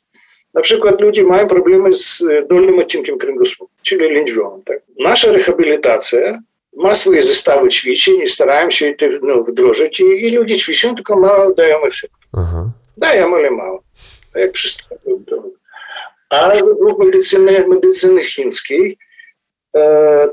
Na 0.54 0.62
przykład 0.62 1.02
ludzie 1.02 1.24
mają 1.24 1.48
problemy 1.48 1.94
z 1.94 2.24
dolnym 2.50 2.80
odcinkiem 2.80 3.18
kręgosłupa, 3.18 3.74
czyli 3.82 4.14
lędźwiową. 4.14 4.62
Tak? 4.66 4.82
Nasza 5.00 5.32
rehabilitacja 5.32 6.40
ma 6.74 6.96
swoje 6.96 7.22
zestawy 7.22 7.70
ćwiczeń 7.70 8.22
i 8.22 8.28
starałem 8.28 8.72
się 8.72 8.94
to 8.94 9.06
no, 9.22 9.44
wdrożyć 9.44 10.00
i, 10.00 10.04
i 10.04 10.32
ludzie 10.32 10.56
ćwiczą, 10.56 10.96
tylko 10.96 11.20
mało 11.20 11.54
dają 11.54 11.84
efektu. 11.84 12.18
Aha. 12.38 12.72
Dają, 12.98 13.36
ale 13.36 13.52
mało. 13.52 13.84
Jak 14.36 14.54
wszystko. 14.54 14.96
A 16.30 16.50
według 16.50 17.00
medycyny, 17.00 17.68
medycyny 17.68 18.24
chińskiej 18.24 18.92
e, 18.92 18.96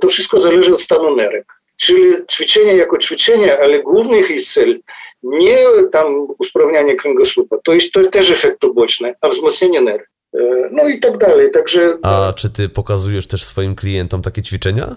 to 0.01 0.09
wszystko 0.09 0.39
zależy 0.39 0.72
od 0.72 0.80
stanu 0.80 1.16
nerek. 1.16 1.53
Czyli 1.76 2.12
ćwiczenie 2.30 2.76
jako 2.76 2.99
ćwiczenie, 2.99 3.59
ale 3.59 3.82
główny 3.82 4.20
ich 4.20 4.45
cel 4.45 4.80
nie 5.22 5.59
tam 5.93 6.26
usprawnianie 6.39 6.97
kręgosłupa, 6.97 7.57
to 7.64 7.72
jest 7.72 7.93
to 7.93 8.05
też 8.05 8.30
efekt 8.30 8.64
uboczny, 8.64 9.14
a 9.20 9.28
wzmocnienie 9.28 9.80
nerek. 9.80 10.11
E, 10.34 10.39
no 10.70 10.89
i 10.89 11.01
tak 11.01 11.18
dalej, 11.18 11.51
także... 11.51 11.99
A 12.03 12.32
czy 12.36 12.51
ty 12.51 12.68
pokazujesz 12.68 13.26
też 13.26 13.45
swoim 13.45 13.74
klientom 13.74 14.22
takie 14.22 14.43
ćwiczenia? 14.43 14.97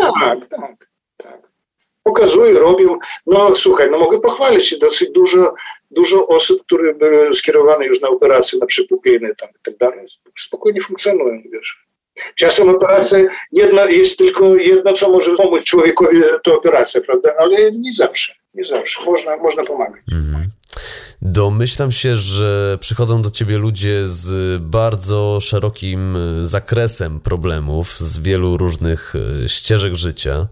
Tak, 0.00 0.48
tak, 0.50 0.88
tak. 1.16 1.50
Pokazuję, 2.02 2.58
robię. 2.58 2.86
No 3.26 3.56
słuchaj, 3.56 3.90
no 3.90 3.98
mogę 3.98 4.20
pochwalić 4.20 4.66
się, 4.66 4.78
dosyć 4.78 5.10
dużo, 5.10 5.54
dużo 5.90 6.26
osób, 6.26 6.62
które 6.62 6.94
były 6.94 7.34
skierowane 7.34 7.86
już 7.86 8.00
na 8.00 8.08
operacje 8.08 8.58
na 8.58 8.66
przypupiny 8.66 9.34
tam 9.36 9.48
i 9.48 9.62
tak 9.62 9.76
dalej, 9.76 10.06
spokojnie 10.38 10.80
funkcjonują, 10.80 11.42
wiesz. 11.52 11.83
Czasem 12.34 12.68
operacja, 12.68 13.18
jedna, 13.52 13.84
jest 13.84 14.18
tylko 14.18 14.56
jedno, 14.56 14.92
co 14.92 15.10
może 15.10 15.36
pomóc 15.36 15.64
człowiekowi, 15.64 16.18
to 16.42 16.58
operacja, 16.58 17.00
prawda? 17.00 17.32
Ale 17.38 17.72
nie 17.72 17.92
zawsze, 17.92 18.34
nie 18.54 18.64
zawsze. 18.64 19.04
Można, 19.04 19.36
można 19.36 19.64
pomagać. 19.64 20.02
Mhm. 20.12 20.50
Domyślam 21.22 21.92
się, 21.92 22.16
że 22.16 22.78
przychodzą 22.80 23.22
do 23.22 23.30
ciebie 23.30 23.58
ludzie 23.58 24.08
z 24.08 24.62
bardzo 24.62 25.38
szerokim 25.40 26.16
zakresem 26.42 27.20
problemów, 27.20 27.96
z 27.98 28.18
wielu 28.18 28.56
różnych 28.56 29.14
e, 29.44 29.48
ścieżek 29.48 29.94
życia. 29.94 30.48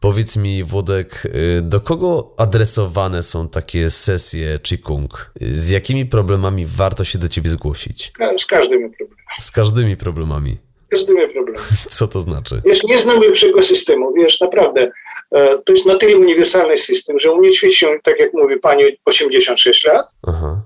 Powiedz 0.00 0.36
mi, 0.36 0.64
Włodek, 0.64 1.22
e, 1.58 1.62
do 1.62 1.80
kogo 1.80 2.34
adresowane 2.36 3.22
są 3.22 3.48
takie 3.48 3.90
sesje 3.90 4.58
Qigong? 4.58 5.32
Z 5.40 5.70
jakimi 5.70 6.06
problemami 6.06 6.66
warto 6.66 7.04
się 7.04 7.18
do 7.18 7.28
ciebie 7.28 7.50
zgłosić? 7.50 8.12
Z 8.38 8.46
każdymi 8.46 8.90
problemami. 8.90 9.40
Z 9.40 9.50
każdymi 9.50 9.96
problemami 9.96 10.69
każdymi 10.90 11.28
problemami. 11.28 11.66
Co 11.88 12.08
to 12.08 12.20
znaczy? 12.20 12.62
Wiesz, 12.64 12.84
nie 12.84 13.02
znam 13.02 13.20
lepszego 13.20 13.62
systemu, 13.62 14.12
wiesz, 14.12 14.40
naprawdę. 14.40 14.90
E, 15.32 15.58
to 15.58 15.72
jest 15.72 15.86
na 15.86 15.96
tyle 15.96 16.16
uniwersalny 16.16 16.76
system, 16.76 17.18
że 17.18 17.32
u 17.32 17.38
mnie 17.38 17.50
ćwiczą, 17.50 17.86
tak 18.04 18.20
jak 18.20 18.34
mówi 18.34 18.58
pani, 18.58 18.84
86 19.04 19.84
lat 19.84 20.06
Aha. 20.26 20.62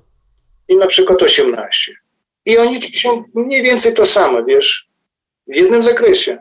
i 0.69 0.77
na 0.77 0.87
przykład 0.87 1.23
18. 1.23 1.93
I 2.47 2.59
oni 2.59 2.81
ćwiczą 2.81 3.25
mniej 3.35 3.63
więcej 3.63 3.95
to 3.95 4.07
samo, 4.07 4.45
wiesz, 4.45 4.89
w 5.47 5.57
jednym 5.57 5.83
zakresie. 5.83 6.39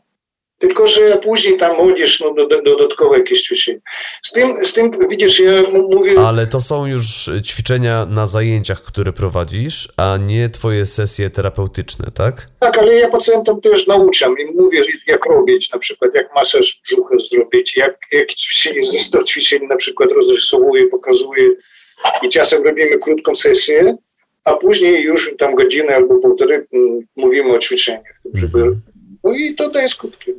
Tylko, 0.64 0.88
że 0.88 1.18
później 1.18 1.58
tam 1.58 1.76
młodzież, 1.78 2.20
no, 2.20 2.34
do, 2.34 2.48
do, 2.48 2.62
dodatkowe 2.62 3.18
jakieś 3.18 3.42
ćwiczenia. 3.42 3.80
Z 4.24 4.32
tym, 4.32 4.66
z 4.66 4.74
tym, 4.74 4.92
widzisz, 5.10 5.40
ja 5.40 5.52
mówię... 5.92 6.20
Ale 6.20 6.48
to 6.48 6.62
są 6.62 6.86
już 6.86 7.30
ćwiczenia 7.46 8.06
na 8.06 8.28
zajęciach, 8.28 8.82
które 8.82 9.14
prowadzisz, 9.14 9.90
a 9.98 10.18
nie 10.18 10.50
twoje 10.50 10.86
sesje 10.86 11.30
terapeutyczne, 11.30 12.06
tak? 12.14 12.48
Tak, 12.60 12.78
ale 12.78 12.96
ja 12.96 13.10
pacjentom 13.10 13.62
też 13.62 13.88
nauczam 13.88 14.36
i 14.40 14.46
mówię, 14.46 14.82
jak 15.08 15.26
robić, 15.26 15.72
na 15.72 15.80
przykład 15.80 16.12
jak 16.16 16.36
masaż 16.36 16.82
brzucha 16.84 17.16
zrobić, 17.18 17.78
jak, 17.78 17.98
jak 18.12 18.34
ćwiczenie, 18.34 18.84
zestaw 18.84 19.24
ćwiczeń 19.24 19.68
na 19.68 19.76
przykład 19.76 20.12
rozrysowuję, 20.12 20.88
pokazuję 20.88 21.50
i 22.22 22.30
czasem 22.30 22.64
robimy 22.64 23.00
krótką 23.00 23.36
sesję, 23.36 23.98
a 24.44 24.54
później 24.54 25.04
już 25.04 25.32
tam 25.38 25.56
godzinę 25.56 25.96
albo 25.96 26.20
półtorej 26.20 26.60
mówimy 27.16 27.54
o 27.54 27.60
ćwiczeniach, 27.60 28.22
żeby... 28.34 28.60
Mhm. 28.60 28.82
No 29.24 29.34
i 29.34 29.56
to 29.56 29.70
daje 29.70 29.90
skutki. 29.90 30.34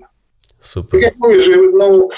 Super. 0.65 0.91
Tak 0.91 1.03
jak 1.03 1.15
mówię, 1.19 1.41
że 1.41 1.53
no, 1.79 2.09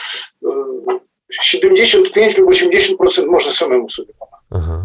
75 1.43 2.39
lub 2.39 2.51
80% 2.51 3.27
można 3.27 3.53
samemu 3.53 3.89
sobie. 3.89 4.13
Aha. 4.51 4.83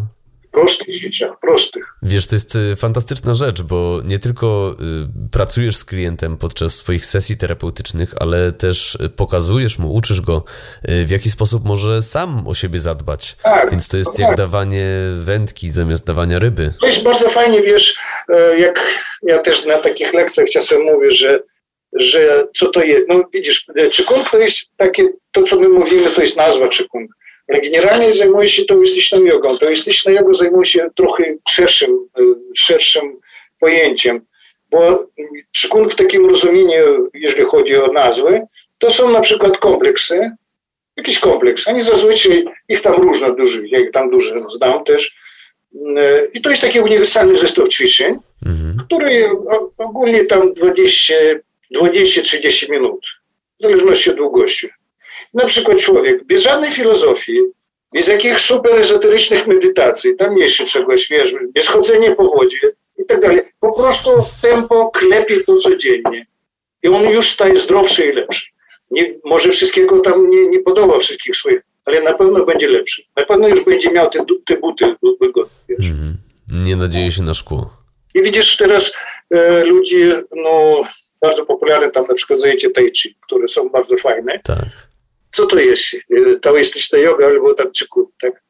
Prostych 0.51 0.95
rzeczach, 0.95 1.39
prostych. 1.41 1.86
Wiesz, 2.01 2.28
to 2.28 2.36
jest 2.36 2.55
y, 2.55 2.76
fantastyczna 2.76 3.36
rzecz, 3.36 3.62
bo 3.62 3.99
nie 4.05 4.20
tylko 4.20 4.76
y, 5.26 5.30
pracujesz 5.32 5.78
z 5.78 5.86
klientem 5.86 6.38
podczas 6.38 6.76
swoich 6.76 7.05
sesji 7.05 7.38
terapeutycznych, 7.38 8.14
ale 8.20 8.51
też 8.51 8.97
pokazujesz 9.16 9.80
mu, 9.80 9.93
uczysz 9.93 10.22
go, 10.22 10.43
y, 10.89 11.05
w 11.05 11.09
jaki 11.12 11.30
sposób 11.30 11.66
może 11.66 12.01
sam 12.01 12.47
o 12.47 12.53
siebie 12.53 12.80
zadbać. 12.80 13.36
Tak, 13.43 13.72
Więc 13.72 13.88
to 13.88 13.97
jest 13.97 14.12
tak. 14.12 14.20
jak 14.20 14.38
dawanie 14.38 14.88
wędki 15.16 15.70
zamiast 15.70 16.05
dawania 16.05 16.39
ryby. 16.39 16.74
To 16.82 16.88
jest 16.88 17.03
bardzo 17.03 17.30
fajnie, 17.30 17.62
wiesz, 17.62 17.99
jak 18.57 19.03
ja 19.24 19.39
też 19.39 19.66
na 19.66 19.82
takich 19.82 20.14
lekcjach 20.14 20.49
czasem 20.49 20.82
mówię, 20.82 21.12
że 21.12 21.43
że 21.94 22.48
co 22.56 22.68
to 22.68 22.84
jest. 22.84 23.04
No 23.08 23.24
widzisz, 23.34 23.66
czykung 23.92 24.30
to 24.30 24.38
jest 24.38 24.58
takie, 24.78 25.10
to 25.32 25.44
co 25.44 25.60
my 25.60 25.70
mówimy, 25.70 26.10
to 26.16 26.22
jest 26.22 26.38
nazwa 26.38 26.70
czykung. 26.70 27.12
Ale 27.48 27.62
generalnie 27.62 28.14
zajmuje 28.14 28.48
się 28.48 28.66
taoistyczną 28.66 29.24
jogą. 29.24 29.58
Taoistyczna 29.58 30.12
joga 30.12 30.34
zajmuje 30.34 30.66
się 30.66 30.89
trochę 30.96 31.24
szerszym, 31.50 31.92
y, 32.20 32.24
szerszym 32.56 33.20
pojęciem, 33.60 34.22
bo 34.70 35.08
czykung 35.52 35.92
w 35.92 35.96
takim 35.96 36.30
rozumieniu, 36.30 37.10
jeżeli 37.14 37.44
chodzi 37.44 37.76
o 37.76 37.92
nazwy, 37.92 38.42
to 38.78 38.92
są 38.92 39.12
na 39.12 39.20
przykład 39.20 39.58
kompleksy, 39.58 40.32
jakiś 40.98 41.20
kompleks. 41.20 41.68
Oni 41.68 41.82
zazwyczaj, 41.82 42.46
ich 42.70 42.82
tam 42.82 43.02
różno 43.02 43.36
dużo, 43.36 43.60
ja 43.66 43.80
ich 43.80 43.92
tam 43.92 44.10
dużo 44.10 44.50
znam 44.50 44.84
też. 44.84 45.16
Y, 45.76 46.30
I 46.34 46.42
to 46.42 46.50
jest 46.50 46.62
taki 46.62 46.80
uniwersalny 46.80 47.36
zestaw 47.36 47.70
ćwiczeń, 47.70 48.16
mhm. 48.46 48.78
który 48.86 49.26
ogólnie 49.78 50.26
tam 50.26 50.54
20 50.54 51.16
20-30 51.78 52.72
minut, 52.72 53.07
w 53.59 53.63
zależności 53.63 54.09
od 54.09 54.15
długości. 54.15 54.69
Na 55.34 55.45
przykład 55.45 55.78
człowiek 55.78 56.24
bez 56.24 56.41
żadnej 56.41 56.72
filozofii, 56.72 57.38
bez 57.93 58.07
jakichś 58.07 58.41
super 58.41 58.76
ezoterycznych 58.76 59.47
medytacji, 59.47 60.15
tam 60.15 60.38
jeszcze 60.38 60.65
czegoś, 60.65 61.07
wiesz, 61.09 61.36
bez 61.53 61.67
chodzenia 61.67 62.15
po 62.15 62.24
wodzie 62.24 62.59
i 62.97 63.05
tak 63.05 63.22
dalej, 63.22 63.41
po 63.59 63.74
prostu 63.74 64.09
tempo 64.41 64.91
klepie 64.93 65.43
to 65.43 65.55
codziennie. 65.55 66.26
I 66.84 66.88
on 66.88 67.09
już 67.09 67.30
staje 67.30 67.59
zdrowszy 67.59 68.05
i 68.05 68.13
lepszy. 68.13 68.51
Nie, 68.91 69.13
może 69.26 69.51
wszystkiego 69.51 69.99
tam 69.99 70.30
nie, 70.30 70.47
nie 70.47 70.59
podoba, 70.59 70.99
wszystkich 70.99 71.36
swoich, 71.36 71.61
ale 71.86 72.01
na 72.01 72.13
pewno 72.13 72.45
będzie 72.45 72.67
lepszy. 72.67 73.03
Na 73.15 73.26
pewno 73.26 73.47
już 73.47 73.65
będzie 73.65 73.91
miał 73.91 74.09
te, 74.09 74.26
te 74.45 74.57
buty 74.57 74.95
wygodne, 75.22 75.55
wiesz. 75.69 75.86
Mm 75.86 75.97
-hmm. 75.97 76.65
Nie 76.65 76.76
nadzieje 76.76 77.11
się 77.11 77.24
na 77.24 77.34
szkło. 77.34 77.74
I 78.15 78.22
widzisz 78.22 78.57
teraz 78.57 78.93
e, 79.30 79.63
ludzie, 79.63 80.24
no 80.36 80.84
bardzo 81.22 81.45
popularne 81.45 81.91
tam 81.91 82.07
na 82.07 82.13
przykład 82.13 82.39
zajęcie 82.39 82.69
tai 82.69 82.91
chi, 82.91 83.15
które 83.22 83.47
są 83.47 83.69
bardzo 83.69 83.97
fajne. 83.97 84.39
Tak. 84.43 84.88
Co 85.32 85.45
to 85.45 85.59
jest? 85.59 85.84
Taoistyczna 86.41 86.99
yoga 86.99 87.26
albo 87.26 87.53
tam 87.53 87.72
chiku, 87.74 88.11
tak? 88.22 88.43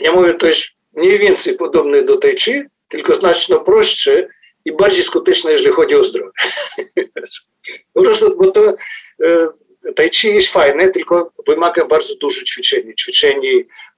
Ja 0.00 0.12
mówię, 0.12 0.34
to 0.34 0.46
jest 0.46 0.62
mniej 0.92 1.18
więcej 1.18 1.56
podobne 1.56 2.02
do 2.02 2.16
tai 2.16 2.36
chi, 2.36 2.62
tylko 2.88 3.14
znacznie 3.14 3.56
prostsze 3.56 4.28
i 4.64 4.72
bardziej 4.72 5.02
skuteczne, 5.02 5.52
jeżeli 5.52 5.70
chodzi 5.70 5.94
o 5.94 6.04
zdrowie. 6.04 6.30
po 7.94 8.02
prostu, 8.02 8.36
bo 8.38 8.50
to 8.50 8.60
e, 9.24 9.48
tai 9.94 10.10
chi 10.10 10.28
jest 10.28 10.48
fajne, 10.48 10.88
tylko 10.88 11.32
wymaga 11.46 11.86
bardzo 11.86 12.16
dużo 12.16 12.44
ćwiczeń, 12.44 12.94
ćwiczeń, 13.00 13.40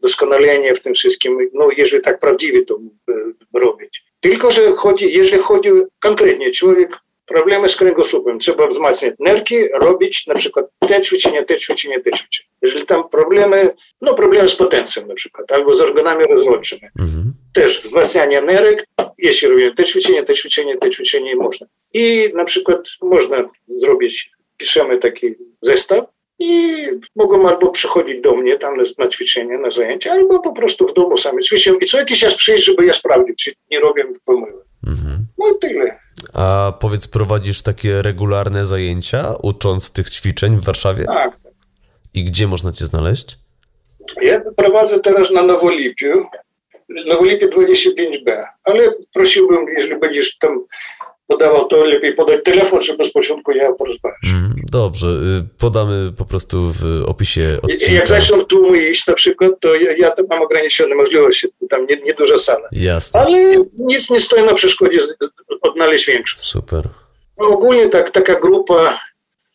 doskonalenia 0.00 0.74
w 0.74 0.80
tym 0.80 0.94
wszystkim, 0.94 1.50
no 1.52 1.68
jeżeli 1.76 2.02
tak 2.02 2.18
prawdziwie 2.18 2.64
to 2.64 2.80
e, 3.09 3.59
robić. 3.61 4.02
Tylko, 4.20 4.50
że 4.50 4.72
chodzi, 4.72 5.12
jeżeli 5.12 5.42
chodzi 5.42 5.70
konkretnie, 6.00 6.50
człowiek 6.50 6.90
problemy 7.29 7.68
z 7.68 7.76
kręgosłupem, 7.76 8.39
trzeba 8.39 8.66
wzmacniać 8.66 9.14
nerki, 9.18 9.57
robić 9.81 10.26
na 10.26 10.35
przykład 10.35 10.66
te 10.89 11.01
ćwiczenia, 11.01 11.45
te 11.45 11.57
ćwiczenia, 11.57 12.01
te 12.01 12.11
ćwiczenia. 12.11 12.49
Jeżeli 12.62 12.87
tam 12.87 13.09
problemy, 13.09 13.70
no 14.01 14.14
problemy 14.14 14.49
z 14.49 14.57
potencją 14.57 15.07
na 15.07 15.14
przykład, 15.14 15.53
albo 15.53 15.74
z 15.74 15.81
organami 15.81 16.24
rozrodczymi, 16.24 16.83
mhm. 16.99 17.33
też 17.55 17.83
wzmacnianie 17.83 18.41
nerek, 18.41 18.87
jeśli 19.18 19.49
robimy 19.49 19.74
te 19.74 19.85
ćwiczenia, 19.85 20.24
te 20.24 20.35
ćwiczenia, 20.35 20.76
te 20.76 20.91
ćwiczenia 20.91 21.37
można. 21.37 21.66
I 21.95 22.33
na 22.35 22.45
przykład 22.45 22.81
można 23.03 23.49
zrobić, 23.74 24.31
piszemy 24.57 24.99
taki 24.99 25.35
zestaw, 25.61 26.05
i 26.39 26.84
mogą 27.16 27.49
albo 27.49 27.70
przychodzić 27.70 28.20
do 28.20 28.36
mnie 28.36 28.59
tam 28.59 28.76
na, 28.76 28.82
na 28.99 29.09
ćwiczenie, 29.09 29.59
na 29.59 29.70
zajęcia, 29.70 30.12
albo 30.12 30.41
po 30.41 30.53
prostu 30.53 30.86
w 30.86 30.95
domu 30.95 31.16
sami 31.16 31.43
ćwiczą 31.43 31.74
i 31.74 31.86
co 31.86 31.99
jakiś 31.99 32.20
czas 32.20 32.34
przyjść, 32.34 32.64
żeby 32.64 32.86
ja 32.86 32.93
sprawdził, 32.93 33.34
czy 33.34 33.53
nie 33.70 33.80
robię 33.80 34.05
pomyłek. 34.26 34.55
Mhm. 34.86 35.26
No 35.39 35.47
i 35.49 35.59
tyle. 35.61 35.99
A 36.34 36.72
powiedz, 36.80 37.09
prowadzisz 37.09 37.62
takie 37.62 38.03
regularne 38.03 38.64
zajęcia, 38.64 39.34
ucząc 39.43 39.93
tych 39.93 40.11
ćwiczeń 40.11 40.57
w 40.57 40.64
Warszawie? 40.64 41.05
Tak. 41.05 41.36
I 42.14 42.24
gdzie 42.24 42.47
można 42.47 42.72
cię 42.72 42.86
znaleźć? 42.86 43.39
Ja 44.22 44.41
prowadzę 44.57 45.01
teraz 45.01 45.30
na 45.30 45.43
Nowolipiu, 45.43 46.26
Nowolipie 47.07 47.49
25B, 47.49 48.43
ale 48.64 48.93
prosiłbym, 49.14 49.68
jeżeli 49.68 50.01
będziesz 50.01 50.39
tam 50.39 50.64
podawał, 51.29 51.68
to 51.68 51.85
lepiej 51.85 52.14
podać 52.14 52.45
telefon, 52.45 52.83
żeby 52.83 53.05
z 53.05 53.12
początku 53.12 53.53
ja 53.53 53.72
porozmawiać. 53.72 54.24
Mm, 54.24 54.55
dobrze, 54.70 55.07
y, 55.07 55.59
podamy 55.59 56.12
po 56.18 56.24
prostu 56.24 56.57
w 56.61 57.05
opisie 57.07 57.59
odcinka. 57.62 57.93
Jak 57.93 58.09
zaczną 58.09 58.45
tłumy 58.45 58.79
iść 58.79 59.07
na 59.07 59.14
przykład, 59.14 59.53
to 59.61 59.74
ja, 59.74 59.97
ja 59.97 60.11
tam 60.11 60.26
mam 60.31 60.43
ograniczone 60.43 60.95
możliwości, 60.95 61.49
tam 61.70 61.87
nie, 61.87 61.97
nieduża 61.97 62.39
sala. 62.39 62.68
Jasne. 62.72 63.20
Ale 63.20 63.64
nic 63.79 64.11
nie 64.11 64.20
stoi 64.20 64.47
na 64.47 64.55
przeszkodzie 64.55 65.01
odnaleźć 65.62 66.07
większą. 66.07 66.37
Super. 66.41 66.89
No, 67.39 67.47
ogólnie 67.47 67.89
tak, 67.89 68.11
taka 68.11 68.41
grupa 68.41 68.99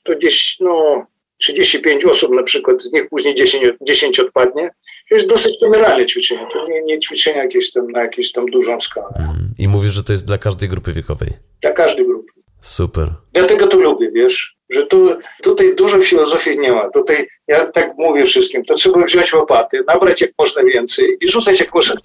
to 0.04 0.16
gdzieś 0.16 0.60
no, 0.60 1.06
35 1.38 2.06
osób 2.06 2.32
na 2.32 2.44
przykład, 2.44 2.84
z 2.84 2.94
nich 2.94 3.10
później 3.10 3.36
10, 3.36 3.66
10 3.82 4.20
odpadnie. 4.20 4.70
To 5.14 5.18
jest 5.18 5.30
dosyć 5.30 5.58
generalne 5.62 6.06
ćwiczenie, 6.06 6.48
to 6.54 6.68
nie, 6.68 6.84
nie 6.84 7.00
ćwiczenie 7.00 7.38
jakieś 7.38 7.72
tam, 7.72 7.92
na 7.92 8.02
jakąś 8.02 8.32
tam 8.32 8.46
dużą 8.46 8.80
skalę. 8.80 9.08
Mhm. 9.20 9.54
I 9.60 9.68
mówisz, 9.68 9.92
że 9.92 10.04
to 10.04 10.12
jest 10.12 10.26
dla 10.26 10.38
każdej 10.38 10.70
grupy 10.70 10.94
wiekowej? 10.94 11.30
Dla 11.62 11.72
każdej 11.72 12.06
grupy. 12.06 12.32
Super. 12.62 13.10
Dlatego 13.34 13.68
to 13.68 13.80
lubię, 13.80 14.12
wiesz, 14.12 14.56
że 14.70 14.86
tu, 14.86 15.10
tutaj 15.44 15.76
dużo 15.76 16.02
filozofii 16.02 16.60
nie 16.60 16.72
ma. 16.72 16.90
Tutaj 16.90 17.28
ja 17.48 17.66
tak 17.66 17.92
mówię 17.98 18.26
wszystkim, 18.26 18.66
to 18.66 18.74
trzeba 18.74 19.04
wziąć 19.04 19.34
łopaty, 19.34 19.84
nabrać 19.88 20.22
jak 20.22 20.32
można 20.40 20.64
więcej 20.64 21.18
i 21.22 21.28
rzucać 21.28 21.60
jak 21.60 21.74
można. 21.74 21.96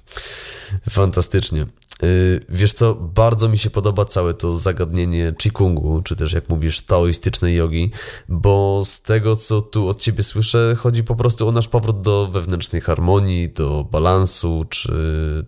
Fantastycznie. 0.90 1.66
Y, 2.02 2.40
wiesz 2.48 2.72
co, 2.72 2.94
bardzo 2.94 3.48
mi 3.48 3.58
się 3.58 3.70
podoba 3.70 4.04
całe 4.04 4.34
to 4.34 4.54
zagadnienie 4.54 5.34
Chikungu, 5.42 6.02
czy 6.02 6.16
też 6.16 6.32
jak 6.32 6.48
mówisz, 6.48 6.80
taoistycznej 6.80 7.56
jogi, 7.56 7.90
bo 8.28 8.82
z 8.84 9.02
tego, 9.02 9.36
co 9.36 9.60
tu 9.60 9.88
od 9.88 10.00
ciebie 10.00 10.22
słyszę, 10.22 10.76
chodzi 10.78 11.04
po 11.04 11.14
prostu 11.14 11.48
o 11.48 11.52
nasz 11.52 11.68
powrót 11.68 12.00
do 12.00 12.26
wewnętrznej 12.26 12.82
harmonii, 12.82 13.48
do 13.48 13.84
balansu, 13.84 14.64
czy 14.68 14.92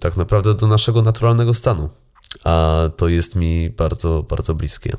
tak 0.01 0.17
naprawdę 0.17 0.55
do 0.55 0.67
naszego 0.67 1.03
naturalnego 1.03 1.55
stanu. 1.55 1.89
A 2.45 2.81
to 2.97 3.09
jest 3.09 3.37
mi 3.37 3.71
bardzo, 3.71 4.23
bardzo 4.23 4.55
bliskie. 4.55 4.97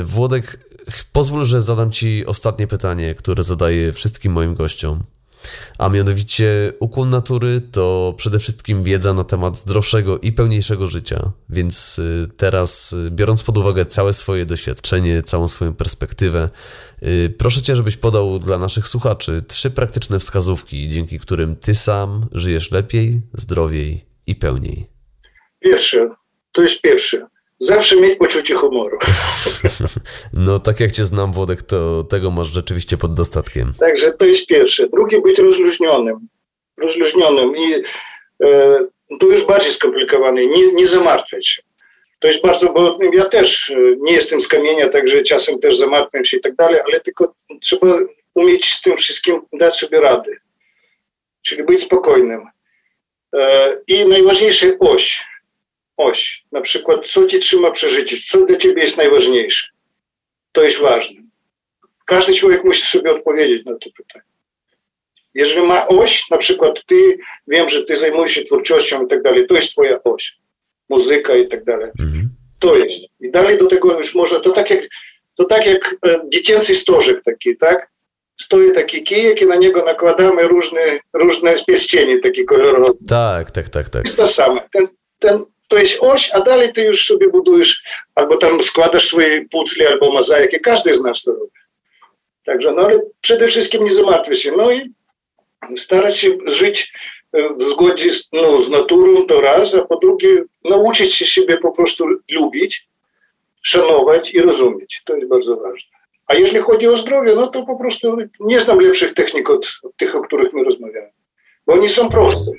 Y, 0.00 0.04
Włodek, 0.04 0.70
pozwól, 1.12 1.44
że 1.44 1.60
zadam 1.60 1.90
ci 1.90 2.26
ostatnie 2.26 2.66
pytanie, 2.66 3.14
które 3.14 3.42
zadaję 3.42 3.92
wszystkim 3.92 4.32
moim 4.32 4.54
gościom 4.54 5.02
a 5.78 5.88
mianowicie 5.88 6.72
ukłon 6.80 7.10
natury 7.10 7.60
to 7.60 8.14
przede 8.16 8.38
wszystkim 8.38 8.82
wiedza 8.82 9.14
na 9.14 9.24
temat 9.24 9.58
zdrowszego 9.58 10.18
i 10.18 10.32
pełniejszego 10.32 10.86
życia. 10.86 11.32
Więc 11.48 11.98
y, 11.98 12.28
teraz, 12.36 12.92
y, 12.92 13.10
biorąc 13.10 13.42
pod 13.42 13.58
uwagę 13.58 13.86
całe 13.86 14.12
swoje 14.12 14.44
doświadczenie, 14.44 15.22
całą 15.22 15.48
swoją 15.48 15.74
perspektywę, 15.74 16.50
y, 17.02 17.34
proszę 17.38 17.62
cię, 17.62 17.76
żebyś 17.76 17.96
podał 17.96 18.38
dla 18.38 18.58
naszych 18.58 18.88
słuchaczy 18.88 19.42
trzy 19.48 19.70
praktyczne 19.70 20.18
wskazówki, 20.18 20.88
dzięki 20.88 21.18
którym 21.18 21.56
ty 21.56 21.74
sam 21.74 22.26
żyjesz 22.32 22.70
lepiej, 22.70 23.20
zdrowiej 23.34 24.06
i 24.26 24.34
pełniej. 24.34 24.86
Pierwsze, 25.60 26.08
to 26.52 26.62
jest 26.62 26.82
pierwsze 26.82 27.35
zawsze 27.58 27.96
mieć 27.96 28.18
poczucie 28.18 28.54
humoru. 28.54 28.98
No 30.32 30.58
tak 30.58 30.80
jak 30.80 30.92
cię 30.92 31.04
znam, 31.04 31.32
Włodek, 31.32 31.62
to 31.62 32.04
tego 32.04 32.30
masz 32.30 32.48
rzeczywiście 32.48 32.96
pod 32.96 33.14
dostatkiem. 33.14 33.72
Także 33.80 34.12
to 34.12 34.24
jest 34.24 34.46
pierwsze. 34.46 34.88
Drugie, 34.88 35.20
być 35.20 35.38
rozluźnionym. 35.38 36.28
Rozluźnionym 36.76 37.56
i 37.56 37.74
e, 38.44 38.78
to 39.20 39.26
już 39.26 39.46
bardziej 39.46 39.72
skomplikowane. 39.72 40.46
Nie, 40.46 40.72
nie 40.72 40.86
zamartwiać 40.86 41.48
się. 41.48 41.62
To 42.18 42.28
jest 42.28 42.42
bardzo, 42.42 42.72
bo 42.72 42.98
ja 43.12 43.24
też 43.24 43.70
e, 43.70 43.76
nie 43.98 44.12
jestem 44.12 44.40
z 44.40 44.48
kamienia, 44.48 44.88
także 44.88 45.22
czasem 45.22 45.58
też 45.58 45.78
zamartwiam 45.78 46.24
się 46.24 46.36
i 46.36 46.40
tak 46.40 46.54
dalej, 46.54 46.80
ale 46.86 47.00
tylko 47.00 47.34
trzeba 47.60 47.86
umieć 48.34 48.74
z 48.74 48.82
tym 48.82 48.96
wszystkim 48.96 49.40
dać 49.52 49.76
sobie 49.76 50.00
radę. 50.00 50.32
Czyli 51.42 51.64
być 51.64 51.80
spokojnym. 51.80 52.46
E, 53.34 53.72
I 53.86 54.08
najważniejsza 54.08 54.66
oś 54.80 55.26
oś. 55.96 56.44
Na 56.52 56.60
przykład, 56.60 57.08
co 57.08 57.26
cię 57.26 57.38
trzyma 57.38 57.70
przy 57.70 57.90
życiu, 57.90 58.16
co 58.28 58.46
dla 58.46 58.56
ciebie 58.56 58.82
jest 58.82 58.96
najważniejsze. 58.96 59.68
To 60.52 60.62
jest 60.62 60.80
ważne. 60.80 61.22
Każdy 62.04 62.34
człowiek 62.34 62.64
musi 62.64 62.82
sobie 62.82 63.10
odpowiedzieć 63.10 63.66
na 63.66 63.72
to 63.72 63.90
pytanie. 63.96 64.24
Jeżeli 65.34 65.66
ma 65.66 65.88
oś, 65.88 66.30
na 66.30 66.36
przykład 66.36 66.84
ty, 66.84 67.18
wiem, 67.48 67.68
że 67.68 67.84
ty 67.84 67.96
zajmujesz 67.96 68.32
się 68.32 68.42
twórczością 68.42 69.04
i 69.04 69.08
tak 69.08 69.22
dalej, 69.22 69.46
to 69.46 69.54
jest 69.54 69.70
twoja 69.70 70.02
oś. 70.04 70.38
Muzyka 70.88 71.36
i 71.36 71.48
tak 71.48 71.64
dalej. 71.64 71.90
Mhm. 72.00 72.28
To 72.58 72.76
jest. 72.76 73.04
I 73.20 73.30
dalej 73.30 73.58
do 73.58 73.66
tego 73.66 73.98
już 73.98 74.14
można, 74.14 74.40
to 74.40 74.50
tak 74.50 74.70
jak, 74.70 74.80
to 75.34 75.44
tak 75.44 75.66
jak 75.66 75.96
e, 76.06 76.20
dziecięcy 76.28 76.74
stożek 76.74 77.22
taki, 77.24 77.56
tak? 77.56 77.90
Stoi 78.40 78.72
taki 78.72 79.02
kijek 79.02 79.42
i 79.42 79.46
na 79.46 79.56
niego 79.56 79.84
nakładamy 79.84 80.48
różne, 80.48 80.80
różne 81.12 81.54
pierścienie 81.66 82.18
takie 82.18 82.44
kolorowe. 82.44 82.92
Tak, 83.08 83.50
tak, 83.50 83.68
tak, 83.68 83.88
tak. 83.88 84.04
Jest 84.04 84.16
to 84.16 84.26
samo. 84.26 84.60
Ten, 84.72 84.84
ten 85.18 85.44
to 85.68 85.78
jest 85.78 86.02
oś, 86.02 86.30
a 86.30 86.40
dalej 86.40 86.72
ty 86.72 86.84
już 86.84 87.06
sobie 87.06 87.28
budujesz, 87.28 87.84
albo 88.14 88.36
tam 88.36 88.62
składasz 88.62 89.08
swoje 89.08 89.48
pucle, 89.48 89.88
albo 89.88 90.12
mozaiki. 90.12 90.60
Każdy 90.60 90.94
z 90.94 91.02
nas 91.02 91.22
to 91.22 91.32
robi. 91.32 91.50
Także, 92.44 92.72
no 92.72 92.82
ale 92.82 93.00
przede 93.20 93.48
wszystkim 93.48 93.84
nie 93.84 93.92
zamartwiać 93.92 94.42
się. 94.42 94.52
No 94.52 94.72
i 94.72 94.92
starać 95.76 96.16
się 96.16 96.38
żyć 96.46 96.92
e, 97.32 97.54
w 97.54 97.64
zgodzie 97.64 98.10
no, 98.32 98.62
z 98.62 98.70
naturą, 98.70 99.26
to 99.26 99.40
raz, 99.40 99.74
a 99.74 99.82
po 99.82 99.96
drugie 99.96 100.44
nauczyć 100.64 101.14
się 101.14 101.26
siebie 101.26 101.56
po 101.56 101.72
prostu 101.72 102.04
lubić, 102.30 102.88
szanować 103.62 104.34
i 104.34 104.42
rozumieć. 104.42 105.02
To 105.04 105.16
jest 105.16 105.28
bardzo 105.28 105.56
ważne. 105.56 105.96
A 106.26 106.34
jeżeli 106.34 106.58
chodzi 106.58 106.88
o 106.88 106.96
zdrowie, 106.96 107.34
no 107.34 107.46
to 107.46 107.66
po 107.66 107.78
prostu 107.78 108.16
nie 108.40 108.60
znam 108.60 108.80
lepszych 108.80 109.14
technik 109.14 109.50
od 109.50 109.80
tych, 109.96 110.16
o 110.16 110.20
których 110.20 110.52
my 110.52 110.64
rozmawiamy. 110.64 111.10
Bo 111.66 111.72
oni 111.72 111.88
są 111.88 112.08
proste. 112.08 112.52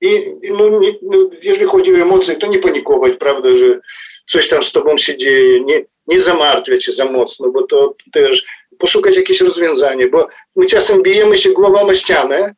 I 0.00 0.34
no, 0.50 0.80
nie, 0.80 0.94
no, 1.02 1.30
jeżeli 1.42 1.66
chodzi 1.66 1.94
o 1.94 1.96
emocje, 1.96 2.36
to 2.36 2.46
nie 2.46 2.58
panikować, 2.58 3.12
prawda, 3.18 3.56
że 3.56 3.80
coś 4.26 4.48
tam 4.48 4.62
z 4.62 4.72
tobą 4.72 4.96
się 4.96 5.18
dzieje, 5.18 5.60
nie, 5.60 5.84
nie 6.06 6.20
zamartwiać 6.20 6.84
się 6.84 6.92
za 6.92 7.04
mocno, 7.04 7.50
bo 7.50 7.62
to 7.62 7.94
też 8.12 8.46
poszukać 8.78 9.16
jakieś 9.16 9.40
rozwiązanie, 9.40 10.08
bo 10.08 10.28
my 10.56 10.66
czasem 10.66 11.02
bijemy 11.02 11.38
się 11.38 11.50
głową 11.52 11.80
o 11.80 11.94
ścianę 11.94 12.54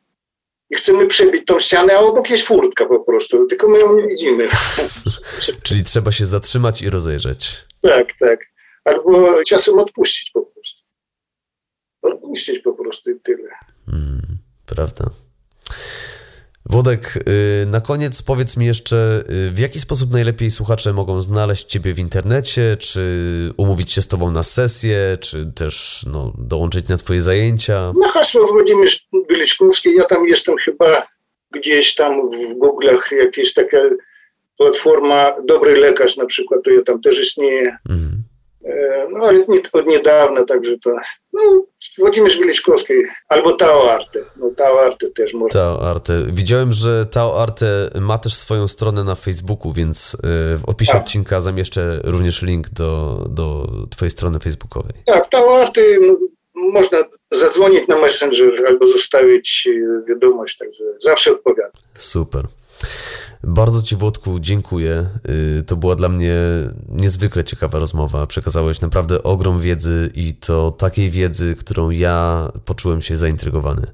i 0.69 0.75
chcemy 0.75 1.07
przebić 1.07 1.45
tą 1.45 1.59
ścianę, 1.59 1.93
a 1.97 1.99
obok 1.99 2.29
jest 2.29 2.47
furtka 2.47 2.85
po 2.85 2.99
prostu, 2.99 3.47
tylko 3.47 3.67
my 3.67 3.79
ją 3.79 3.95
nie 3.95 4.07
widzimy. 4.07 4.47
Czyli 5.67 5.83
trzeba 5.83 6.11
się 6.11 6.25
zatrzymać 6.25 6.81
i 6.81 6.89
rozejrzeć. 6.89 7.65
Tak, 7.81 8.13
tak. 8.19 8.39
Albo 8.83 9.43
czasem 9.43 9.79
odpuścić 9.79 10.31
po 10.31 10.41
prostu. 10.41 10.81
Odpuścić 12.01 12.59
po 12.59 12.73
prostu 12.73 13.11
i 13.11 13.19
tyle. 13.19 13.49
Hmm, 13.85 14.21
prawda. 14.65 15.05
Wodek, 16.65 17.19
y, 17.63 17.65
na 17.65 17.81
koniec 17.81 18.21
powiedz 18.21 18.57
mi 18.57 18.65
jeszcze, 18.65 19.23
y, 19.47 19.51
w 19.51 19.59
jaki 19.59 19.79
sposób 19.79 20.11
najlepiej 20.11 20.51
słuchacze 20.51 20.93
mogą 20.93 21.21
znaleźć 21.21 21.65
Ciebie 21.65 21.93
w 21.93 21.99
internecie, 21.99 22.77
czy 22.79 23.01
umówić 23.57 23.91
się 23.91 24.01
z 24.01 24.07
Tobą 24.07 24.31
na 24.31 24.43
sesję, 24.43 25.17
czy 25.21 25.51
też 25.55 26.05
no, 26.11 26.33
dołączyć 26.37 26.87
na 26.87 26.97
Twoje 26.97 27.21
zajęcia? 27.21 27.93
Na 28.01 28.07
hasło 28.07 28.47
Włodzimierz 28.47 29.07
Wieliczkowski, 29.29 29.95
ja 29.95 30.05
tam 30.05 30.27
jestem 30.27 30.55
chyba 30.57 31.07
gdzieś 31.51 31.95
tam 31.95 32.29
w 32.29 32.59
Google'ach, 32.59 33.15
jakaś 33.15 33.53
taka 33.53 33.77
platforma 34.57 35.35
Dobry 35.47 35.75
Lekarz 35.75 36.17
na 36.17 36.25
przykład, 36.25 36.59
to 36.63 36.71
ja 36.71 36.81
tam 36.81 37.01
też 37.01 37.21
istnieje. 37.21 37.77
Mhm. 37.89 38.23
E, 38.65 39.07
no 39.11 39.25
ale 39.25 39.45
od 39.73 39.87
niedawna, 39.87 40.45
także 40.45 40.77
to 40.79 40.89
no, 41.33 41.41
Włodzimierz 41.97 42.39
Wieliczkowski 42.39 42.93
albo 43.29 43.53
Tao 43.53 43.91
Arte. 43.91 44.19
No, 44.35 44.49
Tao 44.57 44.81
Arte 44.81 45.09
też 45.09 45.33
można. 45.33 45.59
Tao 45.59 45.89
Arte. 45.89 46.13
Widziałem, 46.33 46.73
że 46.73 47.05
Tao 47.05 47.41
Arte 47.41 47.89
ma 48.01 48.17
też 48.17 48.33
swoją 48.33 48.67
stronę 48.67 49.03
na 49.03 49.15
Facebooku, 49.15 49.73
więc 49.73 50.17
e, 50.23 50.57
w 50.57 50.63
opisie 50.67 50.91
tak. 50.91 51.01
odcinka 51.01 51.41
zamieszczę 51.41 51.99
również 52.03 52.41
link 52.41 52.69
do, 52.69 53.17
do 53.29 53.67
twojej 53.91 54.11
strony 54.11 54.39
facebookowej. 54.39 54.93
Tak, 55.05 55.29
Tao 55.29 55.61
Arte 55.61 55.81
można 56.55 56.97
zadzwonić 57.31 57.87
na 57.87 57.97
Messenger 57.99 58.67
albo 58.67 58.87
zostawić 58.87 59.67
e, 59.67 60.09
wiadomość, 60.09 60.57
także 60.57 60.83
zawsze 60.99 61.31
odpowiadam. 61.31 61.71
Super. 61.97 62.45
Bardzo 63.47 63.81
Ci, 63.81 63.95
Włodku, 63.95 64.39
dziękuję. 64.39 65.09
Y, 65.59 65.63
to 65.63 65.75
była 65.75 65.95
dla 65.95 66.09
mnie 66.09 66.35
niezwykle 66.89 67.43
ciekawa 67.43 67.79
rozmowa. 67.79 68.27
Przekazałeś 68.27 68.81
naprawdę 68.81 69.23
ogrom 69.23 69.59
wiedzy 69.59 70.11
i 70.15 70.33
to 70.33 70.71
takiej 70.71 71.09
wiedzy, 71.09 71.55
którą 71.55 71.89
ja 71.89 72.49
poczułem 72.65 73.01
się 73.01 73.17
zaintrygowany. 73.17 73.87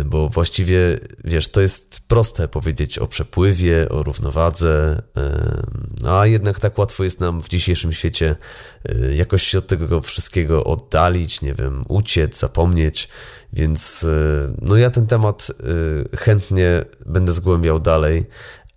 Y, 0.00 0.04
bo 0.04 0.28
właściwie, 0.28 0.98
wiesz, 1.24 1.48
to 1.48 1.60
jest 1.60 2.00
proste 2.08 2.48
powiedzieć 2.48 2.98
o 2.98 3.06
przepływie, 3.06 3.88
o 3.88 4.02
równowadze, 4.02 5.02
y, 6.04 6.08
a 6.08 6.26
jednak 6.26 6.60
tak 6.60 6.78
łatwo 6.78 7.04
jest 7.04 7.20
nam 7.20 7.42
w 7.42 7.48
dzisiejszym 7.48 7.92
świecie 7.92 8.36
jakoś 9.14 9.42
się 9.42 9.58
od 9.58 9.66
tego 9.66 10.00
wszystkiego 10.00 10.64
oddalić, 10.64 11.42
nie 11.42 11.54
wiem, 11.54 11.84
uciec, 11.88 12.38
zapomnieć. 12.38 13.08
Więc 13.54 14.06
no 14.62 14.76
ja 14.76 14.90
ten 14.90 15.06
temat 15.06 15.48
chętnie 16.16 16.84
będę 17.06 17.32
zgłębiał 17.32 17.80
dalej. 17.80 18.24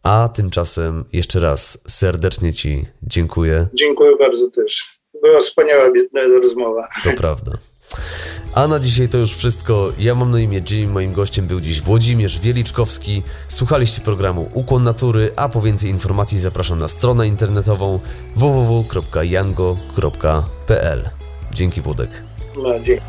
A 0.03 0.29
tymczasem 0.33 1.05
jeszcze 1.13 1.39
raz 1.39 1.77
serdecznie 1.87 2.53
Ci 2.53 2.85
dziękuję. 3.03 3.67
Dziękuję 3.73 4.11
bardzo 4.19 4.51
też. 4.51 4.99
Była 5.21 5.39
wspaniała 5.39 5.89
rozmowa. 6.41 6.87
To 7.03 7.13
prawda. 7.17 7.51
A 8.53 8.67
na 8.67 8.79
dzisiaj 8.79 9.09
to 9.09 9.17
już 9.17 9.35
wszystko. 9.35 9.91
Ja 9.99 10.15
mam 10.15 10.31
na 10.31 10.39
imię 10.39 10.61
Jim, 10.69 10.91
moim 10.91 11.13
gościem 11.13 11.47
był 11.47 11.61
dziś 11.61 11.81
Włodzimierz 11.81 12.39
Wieliczkowski. 12.39 13.23
Słuchaliście 13.47 14.01
programu 14.01 14.49
Ukłon 14.53 14.83
Natury, 14.83 15.31
a 15.35 15.49
po 15.49 15.61
więcej 15.61 15.89
informacji 15.89 16.39
zapraszam 16.39 16.79
na 16.79 16.87
stronę 16.87 17.27
internetową 17.27 17.99
www.jango.pl 18.35 19.49
Dzięki 21.53 21.81
Włodek. 21.81 22.09
No, 22.57 22.79
dzięki. 22.79 23.05